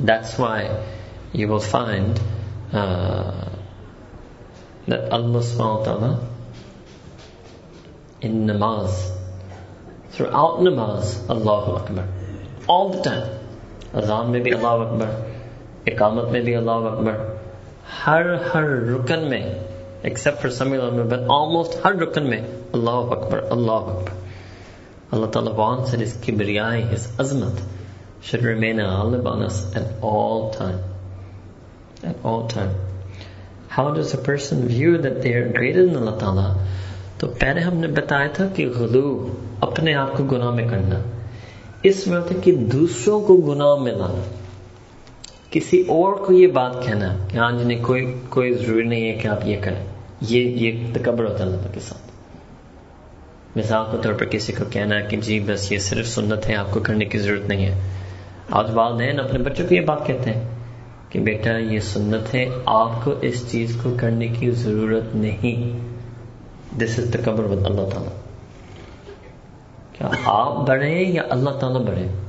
That's 0.01 0.39
why 0.39 0.85
you 1.33 1.49
will 1.49 1.61
find 1.61 2.21
uh, 2.75 3.49
that 4.89 5.11
Allah 5.11 5.41
subhanahu 5.41 5.79
wa 5.79 5.85
ta'ala 5.85 6.29
in 8.21 8.47
namaz 8.47 9.17
throughout 10.11 10.61
namaz 10.61 11.27
Allahu 11.31 11.77
Akbar. 11.77 12.07
All 12.69 12.91
the 12.91 13.03
time. 13.03 13.39
Azan 13.95 14.31
may 14.33 14.41
be 14.41 14.53
Allahu 14.53 14.93
Akbar. 14.93 15.11
Iqamat 15.87 16.31
may 16.33 16.43
be 16.43 16.55
Allahu 16.55 16.89
Akbar. 16.99 17.37
ہر 18.07 18.35
ہر 18.55 18.65
رکن 18.65 19.29
میں 19.31 19.43
except 20.03 20.43
for 20.43 20.51
Sumi 20.51 20.79
but 20.79 21.31
almost 21.31 21.85
ہر 21.85 21.95
رکن 21.95 22.29
میں 22.31 22.41
اللہ 22.73 23.13
اکبر 23.13 23.45
اللہ 23.51 23.91
اکبر 23.93 24.25
اللہ 25.13 25.27
تعالیٰ 25.27 25.53
wants 25.55 25.91
that 25.91 26.01
his 26.01 26.15
kibriyai, 26.17 26.89
his 26.89 27.07
azmat 27.17 27.61
should 28.23 28.43
remain 28.43 28.81
Ghalib 28.81 29.27
on 29.27 29.43
us 29.43 29.59
at 29.77 30.03
all 30.03 30.51
time. 30.51 30.81
At 32.03 32.17
all 32.23 32.49
time. 32.49 32.75
How 33.69 33.91
does 33.91 34.15
a 34.15 34.19
person 34.19 34.67
view 34.69 34.99
that 34.99 35.23
they 35.23 35.35
are 35.35 35.49
greater 35.53 35.87
than 35.87 35.97
Allah 35.97 36.19
Ta'ala? 36.19 36.47
تو 37.19 37.27
پہلے 37.41 37.61
ہم 37.61 37.77
نے 37.77 37.87
بتایا 37.89 38.27
تھا 38.35 38.47
کہ 38.55 38.67
غلو 38.69 39.35
اپنے 39.61 39.95
آپ 39.95 40.17
کو 40.17 40.25
گناہ 40.25 40.51
میں 40.51 40.69
کرنا 40.69 40.99
اس 41.83 42.07
وقت 42.09 42.33
کہ 42.43 42.53
دوسروں 42.73 43.21
کو 43.21 43.37
گناہ 43.37 43.75
میں 43.83 43.93
لانا 43.93 44.23
کسی 45.57 45.81
اور 45.89 46.13
کو 46.13 46.33
یہ 46.33 46.47
بات 46.47 46.87
کہنا 46.87 47.17
کہ 47.29 47.37
ہاں 47.39 47.53
جی 47.53 47.65
جنہیں 47.65 47.85
کوئی 47.85 48.15
کوئی 48.29 48.55
ضروری 48.55 48.83
نہیں 48.83 49.09
ہے 49.09 49.13
کہ 49.13 49.29
آپ 49.29 49.47
یہ 49.47 49.57
کریں۔ 49.61 49.85
یہ 50.21 50.41
یہ 50.41 50.87
تکبر 50.93 51.25
ہوتا 51.25 51.39
ہے 51.39 51.43
اللہ 51.43 51.75
کے 51.75 51.81
ساتھ۔ 51.81 52.01
مثال 53.59 53.85
کے 53.91 53.97
طور 54.03 54.13
پر 54.13 54.25
کسی 54.25 54.53
کو 54.53 54.65
کہنا 54.71 55.01
کہ 55.01 55.17
جی 55.17 55.41
بس 55.41 55.73
یہ 55.73 55.79
صرف 55.79 56.07
سنت 56.09 56.49
ہے، 56.49 56.55
آپ 56.55 56.71
کو 56.71 56.81
کرنے 56.81 57.05
کی 57.05 57.19
ضرورت 57.19 57.49
نہیں 57.49 57.67
ہے۔ 57.67 57.81
آج 58.51 58.67
والدین 58.75 59.21
اپنے 59.21 59.39
بچوں 59.39 59.69
کو 59.69 59.75
یہ 59.75 59.81
بات 59.81 60.07
کہتے 60.07 60.31
ہیں 60.31 60.45
کہ 61.09 61.21
بیٹا، 61.21 61.59
یہ 61.59 61.81
سنت 61.81 62.35
ہے، 62.35 62.49
آپ 62.67 63.05
کو 63.05 63.15
اس 63.21 63.51
چیز 63.51 63.79
کو 63.83 63.95
کرنے 64.01 64.29
کی 64.29 64.51
ضرورت 64.51 65.17
نہیں۔ 65.17 65.79
دس 66.79 66.99
از 66.99 67.11
تکبر 67.13 67.45
ود 67.45 67.67
اللہ 67.67 67.89
تعالیٰ۔ 67.95 68.13
کیا 69.93 70.09
آپ 70.25 70.67
بڑھے 70.67 71.03
یا 71.03 71.23
اللہ 71.31 71.51
تعالیٰ 71.51 71.81
بڑھے 71.81 72.26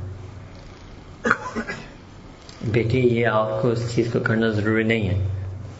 بیٹی، 2.71 2.99
یہ 2.99 3.27
آپ 3.27 3.61
کو 3.61 3.69
اس 3.69 3.95
چیز 3.95 4.13
کو 4.13 4.19
کرنا 4.19 4.49
ضروری 4.49 4.83
نہیں 4.83 5.09
ہے۔ 5.09 5.27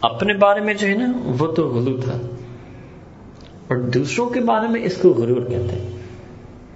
اپنے 0.01 0.33
بارے 0.33 0.61
میں 0.61 0.73
جو 0.73 0.87
ہے 0.87 0.93
نا، 0.93 1.11
وہ 1.39 1.47
تو 1.47 1.67
غلو 1.67 2.01
تھا۔ 2.01 2.17
اور 3.67 3.77
دوسروں 3.77 4.29
کے 4.29 4.39
بارے 4.39 4.67
میں 4.67 4.83
اس 4.83 4.97
کو 5.01 5.09
غرور 5.09 5.41
کہتے 5.41 5.75
ہیں۔ 5.75 5.89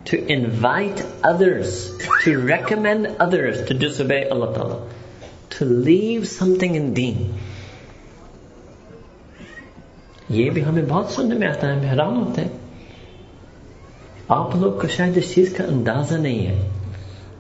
To 0.03 0.18
invite 0.28 1.01
others 1.22 1.91
to 2.26 2.32
recommend 2.47 3.07
others 3.18 3.68
to 3.68 3.74
disobey 4.01 4.22
اللہ 4.22 4.45
تعالیٰ۔ 4.45 4.80
To 5.47 5.66
leave 5.66 6.24
some 6.24 6.53
thing 6.59 6.76
in 6.76 6.95
دین۔ 6.95 7.28
یہ 10.30 10.49
بھی 10.49 10.66
ہمیں 10.66 10.84
بہت 10.89 11.07
سننے 11.07 11.36
میں 11.36 11.47
آتا 11.47 11.76
ہے 11.76 11.89
حیران 11.89 12.18
ہوتے 12.18 12.41
ہیں۔ 12.41 12.49
آپ 14.28 14.55
لوگ 14.55 14.74
کو 14.74 14.88
شاید 14.88 15.18
اس 15.18 15.36
چیز 15.36 15.53
کا 15.57 15.64
اندازہ 15.64 16.16
نہیں 16.16 16.47
ہے۔ 16.47 16.70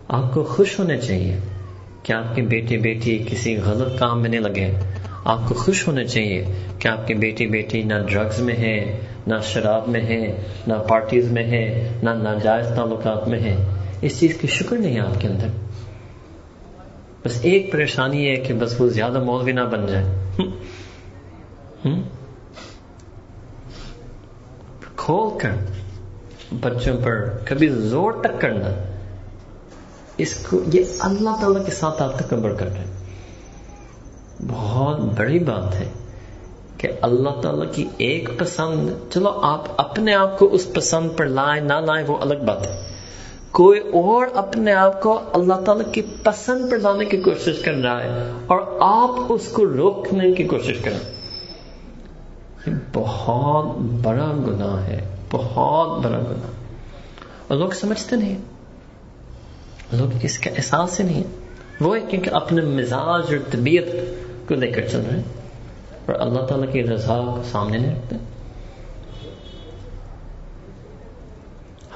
آپ 0.07 0.33
کو 0.33 0.43
خوش 0.43 0.79
ہونا 0.79 0.97
چاہیے۔ 0.97 1.39
کہ 2.03 2.13
آپ 2.13 2.35
کے 2.35 2.41
بیٹے 2.41 2.77
بیٹی 2.77 3.23
کسی 3.29 3.57
غلط 3.57 3.99
کام 3.99 4.21
میں 4.21 4.29
نہیں 4.29 4.41
لگے 4.41 4.71
آپ 5.25 5.39
کو 5.47 5.53
خوش 5.53 5.87
ہونا 5.87 6.03
چاہیے 6.03 6.45
کہ 6.79 6.87
آپ 6.87 7.07
کے 7.07 7.13
بیٹی 7.13 7.47
بیٹی 7.47 7.83
نہ 7.83 7.93
ڈرگز 8.07 8.39
میں 8.39 8.55
ہے 8.55 8.99
نہ 9.27 9.35
شراب 9.43 9.87
میں 9.87 10.01
ہے 10.01 10.43
نہ 10.67 10.73
پارٹیز 10.73 11.31
میں 11.31 11.43
ہے 11.43 11.91
نہ 12.03 12.09
ناجائز 12.09 12.67
تعلقات 12.67 13.27
میں 13.27 13.39
ہے 13.39 13.65
اس 14.01 14.19
چیز 14.19 14.37
کی 14.37 14.47
شکر 14.47 14.77
نہیں 14.77 14.95
ہے 14.95 14.99
آپ 14.99 15.21
کے 15.21 15.27
اندر۔ 15.27 15.47
بس 17.25 17.39
ایک 17.41 17.71
پریشانی 17.71 18.29
ہے 18.29 18.35
کہ 18.35 18.53
بس 18.53 18.81
وہ 18.81 18.87
زیادہ 18.87 19.23
مولوی 19.23 19.51
نہ 19.51 19.61
بن 19.61 19.85
جائے۔ 19.87 20.05
کھول 24.95 25.39
کر 25.39 25.49
بچوں 26.61 26.97
پر 27.03 27.29
کبھی 27.45 27.67
زور 27.67 28.11
تک 28.11 28.41
کرنا 28.41 28.90
اس 30.21 30.35
کو 30.35 30.59
یہ 30.73 30.83
اللہ 30.99 31.29
تعالیٰ 31.41 31.65
کے 31.65 31.71
ساتھ 31.71 32.01
آپ 32.01 32.19
تکبر 32.19 32.53
کر 32.53 32.65
رہے 32.65 32.79
ہیں۔ 32.79 32.91
بہت 34.47 34.99
بڑی 34.99 35.39
بات 35.39 35.75
ہے 35.75 35.89
کہ 36.77 36.89
اللہ 37.01 37.41
تعالیٰ 37.41 37.73
کی 37.73 37.87
ایک 37.97 38.29
پسند 38.39 38.89
چلو 39.13 39.29
آپ 39.29 39.65
اپنے 39.77 40.13
آپ 40.13 40.39
کو 40.39 40.49
اس 40.51 40.73
پسند 40.73 41.09
پر 41.17 41.25
لائیں، 41.25 41.63
نہ 41.63 41.73
لائیں، 41.73 42.07
وہ 42.07 42.17
الگ 42.21 42.43
بات 42.47 42.67
ہے۔ 42.67 42.81
کوئی 43.51 43.79
اور 43.79 44.25
اپنے 44.35 44.73
آپ 44.73 45.01
کو 45.01 45.19
اللہ 45.33 45.53
تعالیٰ 45.53 45.93
کی 45.93 46.01
پسند 46.23 46.71
پر 46.71 46.77
لانے 46.77 47.05
کی 47.05 47.17
کوشش 47.17 47.61
کر 47.61 47.73
رہا 47.73 48.03
ہے 48.03 48.31
اور 48.47 48.59
آپ 48.79 49.09
اس 49.29 49.47
کو 49.47 49.65
روکنے 49.65 50.31
کی 50.31 50.43
کوشش 50.43 50.77
کریں 50.77 51.21
بہت 52.93 53.65
بڑا 53.77 54.31
گناہ 54.47 54.83
ہے، 54.87 55.15
بہت 55.31 56.05
بڑا 56.05 56.17
گناہ۔ 56.17 56.49
اور 57.47 57.57
لوگ 57.57 57.69
سمجھتے 57.69 58.15
نہیں۔ 58.15 58.37
لوگ 59.91 60.17
اس 60.21 60.39
کا 60.39 60.51
احساس 60.57 60.99
ہی 60.99 61.05
نہیں 61.05 61.19
ہے 61.19 61.29
وہ 61.79 61.95
ہے 61.95 62.01
کیونکہ 62.09 62.29
اپنے 62.29 62.61
مزاج 62.61 63.33
اور 63.33 63.51
طبیعت 63.51 63.95
کو 64.47 64.55
لے 64.55 64.67
کر 64.67 64.87
چل 64.87 65.01
رہے 65.09 65.17
ہیں۔ 65.17 65.23
اور 66.05 66.15
اللہ 66.19 66.39
تعالیٰ 66.39 66.73
کی 66.73 66.83
رضا 66.83 67.17
کو 67.17 67.41
سامنے 67.51 67.77
نہیں 67.77 67.95
رکھتے۔ 67.95 68.15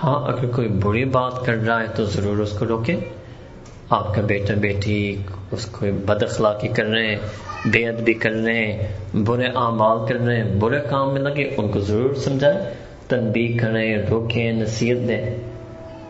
ہاں 0.03 0.27
اگر 0.27 0.45
کوئی 0.45 0.67
بری 0.67 1.05
بات 1.05 1.45
کر 1.45 1.55
رہا 1.55 1.81
ہے 1.81 1.87
تو 1.95 2.05
ضرور 2.05 2.37
اس 2.37 2.51
کو 2.51 2.65
روکے 2.65 2.95
آپ 3.89 4.15
کا 4.15 4.21
بیٹا 4.21 4.53
بیٹی، 4.53 5.17
اس 5.51 5.65
کو 5.65 5.85
بد 6.05 6.23
اخلاقی 6.23 6.67
کر 6.67 6.85
رہے 6.85 7.07
ہیں، 7.07 7.17
بے 7.65 7.89
ادبی 7.89 8.13
کر 8.13 8.31
رہے 8.31 8.65
ہیں، 8.65 8.87
برے 9.15 9.45
اعمال 9.45 9.97
کر 10.07 10.15
رہے 10.15 10.43
ہیں، 10.43 10.55
برے 10.59 10.79
کام 10.89 11.13
میں 11.13 11.21
لگے، 11.21 11.53
ان 11.57 11.71
کو 11.71 11.79
ضرور 11.79 12.15
سمجھائیں۔ 12.15 12.59
تنبیہ 13.07 13.59
کریں، 13.59 13.97
روکیں، 14.09 14.51
نصیحت 14.51 15.07
دیں۔ 15.07 15.35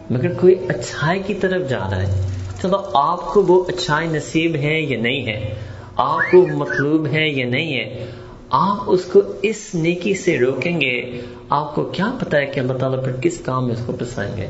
مگر 0.10 0.34
کوئی 0.34 0.56
اچھائی 0.68 1.24
کی 1.26 1.34
طرف 1.34 1.70
جا 1.70 1.90
رہا 1.90 2.02
ہے۔ 2.02 2.28
چلو 2.62 2.78
آپ 2.94 3.34
کو 3.34 3.42
وہ 3.42 3.64
اچھائی 3.68 4.08
نصیب 4.08 4.56
ہے 4.56 4.82
یا 4.82 5.02
نہیں 5.02 5.26
ہے؟ 5.26 5.56
آپ 5.96 6.32
کو 6.32 6.48
مطلوب 6.48 7.08
ہے 7.08 7.28
یا 7.30 7.46
نہیں 7.46 7.78
ہے؟ 7.78 8.06
آپ 8.50 8.78
اس 8.88 9.06
کو 9.06 9.22
اس 9.42 9.76
نیکی 9.76 10.16
سے 10.16 10.40
روکیں 10.40 10.82
گے۔ 10.82 11.22
آپ 11.50 11.76
کو 11.76 11.84
کیا 11.84 12.12
پتا 12.20 12.38
ہے 12.38 12.46
کہ 12.46 12.60
اللہ 12.60 12.74
تعالیٰ 12.74 13.04
پھر 13.04 13.12
کس 13.12 13.38
کام 13.46 13.66
میں 13.66 13.76
اس 13.76 13.82
کو 13.86 13.94
پسائیں 14.00 14.38
گے؟ 14.38 14.48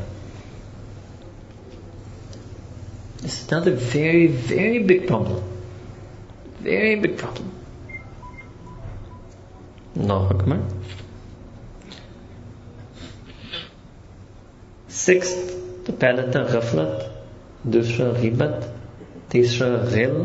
Very 3.94 4.26
very 4.26 4.78
big 4.78 5.06
problem 5.08 5.38
very 6.62 6.96
big 6.96 7.20
problem 7.20 7.48
نو 9.96 10.18
حکمر 10.18 10.56
سکس 14.96 15.34
تو 15.86 15.92
پہلا 16.00 16.30
تھا 16.32 16.42
غفلت 16.52 17.64
دوسرا 17.72 18.10
غیبت 18.20 18.64
تیسرا 19.30 19.68
غل 19.90 20.16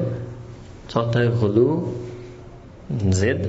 چوتھا 0.87 1.21
غلو 1.41 1.69
زد 3.11 3.45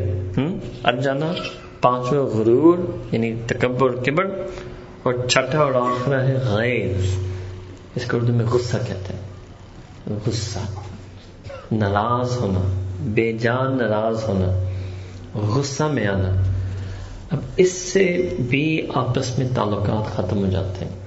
اٹ 0.84 1.02
جانا 1.04 1.32
پانچواں 1.80 2.22
غرور 2.26 2.78
یعنی 3.12 3.34
تکبر 3.46 3.96
کبر 3.96 4.30
اور 5.02 5.14
چھٹا 5.28 5.58
اور 5.58 5.74
آخرا 5.74 6.22
ہے 6.26 6.36
غیظ 6.46 7.14
اس 7.96 8.04
کو 8.10 8.16
اردو 8.16 8.32
میں 8.32 8.46
غصہ 8.46 8.76
کہتے 8.86 9.14
ہیں 9.14 10.18
غصہ 10.26 10.58
ناراض 11.72 12.36
ہونا 12.40 12.60
بے 13.14 13.32
جان 13.38 13.76
ناراض 13.78 14.24
ہونا 14.24 14.50
غصہ 15.54 15.84
میں 15.94 16.06
آنا 16.06 16.30
اب 17.30 17.40
اس 17.56 17.72
سے 17.72 18.04
بھی 18.48 18.64
آپس 18.94 19.38
میں 19.38 19.46
تعلقات 19.54 20.16
ختم 20.16 20.44
ہو 20.44 20.50
جاتے 20.50 20.84
ہیں 20.84 21.01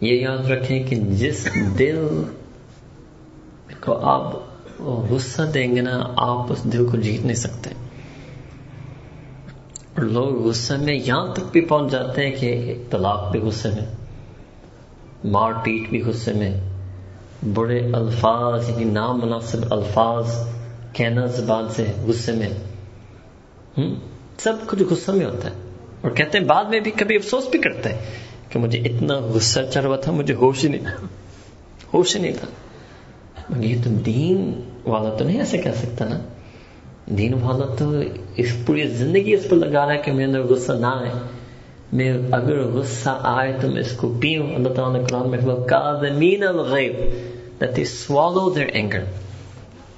یہ 0.00 0.20
یاد 0.20 0.50
رکھیں 0.50 0.84
کہ 0.84 0.96
جس 0.96 1.48
دل 1.78 2.22
کو 3.80 3.98
آپ 4.06 4.32
غصہ 4.78 5.42
دیں 5.42 5.76
گے 5.76 5.80
نا، 5.80 6.12
آپ 6.16 6.52
اس 6.52 6.64
دل 6.64 6.86
کو 6.86 6.96
جیت 6.96 7.20
نہیں 7.20 7.36
سکتے۔ 7.36 7.70
اور 9.96 10.02
لوگ 10.02 10.46
غصہ 10.46 10.72
میں 10.74 10.94
یہاں 10.94 11.34
تک 11.34 11.52
بھی 11.52 11.60
پہنچ 11.60 11.92
جاتے 11.92 12.26
ہیں 12.26 12.36
کہ 12.36 12.82
طلاق 12.90 13.30
بھی 13.30 13.40
غصے 13.40 13.68
میں، 13.68 13.94
مار 15.24 15.52
پیٹ 15.64 15.90
بھی 15.90 16.02
غصے 16.02 16.32
میں، 16.32 16.60
بڑے 17.54 17.80
الفاظ 17.92 18.70
یعنی 18.70 18.84
نام 18.84 19.20
مناسب 19.20 19.58
الفاظ 19.70 20.48
کہنا 20.92 21.26
زبان 21.26 21.68
سے 21.68 21.86
غصے 22.06 22.32
میں۔ 22.32 22.48
سب 24.38 24.52
کچھ 24.66 24.82
غصہ 24.82 25.10
میں 25.10 25.26
ہوتا 25.26 25.50
ہے۔ 25.50 25.54
اور 26.00 26.10
کہتے 26.10 26.38
ہیں، 26.38 26.44
بعد 26.44 26.64
میں 26.64 26.80
بھی 26.80 26.90
کبھی 26.90 27.16
افسوس 27.16 27.44
بھی 27.50 27.58
کرتے 27.58 27.88
ہیں۔ 27.88 28.25
کہ 28.48 28.58
مجھے 28.58 28.78
اتنا 28.78 29.14
غصہ 29.14 29.60
چڑھ 29.72 29.86
ہوا 29.86 29.96
تھا، 29.96 30.12
مجھے 30.12 30.34
ہوش 30.34 30.64
ہی 30.64 30.68
نہیں 30.68 30.80
تھا۔ 30.80 31.06
ہوش 31.94 32.16
ہی 32.16 32.20
نہیں 32.20 32.32
تھا۔ 32.32 32.46
یہ 33.60 33.76
تو 33.84 33.90
دین 33.90 34.60
والا 34.86 35.10
تو 35.10 35.24
نہیں 35.24 35.38
ایسے 35.38 35.58
کہہ 35.58 35.70
سکتا 35.70 36.04
نا۔ 36.04 36.18
دین 37.06 37.34
والا 37.34 37.74
تو 37.74 37.92
اس 38.36 38.56
پوری 38.66 38.88
زندگی 38.88 39.34
اس 39.34 39.46
پر 39.50 39.56
لگا 39.56 39.86
رہا 39.86 39.92
ہے 39.92 39.98
کہ 39.98 40.12
میرے 40.12 40.26
اندر 40.26 40.42
غصہ 40.42 40.72
نہ 40.72 40.86
آئے۔ 40.86 41.10
میں 41.92 42.18
اگر 42.30 42.62
غصہ 42.62 43.18
آئے 43.22 43.56
تو 43.60 43.68
میں 43.68 43.80
اس 43.80 43.92
کو 43.92 44.18
پیوں۔ 44.20 44.54
اللہ 44.54 44.68
تعالیٰ 44.68 45.00
نے 45.00 45.06
قرآن 45.08 45.30
میں 45.30 45.38
قاذمین 45.54 46.42
الغیب 46.42 46.92
that 47.64 47.74
they 47.74 47.84
swallow 47.84 48.56
their 48.56 48.76
anger. 48.76 49.04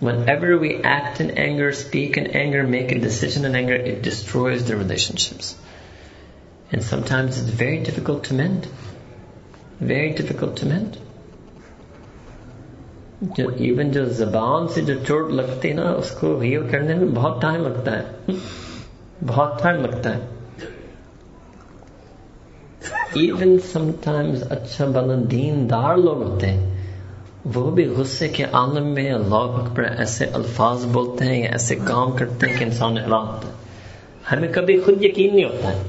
Whenever 0.00 0.58
we 0.58 0.82
act 0.82 1.20
in 1.20 1.30
anger, 1.38 1.72
speak 1.72 2.16
in 2.16 2.26
anger, 2.28 2.62
make 2.64 2.90
a 2.90 2.98
decision 2.98 3.44
in 3.44 3.54
anger, 3.54 3.74
it 3.74 4.02
destroys 4.02 4.66
the 4.66 4.76
relationships. 4.76 5.54
And 6.72 6.82
sometimes 6.82 7.38
it's 7.38 7.50
very 7.50 7.78
difficult 7.78 8.24
to 8.24 8.34
mend. 8.34 8.66
Very 9.80 10.12
difficult 10.12 10.56
to 10.56 10.66
mend. 10.66 10.96
Even 13.38 13.90
جو 13.92 14.04
زبان 14.10 14.66
سے 14.68 14.80
جو 14.82 14.94
چوٹ 15.08 15.30
لگتی 15.30 15.68
ہے 15.68 15.74
نا 15.74 15.90
اس 15.98 16.10
کو 16.10 16.40
heel 16.40 16.66
کرنے 16.70 16.94
میں 16.94 17.06
بہت 17.14 17.40
ٹائم 17.42 17.62
لگتا 17.62 17.98
ہے 17.98 18.32
بہت 19.26 19.62
ٹائم 19.62 19.80
لگتا 19.80 20.14
ہے 20.16 20.20
ایون 23.14 23.56
سم 23.72 23.90
ٹائمز 24.04 24.42
اچھا 24.50 24.86
بنا 24.94 25.22
دین 25.30 25.70
دار 25.70 25.96
لوگ 25.96 26.22
ہوتے 26.22 26.46
ہیں 26.46 26.71
وہ 27.44 27.70
بھی 27.70 27.84
غصے 27.86 28.28
کے 28.28 28.44
عالم 28.52 28.86
میں 28.86 29.12
اللہ 29.12 29.34
اکبر 29.34 29.82
ایسے 29.82 30.24
الفاظ 30.24 30.84
بولتے 30.84 31.24
ہیں 31.24 31.42
یا 31.42 31.50
ایسے 31.50 31.76
کام 31.76 32.12
کرتے 32.12 32.46
ہیں 32.46 32.58
کہ 32.58 32.64
انسان 32.64 32.98
حیران 32.98 33.26
ہوتا 33.26 33.48
ہے۔ 33.48 33.52
ہمیں 34.32 34.52
کبھی 34.52 34.80
خود 34.80 35.04
یقین 35.04 35.36
نہیں 35.36 35.44
ہوتا 35.44 35.72
ہے۔ 35.72 35.82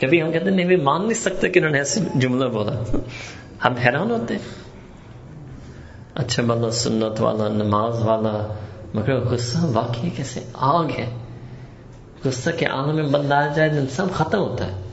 کبھی 0.00 0.22
ہم 0.22 0.32
کہتے 0.32 0.44
ہیں، 0.44 0.64
نہیں 0.64 0.76
مان 0.76 1.02
نہیں 1.02 1.14
سکتے 1.14 1.48
کہ 1.48 1.58
انہوں 1.58 1.70
نے 1.70 1.78
ایسے 1.78 2.00
جملہ 2.14 2.48
بولا۔ 2.48 2.96
ہم 3.64 3.72
حیران 3.72 4.10
ہوتے 4.10 4.34
ہیں۔ 4.34 4.42
اچھا 6.14 6.42
بلا 6.42 6.70
سنت 6.70 7.20
والا، 7.20 7.48
نماز 7.48 8.02
والا، 8.02 8.54
مگر 8.94 9.20
غصہ 9.20 9.58
واقعی 9.62 10.10
کیسے 10.10 10.40
آگ 10.52 10.84
ہے۔ 10.98 11.16
غصہ 12.24 12.50
کے 12.58 12.66
عالم 12.66 12.96
میں 12.96 13.08
بندہ 13.08 13.52
جائے 13.56 13.70
سب 13.90 14.06
ختم 14.14 14.38
ہوتا 14.38 14.66
ہے۔ 14.66 14.87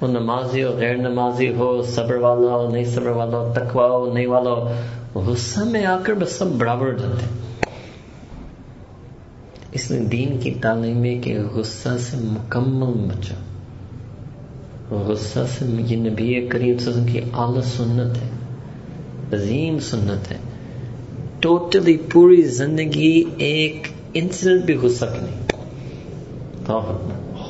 وہ 0.00 0.08
نمازی 0.08 0.64
ہو، 0.64 0.70
غیر 0.76 0.96
نمازی 0.96 1.54
ہو، 1.54 1.82
صبر 1.82 2.14
والا 2.14 2.50
ہو، 2.50 2.70
نہیں 2.70 2.84
صبر 2.84 3.06
والا 3.06 3.38
ہو 3.38 3.52
تکوا 3.56 3.86
ہو، 3.86 4.12
نہیں 4.12 4.26
والا 4.26 4.50
ہو 4.50 4.72
غصہ 5.14 5.60
میں 5.60 5.84
آ 5.86 5.98
کر 6.02 6.14
بس 6.14 6.32
سب 6.32 6.46
برابر 6.46 6.86
ہو 6.86 6.98
جاتے 6.98 7.26
اس 9.72 9.90
نے 9.90 10.00
دین 10.00 10.38
کی 10.38 10.50
تعلیم 10.50 11.04
ہے 11.04 11.14
کہ 11.14 11.38
غصہ 11.54 11.88
سے 11.98 12.16
مکمل 12.16 12.92
بچا 12.92 13.34
غصہ 14.90 15.38
سے 15.58 15.64
یہ 15.78 15.96
نبی 15.96 16.46
کریم 16.46 16.78
صلی 16.78 16.92
اللہ 16.92 17.02
علیہ 17.02 17.02
وسلم 17.02 17.06
کی 17.06 17.20
اعلی 17.32 17.62
سنت 17.62 18.16
ہے، 18.16 18.28
عظیم 19.36 19.78
سنت 19.78 20.32
ہے۔ 20.32 20.36
ٹوٹلی 21.40 21.96
پوری 22.12 22.42
زندگی 22.42 23.24
ایک 23.38 23.88
انسیڈنٹ 24.14 24.64
بھی 24.64 24.74
غصہ 24.74 25.04
کی 25.04 25.20
نہیں۔ 25.22 25.46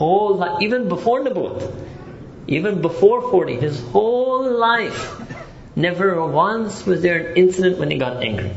ہول 0.00 0.42
ایون 0.42 0.84
بفور 0.84 1.20
نبوت۔ 1.20 1.85
Even 2.48 2.80
before 2.80 3.30
40, 3.30 3.56
his 3.56 3.80
whole 3.88 4.50
life, 4.56 5.20
never 5.74 6.24
once 6.26 6.86
was 6.86 7.02
there 7.02 7.18
an 7.18 7.36
incident 7.36 7.78
when 7.78 7.90
he 7.90 7.98
got 7.98 8.22
angry. 8.22 8.52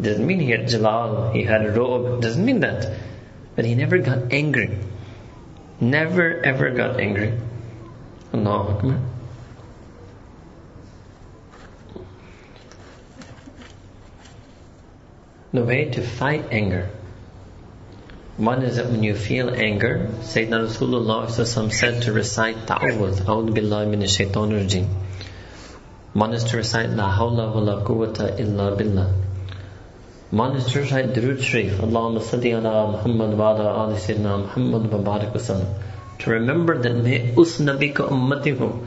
Doesn't 0.00 0.26
mean 0.26 0.38
he 0.38 0.50
had 0.50 0.68
jalal, 0.68 1.32
he 1.32 1.42
had 1.42 1.76
robe, 1.76 2.20
doesn't 2.20 2.44
mean 2.44 2.60
that. 2.60 2.92
But 3.56 3.64
he 3.64 3.74
never 3.74 3.98
got 3.98 4.32
angry. 4.32 4.78
Never 5.80 6.40
ever 6.44 6.70
got 6.70 7.00
angry. 7.00 7.32
Allahu 8.34 8.72
Akbar. 8.72 9.00
The 15.52 15.64
way 15.64 15.86
to 15.86 16.02
fight 16.02 16.44
anger 16.52 16.90
one 18.38 18.62
is 18.62 18.76
that 18.76 18.90
when 18.90 19.02
you 19.02 19.14
feel 19.14 19.50
anger, 19.50 20.10
Sayyidina 20.20 20.68
Rasulullah 20.68 21.72
said 21.72 22.02
to 22.02 22.12
recite 22.12 22.66
ta'awwudh, 22.68 23.26
A'udhu 23.26 23.50
Billahi 23.50 23.88
Minash 23.92 24.16
Shaitan 24.16 24.52
Rajeem. 24.52 24.86
One 26.12 26.32
is 26.32 26.44
to 26.44 26.56
recite 26.56 26.90
La 26.90 27.14
Hawla 27.18 27.52
Wa 27.52 27.60
La 27.60 27.84
Quwwata 27.84 28.38
Illa 28.38 28.76
Billah. 28.76 29.12
One 30.30 30.56
is 30.56 30.66
to 30.72 30.80
recite 30.80 31.06
Durood 31.14 31.42
Sharif, 31.42 31.72
Allahumma 31.78 32.22
Salli 32.22 32.52
Ala 32.56 32.92
Muhammad 32.92 33.36
Wa 33.36 33.54
Ala 33.54 33.72
Ali 33.72 33.96
Sayyidina 33.96 34.40
Muhammad 34.42 34.92
Wa 34.92 34.98
Barak 34.98 35.34
Wa 35.34 35.40
Sallam. 35.40 35.74
To 36.20 36.30
remember 36.30 36.78
that 36.78 36.94
May 36.94 37.34
Us 37.36 37.58
Nabi 37.58 37.94
Ka 37.94 38.06
Ummati 38.08 38.56
Ho, 38.56 38.86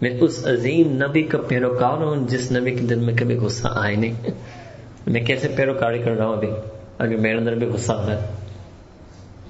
May 0.00 0.20
Us 0.20 0.42
Azeem 0.42 0.98
Nabi 0.98 1.28
Ka 1.30 1.38
Pirokar 1.38 1.98
Ho, 1.98 2.26
Jis 2.26 2.50
Nabi 2.50 2.78
Ki 2.78 2.86
Dil 2.86 3.00
Mein 3.00 3.16
Kabhi 3.16 3.40
Ghussa 3.40 3.74
Aayi 3.74 3.96
Nahi. 3.96 4.34
Main 5.06 5.24
kaise 5.24 5.48
pirokari 5.56 6.04
kar 6.04 6.14
raha 6.16 6.26
hoon 6.26 6.40
abhi, 6.40 6.50
agar 7.00 7.18
mere 7.18 7.38
andar 7.40 7.54
bhi 7.60 7.68
ghussa 7.72 7.94
hai. 8.06 8.18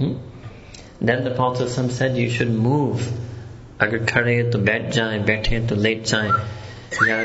آ 0.00 0.04
رہا 0.04 0.08
ہے 0.08 1.06
then 1.06 1.24
the 1.24 1.30
پاؤ 1.36 1.66
سم 1.66 1.88
سیٹ 1.88 2.18
you 2.18 2.28
should 2.30 2.48
move 2.58 2.92
اگر 3.78 4.04
کھڑے 4.06 4.42
تو 4.50 4.58
بیٹھ 4.58 4.94
جائیں 4.94 5.18
بیٹھے 5.26 5.58
تو 5.68 5.74
لیٹ 5.76 6.06
جائیں 6.06 6.30
یا 7.08 7.22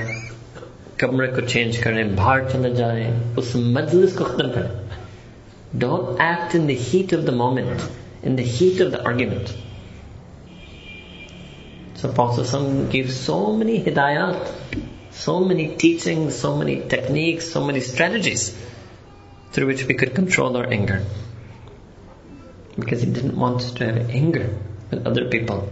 کمرے 0.97 1.28
کو 1.28 1.41
چینج 1.41 1.78
کریں 1.78 2.03
باہر 2.15 2.49
چلے 2.51 2.69
جائیں 2.73 3.11
اس 3.38 3.55
مجلس 3.55 4.15
کو 4.15 4.23
ختم 4.23 4.51
کریں 4.51 4.69
don't 5.73 6.21
act 6.21 6.55
in 6.55 6.67
the 6.67 6.73
heat 6.93 7.13
of 7.13 7.28
the 7.28 7.32
moment 7.34 7.82
in 8.23 8.38
the 8.38 8.43
heat 8.51 8.82
of 8.82 8.91
the 8.93 8.97
argument 9.09 9.49
so 11.95 12.11
پاؤ 12.15 12.43
سم 12.43 12.82
گیو 12.93 13.07
سو 13.11 13.36
مینی 13.57 13.78
ہدایات 13.88 14.76
so 15.15 15.38
many 15.39 15.65
teaching 15.78 16.30
so 16.30 16.55
many 16.55 16.80
technique 16.89 17.41
so 17.41 17.65
many 17.65 17.80
strategies 17.80 18.49
through 19.51 19.67
which 19.67 19.84
we 19.88 19.93
could 19.93 20.15
control 20.15 20.55
our 20.55 20.63
anger 20.63 20.97
because 22.78 23.01
he 23.01 23.11
didn't 23.11 23.38
want 23.38 23.61
to 23.61 23.86
have 23.86 24.09
anger 24.09 24.57
with 24.91 25.05
other 25.07 25.30
people. 25.30 25.69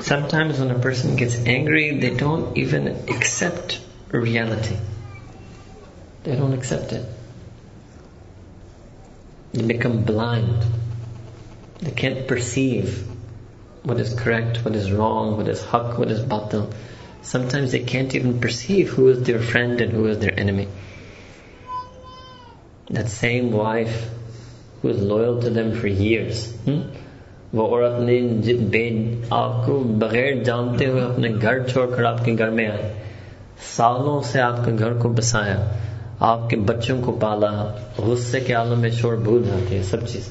Sometimes 0.00 0.58
when 0.58 0.70
a 0.70 0.78
person 0.78 1.16
gets 1.16 1.36
angry, 1.36 1.98
they 1.98 2.14
don't 2.14 2.56
even 2.56 2.86
accept 3.08 3.80
reality. 4.10 4.76
They 6.22 6.36
don't 6.36 6.52
accept 6.52 6.92
it. 6.92 7.04
They 9.52 9.66
become 9.66 10.04
blind. 10.04 10.64
They 11.80 11.90
can't 11.90 12.26
perceive 12.28 13.06
what 13.82 13.98
is 13.98 14.14
correct, 14.14 14.64
what 14.64 14.74
is 14.74 14.92
wrong, 14.92 15.36
what 15.36 15.48
is 15.48 15.64
haq, 15.64 15.98
what 15.98 16.10
is 16.10 16.20
batil. 16.20 16.72
Sometimes 17.22 17.72
they 17.72 17.80
can't 17.80 18.14
even 18.14 18.40
perceive 18.40 18.90
who 18.90 19.08
is 19.08 19.22
their 19.22 19.40
friend 19.40 19.80
and 19.80 19.92
who 19.92 20.06
is 20.06 20.18
their 20.18 20.38
enemy. 20.38 20.68
That 22.90 23.08
same 23.08 23.50
wife 23.50 24.08
who 24.82 24.88
is 24.88 25.02
loyal 25.02 25.42
to 25.42 25.50
them 25.50 25.72
for 25.72 25.88
years. 25.88 26.46
Hmm? 26.64 26.80
وہ 27.52 27.66
عورت 27.66 28.00
نے 28.00 28.20
بے 28.70 28.88
آپ 29.30 29.66
کو 29.66 29.78
بغیر 29.78 30.42
جانتے 30.44 30.86
ہوئے 30.86 31.02
اپنے 31.02 31.28
گھر 31.42 31.66
چھوڑ 31.68 31.86
کر 31.96 32.04
آپ 32.04 32.24
کے 32.24 32.34
گھر 32.38 32.50
میں 32.50 32.66
آئے، 32.66 32.92
سالوں 33.76 34.20
سے 34.22 34.40
آپ 34.40 34.64
کے 34.64 34.72
گھر 34.78 34.92
کو 34.92 35.08
بسایا، 35.08 35.56
آپ 36.20 36.50
کے 36.50 36.56
بچوں 36.56 37.00
کو 37.02 37.12
پالا، 37.12 37.50
غصے 37.98 38.40
کے 38.40 38.52
عالم 38.52 38.80
میں 38.80 38.90
چھوڑ 38.90 39.16
بھول 39.16 39.42
جاتے 39.42 39.76
ہیں، 39.76 39.82
سب 39.82 40.06
چیز 40.06 40.28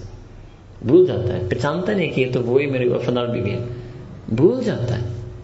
بھول 0.85 1.05
جاتا 1.07 1.33
ہے، 1.33 1.39
پہچانتا 1.49 1.93
نہیں 1.93 2.11
کہ 2.11 2.21
یہ 2.21 2.31
تو 2.33 2.41
وہی 2.41 2.65
میری 2.65 2.87
وفادار 2.87 3.27
بیوی 3.27 3.51
ہے 3.51 3.65
بھول 4.35 4.63
جاتا 4.63 4.97
ہے، 4.97 5.03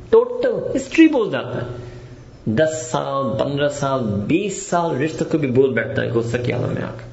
ٹوٹل 0.10 0.78
ہسٹری 0.78 1.08
بھول 1.08 1.32
جاتا 1.32 1.62
ہے 1.62 1.68
دس 2.45 2.91
سال، 2.91 3.38
پندرہ 3.39 3.70
سال، 3.70 3.99
بیس 4.28 4.62
سال 4.70 4.95
رشتہ 4.95 5.24
کو 5.32 5.38
بھی 5.38 5.47
بھول 5.47 5.74
بیٹھتا 5.74 6.01
ہے 6.01 6.10
غصے 6.10 6.38
کے 6.38 6.54
عالم 6.54 6.74
میں 6.74 6.84
آ 6.84 6.91
کر 6.97 7.12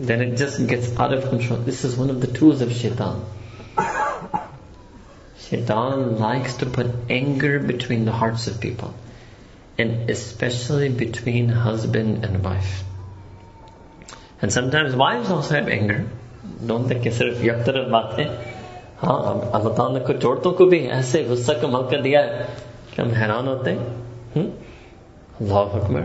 then 0.00 0.22
it 0.22 0.36
just 0.36 0.66
gets 0.66 0.98
out 0.98 1.12
of 1.12 1.28
control. 1.28 1.58
This 1.58 1.84
is 1.84 1.96
one 1.96 2.08
of 2.10 2.20
the 2.20 2.26
tools 2.26 2.62
of 2.62 2.72
shaitan. 2.72 3.22
Shaitan 5.40 6.18
likes 6.18 6.56
to 6.58 6.66
put 6.66 6.86
anger 7.10 7.58
between 7.58 8.06
the 8.06 8.12
hearts 8.12 8.46
of 8.46 8.60
people, 8.60 8.94
and 9.76 10.08
especially 10.08 10.88
between 10.88 11.48
husband 11.48 12.24
and 12.24 12.42
wife. 12.42 12.82
And 14.40 14.50
sometimes 14.50 14.96
wives 14.96 15.30
also 15.30 15.54
have 15.54 15.68
anger. 15.68 16.08
Don't 16.64 16.88
think 16.88 17.04
it's 17.04 17.18
just 17.18 17.42
one 17.42 17.60
ہاں 19.02 19.56
اللہ 19.56 19.68
تعالیٰ 19.68 19.98
نے 19.98 20.04
کچھ 20.04 20.26
عورتوں 20.26 20.52
کو 20.52 20.64
بھی 20.64 20.78
ایسے 20.78 21.24
غصہ 21.28 21.52
کا 21.52 21.66
موقع 21.66 21.96
دیا 22.04 22.20
ہے 22.20 22.42
کہ 22.94 23.00
ہم 23.00 23.10
حیران 23.10 23.48
ہوتے 23.48 23.72
ہیں۔ 23.72 23.86
اللہ 25.40 25.68
حکمر 25.74 26.00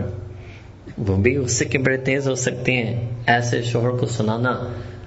وہ 0.98 1.16
بھی 1.16 1.36
غصے 1.36 1.64
کے 1.64 1.78
بڑے 1.78 1.96
تیز 1.96 2.28
ہو 2.28 2.34
سکتے 2.34 2.72
ہیں۔ 2.72 3.08
ایسے 3.26 3.62
شوہر 3.62 3.90
کو 3.90 4.06
سنانا 4.06 4.58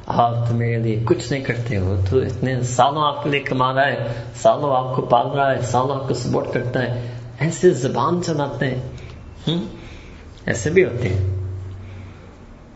آپ 0.05 0.49
تو 0.49 0.55
میرے 0.55 0.77
لیے 0.77 1.01
کچھ 1.05 1.31
نہیں 1.31 1.43
کرتے 1.43 1.77
ہو 1.77 2.01
تو 2.09 2.19
اتنے 2.19 2.61
سالوں 2.61 3.01
آپ 3.01 3.23
کے 3.23 3.29
لیے 3.29 3.39
کما 3.39 3.73
رہا 3.73 3.87
ہے، 3.87 4.13
سالوں 4.35 4.75
آپ 4.75 4.95
کو 4.95 5.01
پال 5.01 5.27
رہا 5.27 5.51
ہے، 5.51 5.61
سالوں 5.61 5.95
آپ 5.95 6.07
کو 6.07 6.13
سپورٹ 6.13 6.45
کرتا 6.53 6.81
ہے۔ 6.83 7.11
ایسے 7.39 7.69
زبان 7.69 8.21
چلاتے 8.25 8.67
ہیں۔ 8.67 8.81
ایسے 10.45 10.69
بھی 10.69 10.85
ہوتے 10.85 11.09
ہیں۔ 11.09 11.35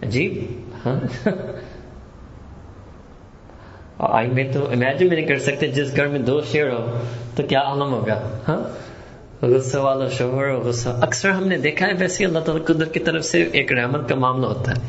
عجیب۔ 0.04 0.46
ہاں؟ 0.86 1.28
آئی 4.10 4.28
میں 4.28 4.52
تو 4.54 4.66
امیجن 4.66 5.08
بھی 5.08 5.16
نہیں 5.18 5.28
کر 5.28 5.40
سکتے 5.40 5.68
جس 5.68 5.96
گھر 5.96 6.08
میں 6.08 6.20
دو 6.20 6.42
شیر 6.42 6.70
ہو، 6.70 7.00
تو 7.36 7.44
کیا 7.44 7.60
عالم 7.60 7.94
ہوگا؟ 7.94 8.22
ہاں؟ 8.48 8.84
غصہ 9.46 9.78
والا 9.78 10.08
شوہر 10.08 10.48
اور 10.48 10.62
غصہ 10.62 10.90
اکثر 10.90 11.30
ہم 11.30 11.48
نے 11.48 11.58
دیکھا 11.58 11.88
ہے 11.88 11.92
ویسے 12.00 12.26
اللہ 12.26 12.40
تعالیٰ 12.40 12.66
قدرت 12.66 12.94
کی 12.94 13.00
طرف 13.00 13.26
سے 13.26 13.44
ایک 13.52 13.74
رحمت 13.74 14.10
کا 14.10 14.16
معاملہ 14.16 14.46
ہوتا 14.46 14.72
ہے۔ 14.72 14.82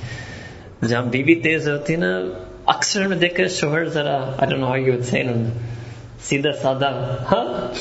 جہاں 0.86 1.02
بیوی 1.02 1.34
تیز 1.34 1.68
ہوتی 1.68 1.92
ہے 1.92 1.98
نا، 1.98 2.20
اکثر 2.66 3.02
ہم 3.02 3.10
نے 3.10 3.16
دیکھا 3.16 3.46
شوہر 3.46 3.88
ذرا 3.88 4.30
آئی 4.38 4.62
ہاؤ 4.62 4.76
یو 4.76 4.92
سیدھا 6.22 6.52
سادہ 6.62 7.16
ہاں؟ 7.32 7.72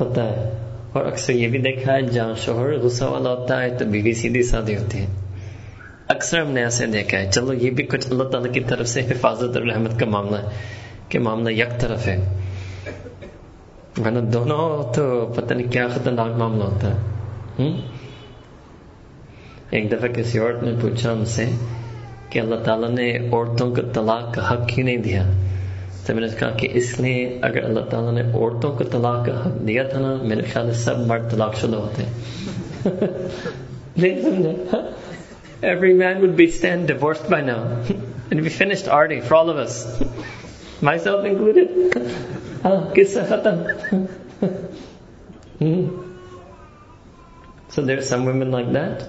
ہوتا 0.00 0.24
ہے۔ 0.24 0.58
اور 0.92 1.06
اکثر 1.06 1.32
یہ 1.32 1.48
بھی 1.48 1.58
دیکھا 1.58 1.92
ہے، 1.92 2.02
جہاں 2.02 2.34
شوہر 2.36 2.78
غصہ 2.78 3.04
والا 3.04 3.30
ہوتا 3.30 3.62
ہے 3.62 3.70
تو 3.70 3.84
بیوی 3.84 4.12
سیدھی 4.12 4.42
سادی 4.42 4.76
ہوتی 4.76 4.98
ہے۔ 4.98 5.06
اکثر 6.10 6.40
ہم 6.40 6.50
نے 6.50 6.64
ایسے 6.64 6.86
دیکھا 6.86 7.18
ہے 7.18 7.30
چلو، 7.32 7.52
یہ 7.52 7.70
بھی 7.70 7.84
کچھ 7.84 8.06
اللہ 8.10 8.24
تعالیٰ 8.24 8.52
کی 8.52 8.60
طرف 8.60 8.88
سے 8.88 9.00
حفاظت 9.00 9.56
اور 9.56 9.66
رحمت 9.66 10.00
کا 10.00 10.06
معاملہ 10.06 10.36
ہے 10.36 10.48
کہ 11.08 11.18
معاملہ 11.18 11.50
یک 11.50 11.80
طرف 11.80 12.06
ہے۔ 12.06 12.16
ورنہ 13.98 14.18
دونوں 14.18 14.92
تو 14.94 15.32
پتہ 15.36 15.54
نہیں 15.54 15.72
کیا 15.72 15.88
خطرناک 15.88 16.36
معاملہ 16.36 16.64
ہوتا 16.64 16.94
ہے۔ 16.94 16.96
ایک 19.70 19.92
دفعہ 19.92 20.08
کسی 20.08 20.38
عورت 20.38 20.62
نے 20.62 20.70
پوچھا 20.80 21.12
ہم 21.12 21.24
سے 21.24 21.44
کہ 22.28 22.38
اللہ 22.38 22.54
تعالیٰ 22.54 22.90
نے 22.90 23.18
عورتوں 23.18 23.74
کو 23.74 23.82
طلاق 23.92 24.34
کا 24.34 24.52
حق 24.52 24.68
کیوں 24.68 24.86
نہیں 24.86 24.96
دیا؟ 24.96 25.30
تو 26.06 26.14
میں 26.14 26.22
نے 26.22 26.28
کہا 26.38 26.50
کہ 26.50 26.68
اس 26.72 27.00
لیے 27.00 27.38
اگر 27.42 27.64
اللہ 27.64 27.80
تعالیٰ 27.80 28.12
نے 28.12 28.32
عورتوں 28.32 28.72
کو 28.72 28.84
طلاق 28.84 29.26
کا 29.26 29.46
حق 29.46 29.68
دیا 29.68 29.82
تھا 29.82 30.00
نا، 30.00 30.14
میرے 30.22 30.42
خیال 30.42 30.68
ہے 30.68 30.72
سب 30.72 30.98
مرد 30.98 31.30
طلاق 31.30 31.54
شدہ 31.56 31.76
ہوتے 31.76 32.02
نہیں 33.96 34.22
سمجھا 34.22 34.78
every 35.62 35.94
man 35.94 36.20
would 36.20 36.36
be 36.36 36.50
stand 36.50 36.88
divorced 36.88 37.28
by 37.28 37.40
now. 37.40 37.82
It'd 38.30 38.44
be 38.44 38.50
finished 38.50 38.88
already 38.88 39.20
for 39.20 39.34
all 39.34 39.50
of 39.50 39.56
us, 39.56 40.02
myself 40.80 41.24
included. 41.24 41.68
Ah, 42.64 42.90
hmm. 45.58 45.88
So 47.68 47.82
there 47.82 47.98
are 47.98 48.02
some 48.02 48.24
women 48.24 48.50
like 48.50 48.72
that. 48.72 49.08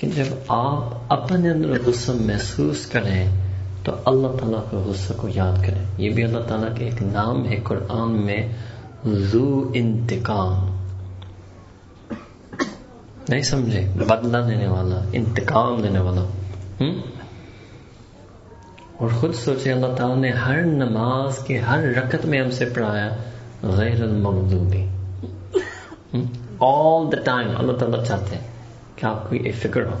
کہ 0.00 0.08
جب 0.08 0.34
آپ 0.48 0.84
اپنے 1.08 1.50
اندر 1.50 1.68
غصہ 1.86 2.12
محسوس 2.12 2.86
کریں، 2.86 3.30
تو 3.84 3.92
اللہ 4.04 4.26
تعالیٰ 4.28 4.70
کے 4.70 4.76
غصہ 4.76 5.12
کو 5.16 5.28
یاد 5.28 5.56
کریں۔ 5.66 5.84
یہ 5.98 6.10
بھی 6.10 6.24
اللہ 6.24 6.38
تعالیٰ 6.38 6.76
کے 6.76 6.84
ایک 6.84 7.02
نام 7.02 7.48
ہے، 7.48 7.56
قرآن 7.64 8.12
میں 8.12 8.48
زو 9.04 9.70
انتقام۔ 9.74 10.84
نہیں 13.28 13.42
سمجھے؟ 13.42 13.92
بدلہ 13.96 14.38
دینے 14.48 14.68
والا، 14.68 15.00
انتقام 15.12 15.82
دینے 15.82 15.98
والا۔ 15.98 16.22
اور 18.96 19.08
خود 19.20 19.34
سوچے 19.34 19.72
اللہ 19.72 19.94
تعالیٰ 19.96 20.16
نے 20.16 20.30
ہر 20.30 20.62
نماز 20.62 21.38
کے 21.38 21.58
ہر 21.58 21.82
رکت 21.82 22.26
میں 22.26 22.40
ہم 22.40 22.50
سے 22.50 22.64
پڑھایا، 22.64 23.16
غیر 23.62 24.02
المغضوبی۔ 24.02 24.86
آل 26.60 27.12
دا 27.12 27.22
ٹائم 27.24 27.48
اللہ 27.56 27.72
تعالیٰ 27.72 28.04
چاہتے 28.04 28.36
ہیں۔ 28.36 28.49
کہ 29.00 29.06
آپ 29.06 29.28
کو 29.28 29.34
یہ 29.34 29.52
فکر 29.52 29.82
ہو۔ 29.82 29.98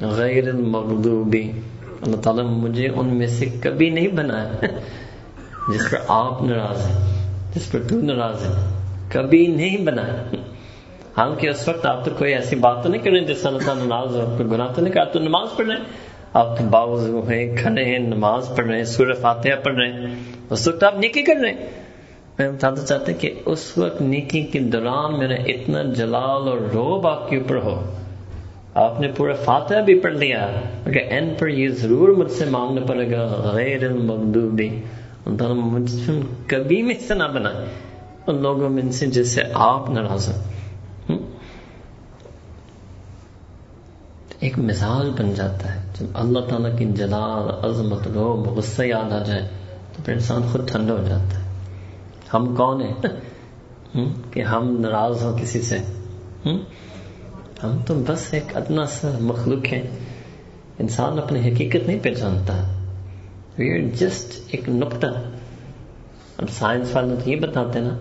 غیر 0.00 0.48
المغضوبی 0.48 1.52
اللہ 2.02 2.16
تعالیٰ 2.16 2.44
مجھے 2.44 2.88
ان 2.88 3.08
میں 3.08 3.26
سے 3.26 3.46
کبھی 3.46 3.90
نہیں 3.90 4.08
بنایا۔ 4.08 4.66
جس 5.72 5.90
پر 5.90 5.98
آپ 6.08 6.42
ناراض 6.42 6.86
ہیں، 6.86 7.24
جس 7.54 7.72
پر 7.72 7.78
تو 7.88 8.00
ناراض 8.00 8.44
ہے 8.44 8.78
کبھی 9.12 9.46
نہیں 9.46 9.76
بنایا۔ 9.76 10.34
ہم 11.18 11.34
کہ 11.34 11.48
اس 11.48 11.68
وقت 11.68 11.86
آپ 11.86 12.04
تو 12.04 12.10
کوئی 12.18 12.34
ایسی 12.34 12.56
بات 12.56 12.82
تو 12.82 12.88
نہیں 12.88 13.02
کر 13.02 13.10
رہے 13.10 13.20
جس 13.20 13.42
سے 13.42 13.48
اللہ 13.48 13.62
تعالیٰ 13.66 13.86
ناراض 13.86 14.16
ہو 14.16 14.34
کوئی 14.36 14.50
گناہ 14.50 14.72
تو 14.72 14.82
نہیں 14.82 14.94
کہا 14.94 15.04
تو 15.04 15.18
نماز 15.18 15.48
پڑھ 15.56 15.66
رہے 15.66 15.76
ہیں۔ 15.76 15.84
آپ 16.32 16.58
تو 16.58 16.64
باوضو 16.64 17.28
ہیں، 17.28 17.56
کھڑے 17.56 17.84
ہیں، 17.84 17.98
نماز 17.98 18.50
پڑھ 18.56 18.66
رہے 18.66 18.76
ہیں، 18.76 18.84
سورہ 18.84 19.12
فاتحہ 19.12 19.56
پڑھ 19.64 19.74
رہے 19.74 19.92
ہیں۔ 19.92 20.14
اس 20.50 20.68
وقت 20.68 20.82
آپ 20.82 20.98
نیکی 20.98 21.22
کر 21.22 21.34
رہے 21.42 21.50
ہیں۔ 21.50 21.85
میں 22.38 22.50
بتانا 22.50 22.84
چاہتے 22.84 23.12
کہ 23.12 23.34
اس 23.46 23.78
وقت 23.78 24.02
نیکی 24.02 24.42
کے 24.42 24.58
دوران 24.58 25.18
میرا 25.18 25.34
اتنا 25.34 25.82
جلال 25.82 26.48
اور 26.48 26.58
روب 26.74 27.06
آپ 27.06 27.30
کے 27.30 27.36
اوپر 27.36 27.56
ہو۔ 27.56 27.94
آپ 28.74 29.00
نے 29.00 29.08
پورا 29.16 29.32
فاتحہ 29.44 29.80
بھی 29.80 29.98
پڑھ 29.98 30.14
لیا 30.14 30.44
اگر 30.86 30.96
این 30.96 31.34
پر 31.38 31.48
یہ 31.48 31.68
ضرور 31.68 32.08
مجھ 32.08 32.32
سے 32.32 32.44
مانگنا 32.44 32.86
پڑے 32.86 33.10
گا، 33.10 33.50
غیر 33.54 33.90
المغدوبی 33.90 34.80
مجھ 35.26 36.10
کبھی 36.46 36.82
میں 36.82 36.94
سے 37.08 37.14
نہ 37.14 37.24
بنا 37.24 37.52
ان 38.26 38.42
لوگوں 38.42 38.68
میں 38.68 38.92
سے 38.92 39.06
جس 39.06 39.28
سے 39.28 39.42
آپ 39.54 39.90
ناراض 39.90 40.28
ہیں۔ 40.28 41.18
ایک 44.40 44.58
مثال 44.58 45.10
بن 45.18 45.34
جاتا 45.34 45.74
ہے، 45.74 45.80
جب 46.00 46.06
اللہ 46.14 46.40
تعالیٰ 46.40 46.78
کی 46.78 46.84
جلال، 46.84 47.64
عظمت، 47.64 48.08
روب، 48.14 48.48
غصہ 48.48 48.82
یاد 48.82 49.12
آ 49.12 49.22
جائے، 49.22 49.48
تو 49.96 50.02
پھر 50.04 50.12
انسان 50.12 50.42
خود 50.52 50.70
ٹھنڈا 50.70 50.92
ہو 50.92 51.04
جاتا 51.08 51.38
ہے۔ 51.38 51.45
ہم 52.34 52.54
کون 52.54 52.82
ہیں؟ 52.82 52.94
کہ 54.30 54.40
ہم 54.40 54.76
ناراض 54.80 55.22
ہوں 55.22 55.38
کسی 55.38 55.62
سے۔ 55.62 55.78
ہم؟ 56.46 57.76
تو 57.86 57.94
بس 58.06 58.34
ایک 58.34 58.56
ادنا 58.56 58.86
سا 58.86 59.16
مخلوق 59.20 59.72
ہیں۔ 59.72 59.82
انسان 60.78 61.18
اپنی 61.18 61.52
حقیقت 61.52 61.86
نہیں 61.86 61.98
پہچانتا۔ 62.02 62.78
وی 63.58 63.72
آر 63.72 63.96
جسٹ 63.96 64.40
ایک 64.50 64.68
نقطہ۔ 64.68 65.06
اب 66.38 66.50
سائنس 66.50 66.96
والے 66.96 67.14
تو 67.24 67.30
یہ 67.30 67.36
بتاتے 67.36 67.80
نا 67.80 67.96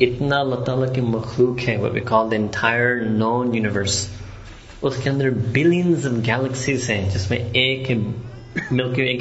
اتنا 0.00 0.40
اللہ 0.40 0.54
تعالیٰ 0.54 0.94
کی 0.94 1.00
مخلوق 1.00 1.68
ہے 1.68 1.76
وہ 1.76 1.88
کال 2.04 2.30
دا 2.30 2.36
انٹائر 2.36 2.94
نون 2.94 3.54
یونیورس 3.54 4.08
اس 4.82 4.94
کے 5.02 5.10
اندر 5.10 5.30
بلینز 5.30 6.06
آف 6.06 6.12
گیلیکسیز 6.12 6.90
ہیں 6.90 7.10
جس 7.10 7.30
میں 7.30 7.38
ایک 7.38 7.90
milky 8.70 9.02
way 9.02 9.16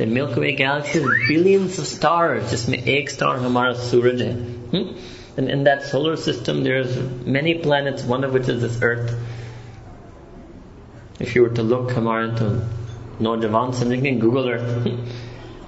galaxy 0.00 0.04
milk 0.10 0.38
way 0.38 0.56
galaxy 0.58 1.00
billions 1.28 1.78
of 1.80 1.86
star 1.86 2.36
جس 2.50 2.68
میں 2.68 2.78
ایک 2.86 3.10
اسٹار 3.10 3.36
ہمارا 3.38 3.72
سورج 3.82 4.22
ہے 4.22 4.32
And 5.36 5.48
in 5.48 5.64
that 5.64 5.84
solar 5.84 6.16
system, 6.16 6.64
there's 6.64 6.98
many 7.26 7.54
planets, 7.56 8.02
one 8.04 8.24
of 8.24 8.32
which 8.32 8.48
is 8.48 8.60
this 8.60 8.82
Earth. 8.82 9.14
If 11.18 11.34
you 11.34 11.42
were 11.42 11.54
to 11.54 11.62
look 11.64 11.92
ہمارے 11.96 12.26
تو 12.38 12.48
نوجوان 13.20 13.72
سمجھیں 13.72 14.20
Google 14.22 14.50
Earth 14.50 14.88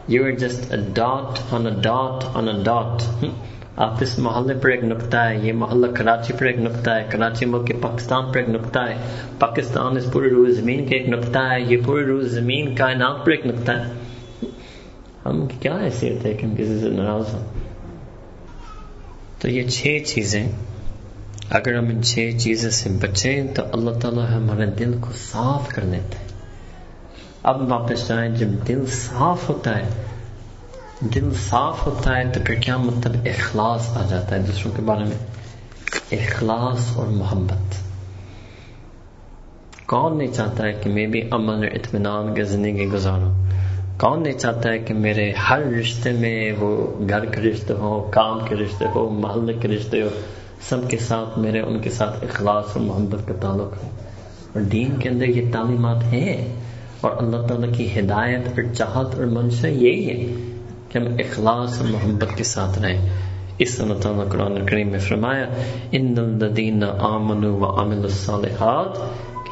you 0.09 0.25
are 0.25 0.31
just 0.39 0.73
a 0.73 0.79
dot 0.95 1.41
on 1.53 1.67
a 1.67 1.73
dot 1.83 2.25
on 2.35 2.49
a 2.49 2.55
dot 2.65 3.03
آپ 3.79 4.03
اس 4.03 4.19
محلے 4.19 4.55
پر 4.63 4.71
ایک 4.71 4.85
نقطہ 4.85 5.17
ہے 5.17 5.39
یہ 5.43 5.53
محلہ 5.55 5.87
کراچی 5.97 6.33
پر 6.39 6.47
ایک 6.47 6.59
نقطہ 6.59 6.91
ہے 6.91 7.07
کراچی 7.11 7.47
ملک 7.47 7.67
کے 7.67 7.75
پاکستان 7.83 8.33
پر 8.33 8.39
ایک 8.39 8.49
نقطہ 8.51 8.79
ہے 8.89 8.97
پاکستان 9.39 9.97
اس 9.97 10.13
پورے 10.13 10.31
روز 10.31 10.57
زمین 10.57 10.87
کے 10.87 10.97
ایک 10.97 11.09
نقطہ 11.09 11.49
ہے 11.51 11.61
یہ 11.63 11.77
پورے 11.87 12.05
روز 12.07 12.31
زمین 12.33 12.75
کائنات 12.75 13.25
پر 13.25 13.31
ایک 13.31 13.47
نقطہ 13.47 13.73
ہے 13.73 14.02
ہم 15.27 15.47
کیا 15.61 15.79
حیثیت 15.81 16.27
ہے 16.27 16.35
کہ 16.35 16.47
ہم 16.47 16.55
کسی 16.55 16.79
سے 16.81 16.89
ناراض 16.89 17.35
ہوں؟ 17.35 17.47
تو 19.39 19.51
یہ 19.51 19.69
چھ 19.69 19.99
چیزیں، 20.07 20.51
اگر 21.51 21.79
ہم 21.79 21.85
ان 21.85 22.03
چھ 22.03 22.31
چیزوں 22.39 22.71
سے 22.71 22.91
بچیں 22.91 23.47
تو 23.55 23.63
اللہ 23.73 23.91
تعالیٰ 23.91 24.31
ہمارے 24.31 24.67
دل 24.67 24.99
کو 25.01 25.11
صاف 25.13 25.69
کر 25.69 25.83
دیتے 25.85 26.17
ہیں 26.17 26.33
اب 27.43 27.73
واپس 27.73 28.09
جائیں، 28.09 28.35
جب 28.35 28.49
دل 28.69 28.87
صاف 28.87 29.49
ہوتا 29.49 29.77
ہے، 29.77 29.89
دل 31.01 31.35
صاف 31.49 31.87
ہوتا 31.87 32.17
ہے 32.17 32.25
تو 32.35 32.41
پھر 32.47 32.55
کیا 32.55 32.77
مطلب 32.77 33.17
اخلاص 33.25 33.97
آ 33.97 34.07
جاتا 34.09 34.37
ہے؟ 34.37 34.41
دوسروں 34.41 34.73
کے 34.77 34.83
بارے 34.83 35.05
میں، 35.05 35.27
اخلاص 36.13 36.97
اور 36.97 37.07
محبت۔ 37.07 37.75
کون 39.87 40.19
نہیں 40.19 40.33
چاہتا 40.33 40.65
ہے 40.65 40.73
کہ 40.73 40.91
میں 40.91 41.07
بھی 41.07 41.23
امن 41.31 41.55
اور 41.55 41.65
اطمینان 41.65 42.35
کی 42.35 42.43
زندگی 42.43 42.87
گزاروں؟ 42.87 43.43
کون 44.03 44.23
نہیں 44.23 44.39
چاہتا 44.39 44.73
ہے 44.73 44.79
کہ 44.79 44.95
میرے 44.95 45.33
ہر 45.33 45.61
رشتے 45.61 46.13
میں 46.13 46.53
وہ 46.59 46.87
گھر 47.09 47.25
کے 47.25 47.41
رشتے 47.41 47.73
ہو 47.73 48.11
کام 48.15 48.39
کے 48.49 48.55
رشتے 48.55 48.85
ہو 48.95 49.09
محلے 49.09 49.53
کے 49.53 49.69
رشتے 49.69 50.03
ہو 50.03 50.09
سب 50.69 50.91
کے 50.91 50.97
ساتھ 50.97 51.39
میرے، 51.39 51.61
ان 51.61 51.81
کے 51.81 51.91
ساتھ 51.91 52.25
اخلاص 52.25 52.65
اور 52.75 52.81
محبت 52.81 53.29
کا 53.29 53.35
تعلق 53.41 53.85
ہے۔ 53.85 53.89
اور 54.53 54.61
دین 54.61 54.97
کے 54.97 55.09
اندر 55.09 55.25
یہ 55.25 55.53
تعلیمات 55.53 56.03
ہیں 56.03 56.55
اور 57.01 57.11
اللہ 57.19 57.47
تعالیٰ 57.47 57.75
کی 57.75 57.99
ہدایت 57.99 58.49
اور 58.49 58.75
چاہت 58.75 59.15
اور 59.15 59.25
منشا 59.25 59.69
یہی 59.69 60.11
ہے 60.11 60.35
کہ 60.89 60.99
ہم 60.99 61.05
اخلاص 61.07 61.81
اور 61.81 61.89
محبت 61.89 62.37
کے 62.37 62.45
ساتھ 62.45 62.79
رہیں۔ 62.79 63.11
اس 63.59 63.81
اللہ 63.81 63.95
تعالیٰ 63.95 64.29
قرآن 64.29 64.67
کریم 64.67 64.89
میں 64.89 64.99
فرمایا، 64.99 65.47
ان 65.93 66.15
الدین 66.19 66.85
آمن 67.01 67.45
و 67.45 67.65
عامل 67.65 68.03
الصالحات 68.03 68.99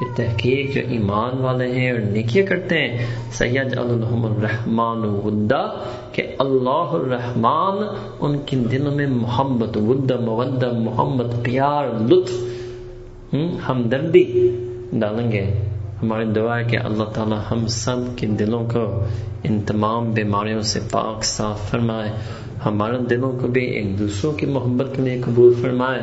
کہ 0.00 0.06
تحقیق 0.16 0.74
جو 0.74 0.80
ایمان 0.88 1.38
والے 1.38 1.72
ہیں 1.72 1.90
اور 1.90 2.00
نیکیاں 2.00 2.46
کرتے 2.46 2.78
ہیں 2.78 3.06
سید 3.32 3.78
الحم 3.78 4.24
الرحمان 4.24 4.98
ودا، 4.98 5.84
کہ 6.12 6.22
اللہ 6.38 6.92
الرحمان 6.92 7.82
ان 8.20 8.38
کے 8.46 8.56
دلوں 8.56 8.94
میں 8.94 9.06
محبت 9.06 9.76
ودا، 9.76 10.16
مودہ 10.20 10.72
محمد 10.78 11.44
پیار، 11.44 11.88
لطف 12.08 13.34
ہمدردی 13.68 14.56
ڈالیں 14.92 15.32
گے۔ 15.32 15.69
ہماری 16.02 16.24
دعا 16.24 16.58
ہے 16.58 16.64
کہ 16.64 16.78
اللہ 16.78 17.04
تعالی 17.04 17.36
ہم 17.50 17.66
سب 17.66 17.96
کے 18.16 18.26
دلوں 18.26 18.68
کو 18.72 19.04
ان 19.44 19.60
تمام 19.60 20.10
بیماریوں 20.10 20.62
سے 20.62 20.80
پاک 20.90 21.24
صاف 21.24 21.70
فرمائے، 21.70 22.12
ہمارے 22.66 22.98
دلوں 23.10 23.32
کو 23.32 23.46
بھی 23.46 23.64
ایک 23.64 23.98
دوسروں 23.98 24.32
کی 24.32 24.46
محبت 24.46 24.96
کے 24.96 25.02
لیے 25.02 25.20
قبول 25.26 25.54
فرمائے 25.62 26.00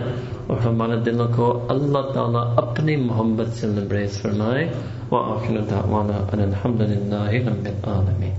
اور 0.48 0.58
ہمارے 0.58 0.96
دلوں 0.96 1.28
کو 1.36 1.66
اللہ 1.70 2.02
تعالیٰ 2.14 2.58
اپنی 2.58 2.96
محبت 2.96 3.58
سے 3.58 3.68
لبریز 3.68 4.22
فرمائے۔ 4.22 4.74
وآخر 5.12 5.58
دعوانا 5.70 6.28
ان 6.34 6.40
الحمدللہ 6.40 7.30
رب 7.30 7.66
العالمین۔ 7.66 8.34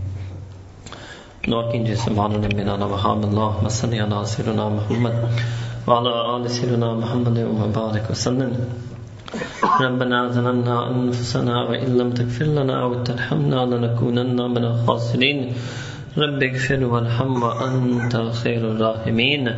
نوکین 1.46 1.84
جی 1.84 1.94
سبحان 1.94 2.44
ربنا 2.44 2.84
وحام 2.84 3.18
اللہ 3.18 3.62
مسلی 3.62 4.00
علی 4.00 4.24
سرنا 4.26 4.68
محمد 4.68 5.14
وعلى 5.88 6.10
آل 6.14 6.48
سرنا 6.48 6.92
محمد 6.92 7.38
ومبارک 7.38 8.10
وسلم۔ 8.10 8.52
ربنا 9.80 10.28
ظلمنا 10.28 10.90
أنفسنا 10.90 11.62
وإن 11.62 11.98
لم 11.98 12.10
تغفر 12.10 12.44
لنا 12.44 12.84
وترحمنا 12.84 13.60
لنكونن 13.64 14.50
من 14.50 14.64
الخاسرين. 14.64 15.52
رب 16.18 16.42
اغفر 16.42 16.84
وارحم 16.84 17.42
وأنت 17.42 18.16
خیر 18.32 18.62
الراحمین 18.70 19.48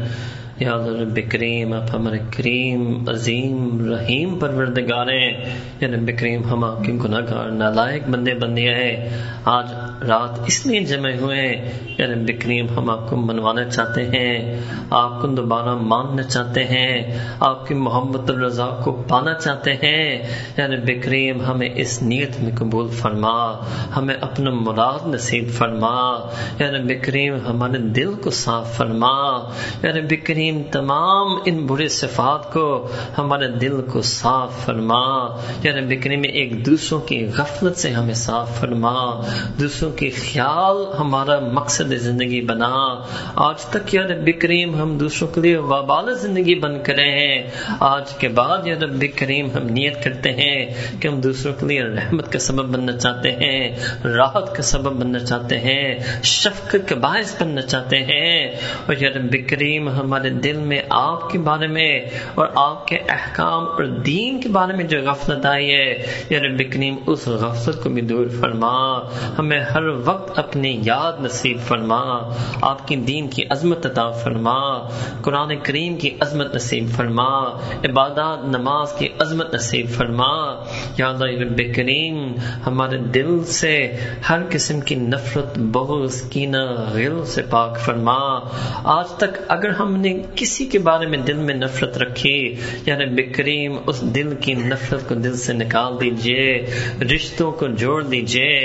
یا 0.60 0.76
رب 0.76 1.18
کریم، 1.28 1.72
آپ 1.72 1.94
ہمارے 1.94 2.18
کریم، 2.36 3.04
عظیم، 3.08 3.90
رحیم 3.92 4.38
پروردگاریں، 4.38 5.32
یا 5.80 5.88
رب 5.88 6.10
کریم 6.18 6.44
ہم 6.44 6.64
آپ 6.64 6.84
کے 6.84 6.92
گناہ 6.92 7.20
گار 7.20 7.50
نالائق 7.50 8.02
بندے 8.08 8.34
بندے 8.34 8.74
ہیں۔ 8.74 9.08
آج 9.44 9.66
رات 10.08 10.38
اس 10.46 10.66
لیے 10.66 10.80
جمع 10.80 11.10
ہوئے 11.20 11.72
یا 11.98 12.06
رب 12.06 12.30
کریم 12.40 12.66
ہم 12.76 12.90
آپ 12.90 13.10
کو 13.10 13.16
منوانا 13.16 13.64
چاہتے 13.64 14.06
ہیں، 14.06 14.60
آپ 14.90 15.20
کو 15.20 15.26
دوبارہ 15.26 15.74
ماننا 15.74 16.22
چاہتے 16.22 16.64
ہیں، 16.64 17.18
آپ 17.40 17.68
کی 17.68 17.74
محمد 17.74 18.30
الرضا 18.30 18.80
کو 18.84 19.02
پانا 19.08 19.34
چاہتے 19.34 19.72
ہیں۔ 19.72 20.22
یا 20.56 20.66
رب 20.66 20.90
کریم 21.02 21.42
ہمیں 21.42 21.68
اس 21.74 22.02
نیت 22.02 22.40
میں 22.40 22.52
قبول 22.58 22.88
فرما، 22.88 23.52
ہمیں 23.96 24.14
اپنا 24.20 24.50
مراد 24.50 25.06
نصیب 25.06 25.48
فرما۔ 25.48 26.26
یا 26.58 26.70
رب 26.70 26.92
کریم 27.02 27.34
ہمارے 27.48 27.78
دل 27.78 28.14
کو 28.14 28.30
صاف 28.30 28.76
فرما۔ 28.76 29.38
یا 29.82 29.92
رب 29.92 30.14
کریم 30.24 30.49
تمام 30.70 31.38
ان 31.44 31.66
برے 31.66 31.88
صفات 31.88 32.52
کو 32.52 32.88
ہمارے 33.18 33.48
دل 33.48 33.82
کو 33.82 34.02
صاف 34.02 34.66
فرما۔ 34.66 35.36
یا 35.62 35.72
رب 35.72 35.92
کریم، 36.02 36.22
ایک 36.22 36.66
دوسروں 36.66 37.00
کی 37.00 37.26
غفلت 37.36 37.76
سے 37.76 37.90
ہمیں 37.90 38.14
صاف 38.14 38.60
فرما۔ 38.60 39.20
دوسروں 39.60 39.90
کے 39.90 40.10
خیال 40.10 40.96
ہمارا 40.98 41.40
مقصد 41.40 41.92
زندگی 41.92 42.40
بنا۔ 42.40 43.02
آج 43.34 43.64
تک 43.64 43.94
یا 43.94 44.02
رب 44.02 44.30
کریم، 44.40 44.82
ہم 44.82 44.98
دوسروں 44.98 45.28
کے 45.28 45.40
لیے 45.40 45.56
وبال 45.56 46.18
زندگی 46.18 46.54
بن 46.54 46.82
کرے 46.82 47.04
ہیں۔ 47.04 47.50
آج 47.80 48.12
کے 48.12 48.28
بعد 48.28 48.66
یا 48.66 48.74
رب 48.74 49.04
کریم، 49.16 49.46
ہم 49.54 49.62
نیت 49.62 50.04
کرتے 50.04 50.32
ہیں 50.32 50.66
کہ 51.00 51.08
ہم 51.08 51.20
دوسروں 51.20 51.54
کے 51.54 51.66
لیے 51.66 51.82
رحمت 51.82 52.32
کا 52.32 52.38
سبب 52.38 52.64
بننا 52.64 52.96
چاہتے 52.96 53.32
ہیں، 53.32 53.76
راحت 54.04 54.56
کا 54.56 54.62
سبب 54.62 54.92
بننا 54.92 55.18
چاہتے 55.18 55.58
ہیں، 55.58 55.98
شفقت 56.22 56.88
کا 56.88 56.94
باعث 56.94 57.42
بننا 57.42 57.62
چاہتے 57.62 57.96
ہیں۔ 57.96 58.46
اور 58.86 58.94
یا 59.00 59.10
رب 59.10 59.36
کریم، 59.50 59.88
ہمارے 59.88 60.30
دل 60.44 60.56
میں 60.56 60.82
آپ 60.88 61.30
کے 61.30 61.38
بارے 61.38 61.66
میں 61.66 62.00
اور 62.34 62.46
آپ 62.54 62.86
کے 62.86 62.96
احکام 62.96 63.64
اور 63.64 63.84
دین 63.84 64.40
کے 64.40 64.48
بارے 64.48 64.76
میں 64.76 64.84
جو 64.84 65.00
غفلت 65.00 65.46
آئی 65.46 65.74
ہے، 65.74 66.06
یا 66.30 66.40
رب 66.40 66.58
کریم 66.72 66.96
اس 67.06 67.28
غفلت 67.28 67.82
کو 67.82 67.90
بھی 67.90 68.02
دور 68.02 68.26
فرما۔ 68.40 68.98
ہمیں 69.38 69.60
ہر 69.60 69.82
وقت 70.04 70.38
اپنی 70.38 70.80
یاد 70.84 71.12
نصیب 71.20 71.58
فرما۔ 71.60 72.34
آپ 72.62 72.88
کی 72.88 72.96
دین 72.96 73.28
کی 73.28 73.42
عظمت 73.50 73.86
عطا 73.86 74.10
فرما۔ 74.10 74.88
قرآن 75.22 75.56
کریم 75.62 75.96
کی 75.96 76.10
عظمت 76.20 76.54
نصیب 76.54 76.90
فرما۔ 76.96 77.38
عبادات، 77.84 78.38
نماز 78.44 78.92
کی 78.92 79.08
عظمت 79.18 79.54
نصیب 79.54 79.88
فرما۔ 79.88 80.64
یا 80.98 81.08
اللہ 81.08 81.24
رب 81.24 81.60
کریم، 81.76 82.34
ہمارے 82.66 82.98
دل 82.98 83.44
سے 83.44 83.96
ہر 84.28 84.38
قسم 84.50 84.80
کی 84.80 84.94
نفرت، 84.94 85.58
بغض، 85.58 86.22
کینہ، 86.30 86.90
غل 86.92 87.24
سے 87.24 87.42
پاک 87.42 87.78
فرما۔ 87.78 88.38
آج 88.84 89.08
تک 89.08 89.38
اگر 89.48 89.70
ہم 89.70 89.96
نے 89.96 90.22
کسی 90.36 90.66
کے 90.66 90.78
بارے 90.78 91.06
میں 91.06 91.18
دل 91.18 91.36
میں 91.36 91.54
نفرت 91.54 91.98
رکھی 91.98 92.56
یعنی 92.86 93.06
بکریم 93.06 93.76
اس 93.86 94.00
دل 94.00 94.34
کی 94.40 94.54
نفرت 94.54 95.08
کو 95.08 95.14
دل 95.14 95.36
سے 95.36 95.52
نکال 95.52 96.00
دیجیے، 96.00 96.66
رشتوں 97.14 97.52
کو 97.52 97.66
جوڑ 97.66 98.02
دیجیے۔ 98.02 98.58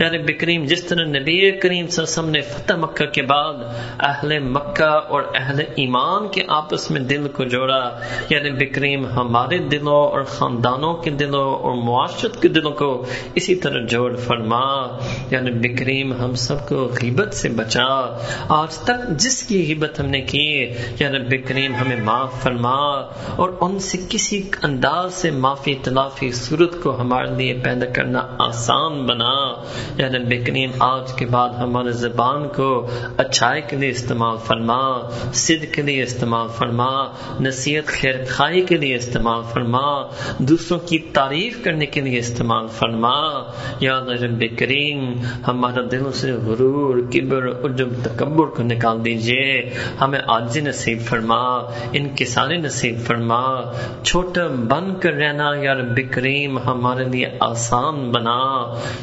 یعنی 0.00 0.18
بکریم 0.18 0.64
جس 0.64 0.84
طرح 0.84 1.04
نبی 1.04 1.50
کریم 1.50 1.60
صلی 1.60 1.72
اللہ 1.72 1.80
علیہ 1.80 2.02
وسلم 2.02 2.30
نے 2.30 2.40
فتح 2.40 2.72
مکہ 2.74 3.06
کے 3.06 3.22
بعد 3.22 3.54
اہل 3.98 4.38
مکہ 4.38 4.82
اور 4.82 5.22
اہل 5.34 5.60
ایمان 5.60 6.28
کے 6.28 6.42
آپس 6.48 6.90
میں 6.90 7.00
دل 7.00 7.28
کو 7.28 7.44
جوڑا 7.44 8.00
یعنی 8.28 8.50
بکریم 8.50 9.06
ہمارے 9.06 9.58
دلوں 9.58 9.94
اور 9.94 10.22
خاندانوں 10.22 10.94
کے 10.94 11.10
دلوں 11.10 11.54
اور 11.54 11.74
معاشرت 11.74 12.42
کے 12.42 12.48
دلوں 12.48 12.72
کو 12.72 13.06
اسی 13.34 13.54
طرح 13.54 13.86
جوڑ 13.86 14.16
فرما۔ 14.16 14.98
یعنی 15.30 15.50
بکریم 15.50 16.12
ہم 16.12 16.34
سب 16.34 16.68
کو 16.68 16.92
غیبت 17.02 17.34
سے 17.34 17.48
بچا۔ 17.48 18.18
آج 18.48 18.78
تک 18.78 19.08
جس 19.10 19.42
کی 19.42 19.64
غیبت 19.68 20.00
ہم 20.00 20.06
نے 20.06 20.20
کی 20.20 20.66
یا 20.98 21.11
رب 21.12 21.34
کریم 21.48 21.74
ہمیں 21.74 22.00
معاف 22.00 22.42
فرما 22.42 22.76
اور 23.36 23.50
ان 23.60 23.78
سے 23.78 23.98
کسی 24.08 24.42
انداز 24.62 25.14
سے 25.14 25.30
معافی 25.30 25.74
تلافی 25.74 26.32
صورت 26.32 26.82
کو 26.82 27.00
ہمارے 27.00 27.34
لیے 27.36 27.54
پیدا 27.54 27.86
کرنا 27.86 28.26
آسان 28.38 29.06
بنا 29.06 29.62
یعنی 29.98 30.02
یا 30.02 30.08
رب 30.08 30.46
کریم 30.46 30.70
آج 30.78 31.12
کے 31.12 31.26
بعد 31.26 31.48
ہمارے 31.48 31.90
زبان 31.90 32.48
کو 32.56 32.86
اچھائی 33.16 33.62
کے 33.68 33.76
لیے 33.76 33.90
استعمال 33.90 34.36
فرما 34.44 34.82
صد 35.34 35.74
کے 35.74 35.82
لیے 35.82 36.02
استعمال 36.02 36.48
فرما، 36.48 37.04
نصیحت 37.40 37.86
خیر 37.86 38.14
خائی 38.28 38.62
کے 38.62 38.76
لیے 38.76 38.96
استعمال 38.96 39.42
فرما، 39.52 40.02
دوسروں 40.38 40.78
کی 40.78 40.98
تعریف 40.98 41.64
کرنے 41.64 41.86
کے 41.86 42.00
لیے 42.00 42.18
استعمال 42.18 42.66
فرما۔ 42.66 43.42
یا 43.80 44.00
رب 44.00 44.44
کریم، 44.58 45.14
ہمارا 45.48 45.80
دل 45.90 46.12
سے 46.12 46.32
غرور، 46.32 46.96
کبر، 47.12 47.48
عجب، 47.48 47.88
تکبر 48.02 48.46
کو 48.46 48.62
نکال 48.62 49.04
دیجیے۔ 49.04 49.70
ہمیں 50.00 50.20
آج 50.26 50.58
نصیب 50.58 50.91
نصیب 50.92 51.06
فرما، 51.08 51.42
ان 51.92 52.08
کسانی 52.16 52.56
نصیب 52.56 52.98
فرما، 53.06 53.42
چھوٹا 54.02 54.46
بن 54.68 54.92
کر 55.00 55.12
رہنا، 55.12 55.50
یا 55.62 55.74
رب 55.74 56.00
کریم 56.10 56.58
ہمارے 56.58 57.04
لیے 57.04 57.26
آسان 57.40 58.10
بنا، 58.12 58.40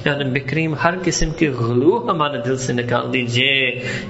یا 0.06 0.18
رب 0.18 0.38
کریم 0.50 0.74
ہر 0.84 0.94
قسم 1.04 1.32
کی 1.32 1.48
غلو 1.50 1.98
ہمارے 2.10 2.38
دل 2.46 2.58
سے 2.58 2.74
نکال 2.74 3.12
دیجیے، 3.14 3.58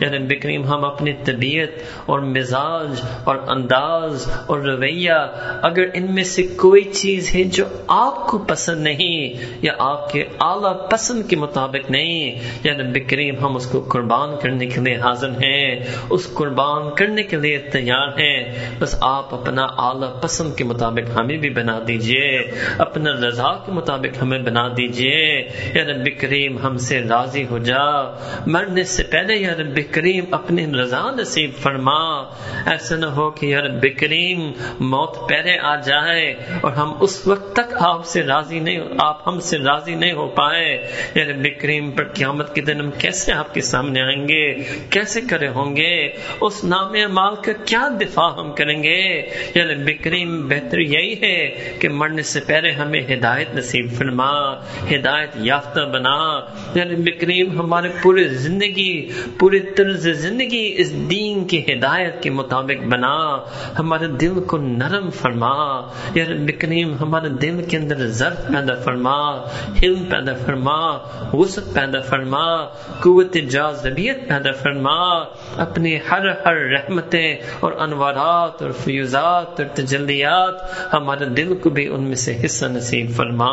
یا 0.01 0.09
رب 0.11 0.33
کریم 0.41 0.65
ہم 0.65 0.85
اپنی 0.85 1.13
طبیعت 1.25 1.69
اور 2.05 2.19
مزاج 2.19 3.01
اور 3.23 3.35
انداز 3.47 4.27
اور 4.47 4.59
رویہ، 4.59 5.19
اگر 5.61 5.85
ان 5.93 6.13
میں 6.15 6.23
سے 6.23 6.43
کوئی 6.57 6.83
چیز 6.93 7.35
ہے 7.35 7.43
جو 7.43 7.65
آپ 7.87 8.27
کو 8.27 8.37
پسند 8.47 8.83
نہیں، 8.83 9.33
یا 9.61 9.73
آپ 9.79 10.11
کے 10.11 10.23
اعلی 10.39 10.73
پسند 10.91 11.29
کے 11.29 11.35
مطابق 11.35 11.91
نہیں، 11.91 12.39
یا 12.63 12.73
رب 12.73 12.97
کریم 13.07 13.39
ہم 13.39 13.55
اس 13.55 13.65
کو 13.65 13.79
قربان 13.89 14.35
کرنے 14.41 14.65
کے 14.65 14.81
لیے 14.81 14.95
حاضر 14.95 15.29
ہیں، 15.29 15.85
اس 16.09 16.27
قربان 16.33 16.89
کرنے 16.95 17.23
کے 17.23 17.37
لیے 17.37 17.57
تیار 17.71 18.07
ہیں۔ 18.07 18.69
بس 18.79 18.95
آپ 19.01 19.33
اپنا 19.33 19.63
اعلی 19.63 20.07
پسند 20.21 20.55
کے 20.55 20.63
مطابق 20.63 21.17
ہمیں 21.17 21.37
بھی 21.37 21.49
بنا 21.49 21.79
دیجیے۔ 21.87 22.51
اپنا 22.77 23.11
رضا 23.11 23.53
کے 23.53 23.71
مطابق 23.71 24.21
ہمیں 24.21 24.39
بنا 24.39 24.67
دیجیے۔ 24.77 25.49
یا 25.73 25.83
رب 25.83 26.09
کریم 26.19 26.57
ہم 26.57 26.77
سے 26.77 27.01
راضی 27.09 27.45
ہو 27.49 27.57
جا۔ 27.57 28.15
مرنے 28.45 28.83
سے 28.83 29.03
پہلے 29.03 29.35
یا 29.35 29.55
رب 29.55 29.79
کریم 29.91 30.25
اپنی 30.31 30.65
رضا 30.67 31.11
نصیب 31.11 31.51
فرما۔ 31.61 32.23
ایسا 32.65 32.95
نہ 32.95 33.05
ہو 33.05 33.31
کہ 33.31 33.45
یا 33.45 33.61
رب 33.61 33.85
کریم 33.97 34.51
موت 34.79 35.29
پہلے 35.29 35.59
آ 35.59 35.75
جائے 35.75 36.35
اور 36.61 36.71
ہم 36.71 36.93
اس 36.99 37.27
وقت 37.27 37.53
تک 37.53 37.75
آپ 37.79 38.05
سے 38.05 38.23
راضی 38.23 38.59
نہیں 38.59 38.79
آپ 38.99 39.27
ہم 39.27 39.39
سے 39.39 39.57
راضی 39.57 39.95
نہیں 39.95 40.13
ہو 40.13 40.27
پائے۔ 40.27 40.91
یا 41.15 41.25
رب 41.25 41.47
کریم 41.61 41.91
پر 41.91 42.03
قیامت 42.03 42.55
کے 42.55 42.61
دن 42.61 42.79
ہم 42.79 42.91
کیسے 42.91 43.33
آپ 43.33 43.53
کے 43.53 43.61
سامنے 43.61 44.01
آئیں 44.01 44.27
گے؟ 44.27 44.53
کیسے 44.89 45.21
کرے 45.21 45.47
ہوں 45.47 45.75
گے؟ 45.75 46.11
اس 46.41 46.63
نام 46.63 46.93
مال 47.11 47.35
کا 47.35 47.51
کیا 47.65 47.89
دفاع 48.01 48.29
ہم 48.29 48.51
کریں 48.51 48.83
گے؟ 48.83 49.21
یا 49.55 49.65
رب 49.65 49.89
کریم 50.03 50.47
بہتر 50.47 50.77
یہی 50.77 51.13
ہے 51.21 51.73
کہ 51.79 51.89
مرنے 51.89 52.21
سے 52.21 52.39
پہلے 52.39 52.71
ہمیں 52.71 53.01
ہدایت 53.13 53.55
نصیب 53.55 53.93
فرما، 53.93 54.53
ہدایت 54.91 55.29
یافتہ 55.35 55.79
بنا۔ 55.79 56.39
یا 56.75 56.83
رب 56.83 57.09
کریم 57.21 57.59
ہمارے 57.59 57.89
پورے 58.01 58.23
زندگی، 58.23 59.09
پورے 59.39 59.59
طرز 59.59 60.07
زندگی 60.07 60.73
اس 60.77 61.09
دین 61.09 61.47
کی 61.47 61.73
ہدایت 61.73 62.23
کے 62.23 62.29
مطابق 62.29 62.83
بنا۔ 62.83 63.37
ہمارے 63.79 64.07
دل 64.07 64.43
کو 64.47 64.57
نرم 64.57 65.09
فرما۔ 65.09 65.81
یا 66.15 66.25
رب 66.29 66.51
کریم 66.59 66.95
ہمارے 67.01 67.29
دل 67.29 67.65
کے 67.69 67.77
اندر 67.77 68.07
ضرف 68.07 68.47
پیدا 68.47 68.75
فرما 68.75 69.37
علم 69.83 70.03
پیدا 70.03 70.33
فرما 70.45 70.97
وسط 71.33 71.73
پیدا 71.73 71.99
فرما، 71.99 72.65
قوت 72.99 73.33
جاذبیت 73.33 74.29
پیدا 74.29 74.51
فرما۔ 74.51 75.19
اپنی 75.57 75.97
ہر 76.11 76.29
ہر 76.45 76.55
رحمتیں 76.55 77.37
اور 77.59 77.71
انوارات 77.71 78.61
اور 78.61 78.71
فیوزات 78.71 79.59
اور 79.59 79.75
تجلیات 79.75 80.53
ہمارے 80.93 81.25
دل 81.25 81.55
کو 81.55 81.69
بھی 81.69 81.87
ان 81.87 82.03
میں 82.03 82.15
سے 82.15 82.37
حصہ 82.45 82.65
نصیب 82.65 83.11
فرما، 83.15 83.49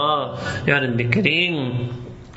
یا 0.66 0.80
رب 0.80 1.02
کریم 1.14 1.86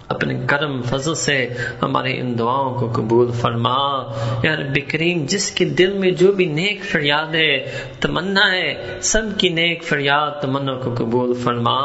اپنے 0.09 0.39
کرم 0.47 0.81
فضل 0.81 1.15
سے 1.15 1.49
ہماری 1.81 2.19
ان 2.19 2.39
دعاؤں 2.39 2.79
کو 2.79 2.91
قبول 2.91 3.31
فرما۔ 3.31 4.11
یا 4.43 4.55
رب 4.55 4.79
کریم، 4.87 5.25
جس 5.25 5.51
کے 5.51 5.65
دل 5.65 5.93
میں 5.93 6.11
جو 6.11 6.31
بھی 6.31 6.45
نیک 6.45 6.83
فریاد 6.83 7.35
ہے، 7.35 7.71
تمنا 7.99 8.51
ہے، 8.51 8.99
سب 9.01 9.21
کی 9.37 9.49
نیک 9.49 9.83
فریاد 9.83 10.41
تمنا 10.41 10.73
کو 10.73 10.93
قبول 10.97 11.33
فرما۔ 11.33 11.79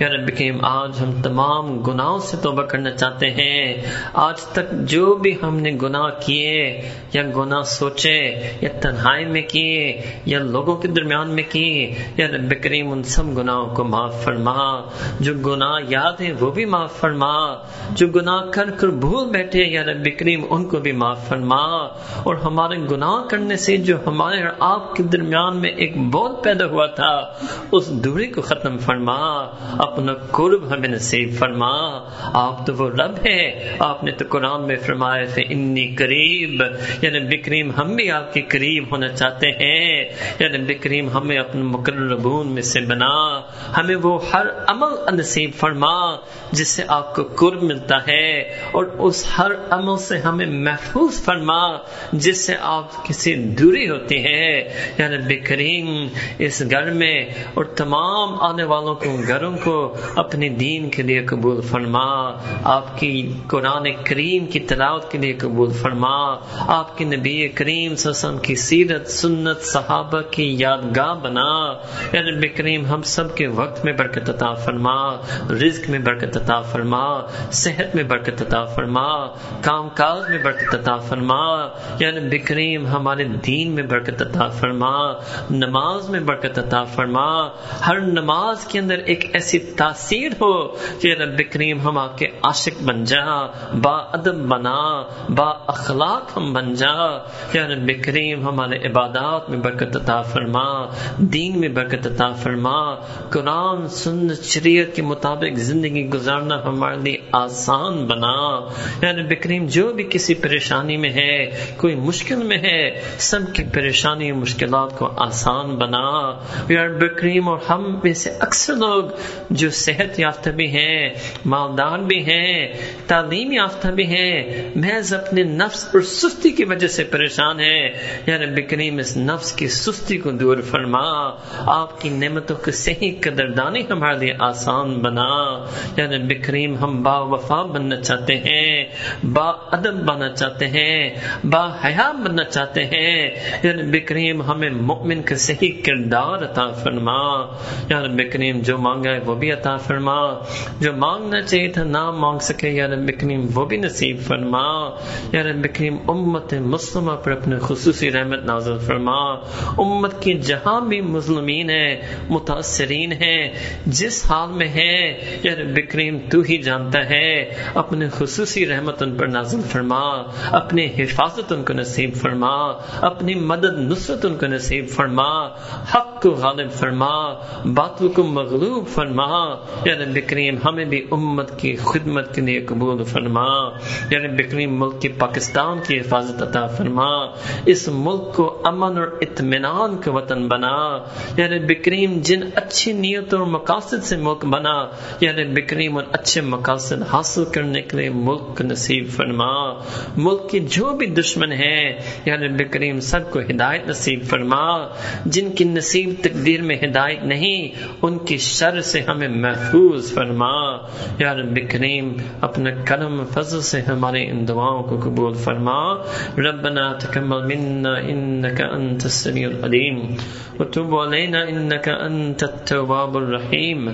یا 0.00 0.08
رب 0.08 0.28
کریم، 0.28 0.64
آج 0.64 0.90
ہم 1.00 1.22
تمام 1.22 1.80
گناہوں 1.80 2.18
سے 2.18 2.36
توبہ 2.36 2.62
کرنا 2.62 2.90
چاہتے 2.90 3.30
ہیں۔ 3.30 3.82
آج 4.12 4.40
تک 4.40 4.72
جو 4.72 5.14
بھی 5.14 5.36
ہم 5.42 5.56
نے 5.56 5.70
گناہ 5.82 6.10
کیے، 6.26 6.90
یا 7.12 7.22
گناہ 7.36 7.62
سوچے، 7.62 8.20
یا 8.60 8.68
تنہائی 8.80 9.24
میں 9.24 9.42
کیے، 9.42 10.02
یا 10.24 10.38
لوگوں 10.38 10.76
کے 10.76 10.88
درمیان 10.88 11.30
میں 11.30 11.42
کیے، 11.48 11.94
یا 12.16 12.26
رب 12.26 12.54
کریم 12.62 12.92
ان 12.92 13.02
سب 13.02 13.38
گناہوں 13.38 13.74
کو 13.74 13.84
معاف 13.84 14.24
فرما۔ 14.24 14.80
جو 15.20 15.34
گناہ 15.34 15.80
یاد 15.88 16.20
ہیں، 16.20 16.32
وہ 16.40 16.50
بھی 16.50 16.64
معاف 16.64 16.92
فرما۔ 16.92 17.53
جو 17.90 18.08
گناہ 18.08 18.40
کر 18.52 18.70
کر 18.70 18.88
بھول 18.88 19.30
بیٹھے 19.30 19.64
یا 19.64 19.84
رب 19.84 20.08
کریم 20.18 20.44
ان 20.50 20.64
کو 20.64 20.76
بھی 20.76 20.92
معاف 20.92 21.28
فرما۔ 21.28 21.84
اور 22.22 22.34
ہمارے 22.34 22.76
گناہ 22.90 23.28
کرنے 23.30 23.56
سے 23.56 23.76
جو 23.76 23.96
ہمارے 24.06 24.42
اور 24.42 24.54
آپ 24.58 24.96
کے 24.96 25.02
درمیان 25.02 25.56
میں 25.56 25.70
ایک 25.70 25.96
بول 25.96 26.32
پیدا 26.42 26.66
ہوا 26.66 26.86
تھا، 26.86 27.34
اس 27.72 27.90
دوری 27.90 28.26
کو 28.26 28.42
ختم 28.42 28.78
فرما۔ 28.78 29.44
اپنا 29.78 30.14
قرب 30.30 30.72
ہمیں 30.72 30.88
نصیب 30.88 31.34
فرما۔ 31.38 32.04
آپ 32.20 32.66
تو 32.66 32.74
وہ 32.74 32.90
رب 32.90 33.26
ہے 33.26 33.76
آپ 33.78 34.04
نے 34.04 34.10
تو 34.10 34.24
قرآن 34.28 34.66
میں 34.66 34.76
فرمایا 34.76 35.24
تھے 35.24 35.42
انی 35.48 35.86
قریب 35.86 36.62
یعنی 37.02 37.20
بکریم 37.20 37.70
ہم 37.70 37.96
بھی 37.96 38.10
آپ 38.10 38.34
کے 38.34 38.42
قریب 38.42 38.84
ہونا 38.90 39.08
چاہتے 39.08 39.46
ہیں۔ 39.48 40.12
یعنی 40.38 40.74
بکریم 40.74 41.08
ہمیں 41.10 41.38
اپنے 41.38 41.62
مقرربون 41.62 42.46
میں 42.46 42.62
سے 42.62 42.80
بنا۔ 42.80 43.40
ہمیں 43.76 43.96
وہ 43.96 44.18
ہر 44.34 44.46
عمل 44.66 45.16
نصیب 45.18 45.50
فرما، 45.56 46.16
جس 46.52 46.68
سے 46.68 46.82
آپ 46.88 47.14
کو 47.14 47.24
قرب 47.44 47.62
ملتا 47.62 47.96
ہے 48.08 48.40
اور 48.72 48.84
اس 48.84 49.26
ہر 49.38 49.52
عمل 49.70 49.98
سے 49.98 50.18
ہمیں 50.18 50.46
محفوظ 50.46 51.24
فرما 51.24 51.76
جس 52.12 52.46
سے 52.46 52.54
آپ 52.60 53.04
کسی 53.04 53.34
دوری 53.34 53.90
ہوتی 53.90 54.24
ہے۔ 54.24 54.58
یعنی 54.98 55.16
بکریم 55.16 56.06
اس 56.38 56.62
گھر 56.70 56.92
میں 56.92 57.24
اور 57.54 57.64
تمام 57.64 58.40
آنے 58.40 58.64
والوں 58.64 58.94
کو، 58.94 59.16
گھروں 59.28 59.56
کو 59.64 59.96
اپنے 60.16 60.48
دین 60.48 60.90
کے 60.90 61.02
لیے 61.02 61.26
قبول 61.26 61.60
فرما۔ 61.60 62.32
آپ 62.64 63.00
کی 63.00 63.32
قرآن 63.46 63.82
کریم 64.04 64.46
کی 64.46 64.60
تلاوت 64.60 65.10
کے 65.10 65.18
لیے 65.18 65.32
قبول 65.32 65.72
فرما۔ 65.72 66.34
آپ 66.52 66.98
کے 66.98 67.04
نبی 67.04 67.48
کریم 67.48 67.96
سسم 67.96 68.38
کی 68.38 68.54
سیرت، 68.54 69.06
سنت، 69.06 69.60
صحابہ 69.60 70.20
کی 70.30 70.54
یادگاہ 70.58 71.14
بنا۔ 71.14 71.74
یعنی 72.12 72.48
بکریم 72.48 72.86
ہم 72.86 73.02
سب 73.02 73.36
کے 73.36 73.46
وقت 73.46 73.84
میں 73.84 73.92
برکت 73.92 74.30
عطا 74.30 74.54
فرما، 74.54 75.14
رزق 75.50 75.90
میں 75.90 75.98
برکت 75.98 76.36
عطا 76.36 76.60
فرما۔ 76.60 77.33
صحت 77.52 77.94
میں 77.94 78.04
برکت 78.04 78.42
عطا 78.42 78.64
فرما 78.64 79.26
کام 79.60 79.88
کاج 79.94 80.30
میں 80.30 80.38
برکت 80.38 80.74
عطا 80.74 80.96
فرما 80.96 81.68
یعنی 81.98 82.38
بکریم 82.38 82.86
ہمارے 82.86 83.24
دین 83.24 83.70
میں 83.70 83.82
برکت 83.82 84.22
عطا 84.22 84.48
فرما، 84.48 85.12
نماز 85.50 86.10
میں 86.10 86.20
برکت 86.20 86.58
عطا 86.58 86.84
فرما۔ 86.84 87.48
ہر 87.86 88.00
نماز 88.00 88.64
کے 88.64 88.78
اندر 88.78 88.98
ایک 88.98 89.30
ایسی 89.32 89.58
تاثیر 89.58 90.32
ہو 90.40 90.68
کہ 90.68 91.06
یعنی 91.06 91.24
رب 91.24 91.52
کریم 91.52 91.80
ہم 91.80 91.98
آپ 91.98 92.18
کے 92.18 92.26
عاشق 92.42 92.82
بن 92.82 93.04
جا، 93.04 93.46
با 93.82 93.96
ادب 93.96 94.34
بنا، 94.34 95.02
با 95.28 95.50
اخلاق 95.66 96.36
ہم 96.36 96.52
بن 96.52 96.74
جا۔ 96.74 97.18
یعنی 97.52 97.58
یا 97.58 97.68
رب 97.68 98.04
کریم 98.04 98.48
ہمارے 98.48 98.88
عبادات 98.88 99.50
میں 99.50 99.58
برکت 99.58 99.96
عطا 99.96 100.22
فرما، 100.22 100.86
دین 101.18 101.60
میں 101.60 101.68
برکت 101.68 102.06
عطا 102.06 102.32
فرما۔ 102.32 102.94
قرآن، 103.30 103.88
سنت، 103.88 104.42
شریعت 104.42 104.96
کے 104.96 105.02
مطابق 105.02 105.56
زندگی 105.56 106.10
گزارنا 106.10 106.64
ہمارے 106.64 106.96
لیے 106.96 107.16
آسان 107.32 108.06
بنا۔ 108.06 108.68
یعنی 109.02 109.22
بکریم 109.22 109.66
جو 109.66 109.92
بھی 109.92 110.06
کسی 110.10 110.34
پریشانی 110.34 110.96
میں 110.96 111.12
ہے، 111.12 111.50
کوئی 111.76 111.94
مشکل 111.94 112.36
میں 112.36 112.58
ہے، 112.58 113.02
سب 113.18 113.40
کی 113.52 113.64
پریشانی 113.72 114.32
مشکلات 114.32 114.98
کو 114.98 115.06
آسان 115.16 115.76
بنا۔ 115.76 116.38
یار 116.68 116.88
بکریم 116.88 117.48
اور 117.48 117.58
ہم 117.70 117.98
میں 118.04 118.14
سے 118.14 118.30
اکثر 118.40 118.74
لوگ 118.74 119.04
جو 119.50 119.70
صحت 119.70 120.18
یافتہ 120.18 120.50
بھی 120.50 120.68
ہیں، 120.68 121.10
مالدار 121.44 121.98
بھی 121.98 122.24
ہیں، 122.24 122.72
تعلیم 123.06 123.52
یافتہ 123.52 123.88
بھی 123.88 124.06
ہیں، 124.06 124.68
محض 124.74 125.14
اپنے 125.14 125.42
نفس 125.42 125.88
اور 125.92 126.00
سستی 126.00 126.50
کی 126.50 126.64
وجہ 126.64 126.88
سے 126.88 127.04
پریشان 127.04 127.60
ہے 127.60 127.86
یعنی 128.26 128.46
بکریم 128.46 128.98
اس 128.98 129.16
نفس 129.16 129.52
کی 129.52 129.68
سستی 129.68 130.18
کو 130.18 130.30
دور 130.30 130.56
فرما۔ 130.70 131.30
آپ 131.58 132.00
کی 132.00 132.08
نعمتوں 132.08 132.56
کو 132.64 132.70
صحیح 132.70 133.12
قدردانی 133.20 133.82
ہمارے 133.90 134.18
لیے 134.18 134.34
آسان 134.38 134.94
بنا۔ 134.94 135.64
یعنی 135.96 136.18
بکریم 136.18 136.76
ہم 136.78 137.02
با 137.14 137.20
وفا 137.20 137.62
بننا 137.62 137.96
چاہتے 137.96 138.36
ہیں، 138.36 138.84
با 139.26 139.44
ادب 139.44 140.06
بننا 140.06 140.28
چاہتے 140.28 140.66
ہیں، 140.66 141.10
با 141.44 141.68
حیا 141.84 142.12
بننا 142.12 142.44
چاہتے 142.44 142.84
ہیں۔ 142.84 143.30
یعنی 143.62 143.82
بکریم 143.82 144.42
ہمیں 144.42 144.70
مؤمن 144.70 145.22
کا 145.22 145.36
صحیح 145.36 145.82
کردار 145.86 146.38
عطا 146.38 146.70
فرما۔ 146.70 147.44
یعنی 147.88 148.08
بکریم 148.08 148.60
جو 148.60 148.78
مانگا 148.78 149.10
ہے 149.10 149.18
وہ 149.18 149.34
بھی 149.34 149.52
عطا 149.52 149.76
فرما۔ 149.76 150.34
جو 150.80 150.92
مانگنا 150.92 151.42
چاہیے 151.42 151.68
تھا 151.68 151.84
نہ 151.84 152.10
مانگ 152.10 152.38
سکے 152.38 152.68
یعنی 152.68 152.96
بکریم 152.96 153.46
وہ 153.54 153.66
بھی 153.66 153.76
نصیب 153.76 154.20
فرما۔ 154.20 154.96
یعنی 155.32 155.52
بکریم 155.52 155.96
امت 156.08 156.54
مسلمہ 156.54 157.12
پر 157.12 157.32
اپنے 157.32 157.56
خصوصی 157.60 158.12
رحمت 158.12 158.44
نازل 158.44 158.78
فرما۔ 158.78 159.32
امت 159.78 160.22
کی 160.22 160.34
جہاں 160.34 160.80
بھی 160.80 161.00
مظلومین 161.00 161.70
ہیں، 161.70 161.96
متاثرین 162.30 163.12
ہیں، 163.12 163.48
جس 163.86 164.30
حال 164.30 164.48
میں 164.48 164.68
ہے 164.68 165.20
یعنی 165.42 165.82
بکریم 165.82 166.18
تو 166.30 166.40
ہی 166.40 166.58
جانتا 166.58 166.93
مانگتا 166.94 167.14
ہے۔ 167.14 167.54
اپنے 167.74 168.08
خصوصی 168.08 168.66
رحمت 168.66 169.02
ان 169.02 169.14
پر 169.14 169.26
نازل 169.26 169.60
فرما 169.62 170.22
اپنے 170.50 170.88
حفاظت 170.98 171.52
ان 171.52 171.64
کو 171.64 171.72
نصیب 171.72 172.14
فرما، 172.14 172.72
اپنی 173.00 173.34
مدد 173.34 173.78
نصرت 173.78 174.24
ان 174.24 174.36
کو 174.36 174.46
نصیب 174.46 174.88
فرما، 174.88 175.46
حق 175.94 176.22
کو 176.22 176.30
غالب 176.30 176.70
فرما 176.70 177.32
باتوں 177.74 178.08
کو 178.08 178.22
مغلوب 178.22 178.88
فرما۔ 178.88 179.54
یا 179.84 179.94
رب 179.94 180.18
کریم، 180.26 180.56
ہمیں 180.64 180.84
بھی 180.84 181.06
امت 181.10 181.60
کی 181.60 181.76
خدمت 181.76 182.34
کے 182.34 182.40
لیے 182.40 182.60
قبول 182.60 183.04
فرما۔ 183.04 183.68
یا 184.10 184.18
رب 184.18 184.38
کریم، 184.50 184.80
ملک 184.80 185.00
کی 185.00 185.08
پاکستان 185.08 185.78
کی 185.86 186.00
حفاظت 186.00 186.42
عطا 186.42 186.66
فرما۔ 186.66 187.26
اس 187.66 187.88
ملک 187.92 188.34
کو 188.34 188.60
امن 188.64 188.98
اور 188.98 189.08
اطمینان 189.20 189.98
کا 189.98 190.12
وطن 190.12 190.48
بنا۔ 190.48 190.98
یا 191.36 191.46
رب 191.46 191.72
کریم، 191.84 192.20
جن 192.22 192.40
اچھی 192.54 192.92
نیتوں 192.92 193.38
اور 193.38 193.46
مقاصد 193.46 194.04
سے 194.04 194.16
ملک 194.16 194.44
بنا۔ 194.44 194.86
یا 195.20 195.32
رب 195.32 195.58
کریم 195.68 195.96
اور 195.96 196.04
اچھے 196.12 196.40
مقاصد 196.40 196.83
حاصل 196.92 197.44
کرنے 197.44 197.82
کے 197.82 197.96
لیے 197.96 198.10
ملک 198.10 198.60
نصیب 198.60 199.08
فرما۔ 199.10 199.72
ملک 200.16 200.50
کی 200.50 200.60
جو 200.60 200.96
بھی 200.96 201.06
دشمن 201.06 201.52
ہے 201.52 202.00
یا 202.24 202.36
رب 202.36 202.62
کریم 202.70 203.00
سب 203.00 203.30
کو 203.30 203.40
ہدایت 203.40 203.88
نصیب 203.88 204.22
فرما۔ 204.22 204.86
جن 205.26 205.50
کی 205.50 205.64
نصیب 205.64 206.14
تقدیر 206.22 206.62
میں 206.62 206.76
ہدایت 206.82 207.24
نہیں، 207.24 207.68
ان 208.02 208.18
کی 208.18 208.38
شر 208.38 208.80
سے 208.80 209.00
ہمیں 209.00 209.28
محفوظ 209.28 210.12
فرما۔ 210.12 210.76
یا 211.18 211.34
رب 211.34 211.58
کریم 211.70 212.12
اپنے 212.40 212.70
کرم 212.84 213.24
فضل 213.32 213.60
سے 213.60 213.80
ہمارے 213.80 214.30
ان 214.30 214.48
دعاؤں 214.48 214.82
کو 214.82 215.00
قبول 215.00 215.34
فرما۔ 215.34 215.94
ربنا 216.38 216.92
تکمل 216.92 217.56
منا 217.56 217.94
انك 217.94 218.60
انت 218.60 219.04
السميع 219.04 219.48
العليم 219.48 220.14
وتب 220.58 220.96
علينا 220.96 221.42
انك 221.42 221.88
انت 221.88 222.42
التواب 222.42 223.16
الرحيم 223.16 223.88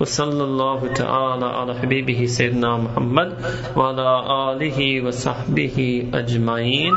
وصلى 0.00 0.40
الله 0.40 0.86
تعالى 0.96 1.44
على 1.44 1.72
حبيبه 1.80 2.26
سیدنا 2.36 2.70
محمد 2.84 3.30
وعلى 3.76 4.08
آله 4.50 4.78
وصحبه 5.06 5.76
أجمعين 6.14 6.94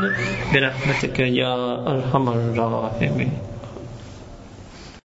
برحمتك 0.54 1.18
يا 1.40 1.54
أرحم 1.92 2.24
الراحمين 2.28 3.30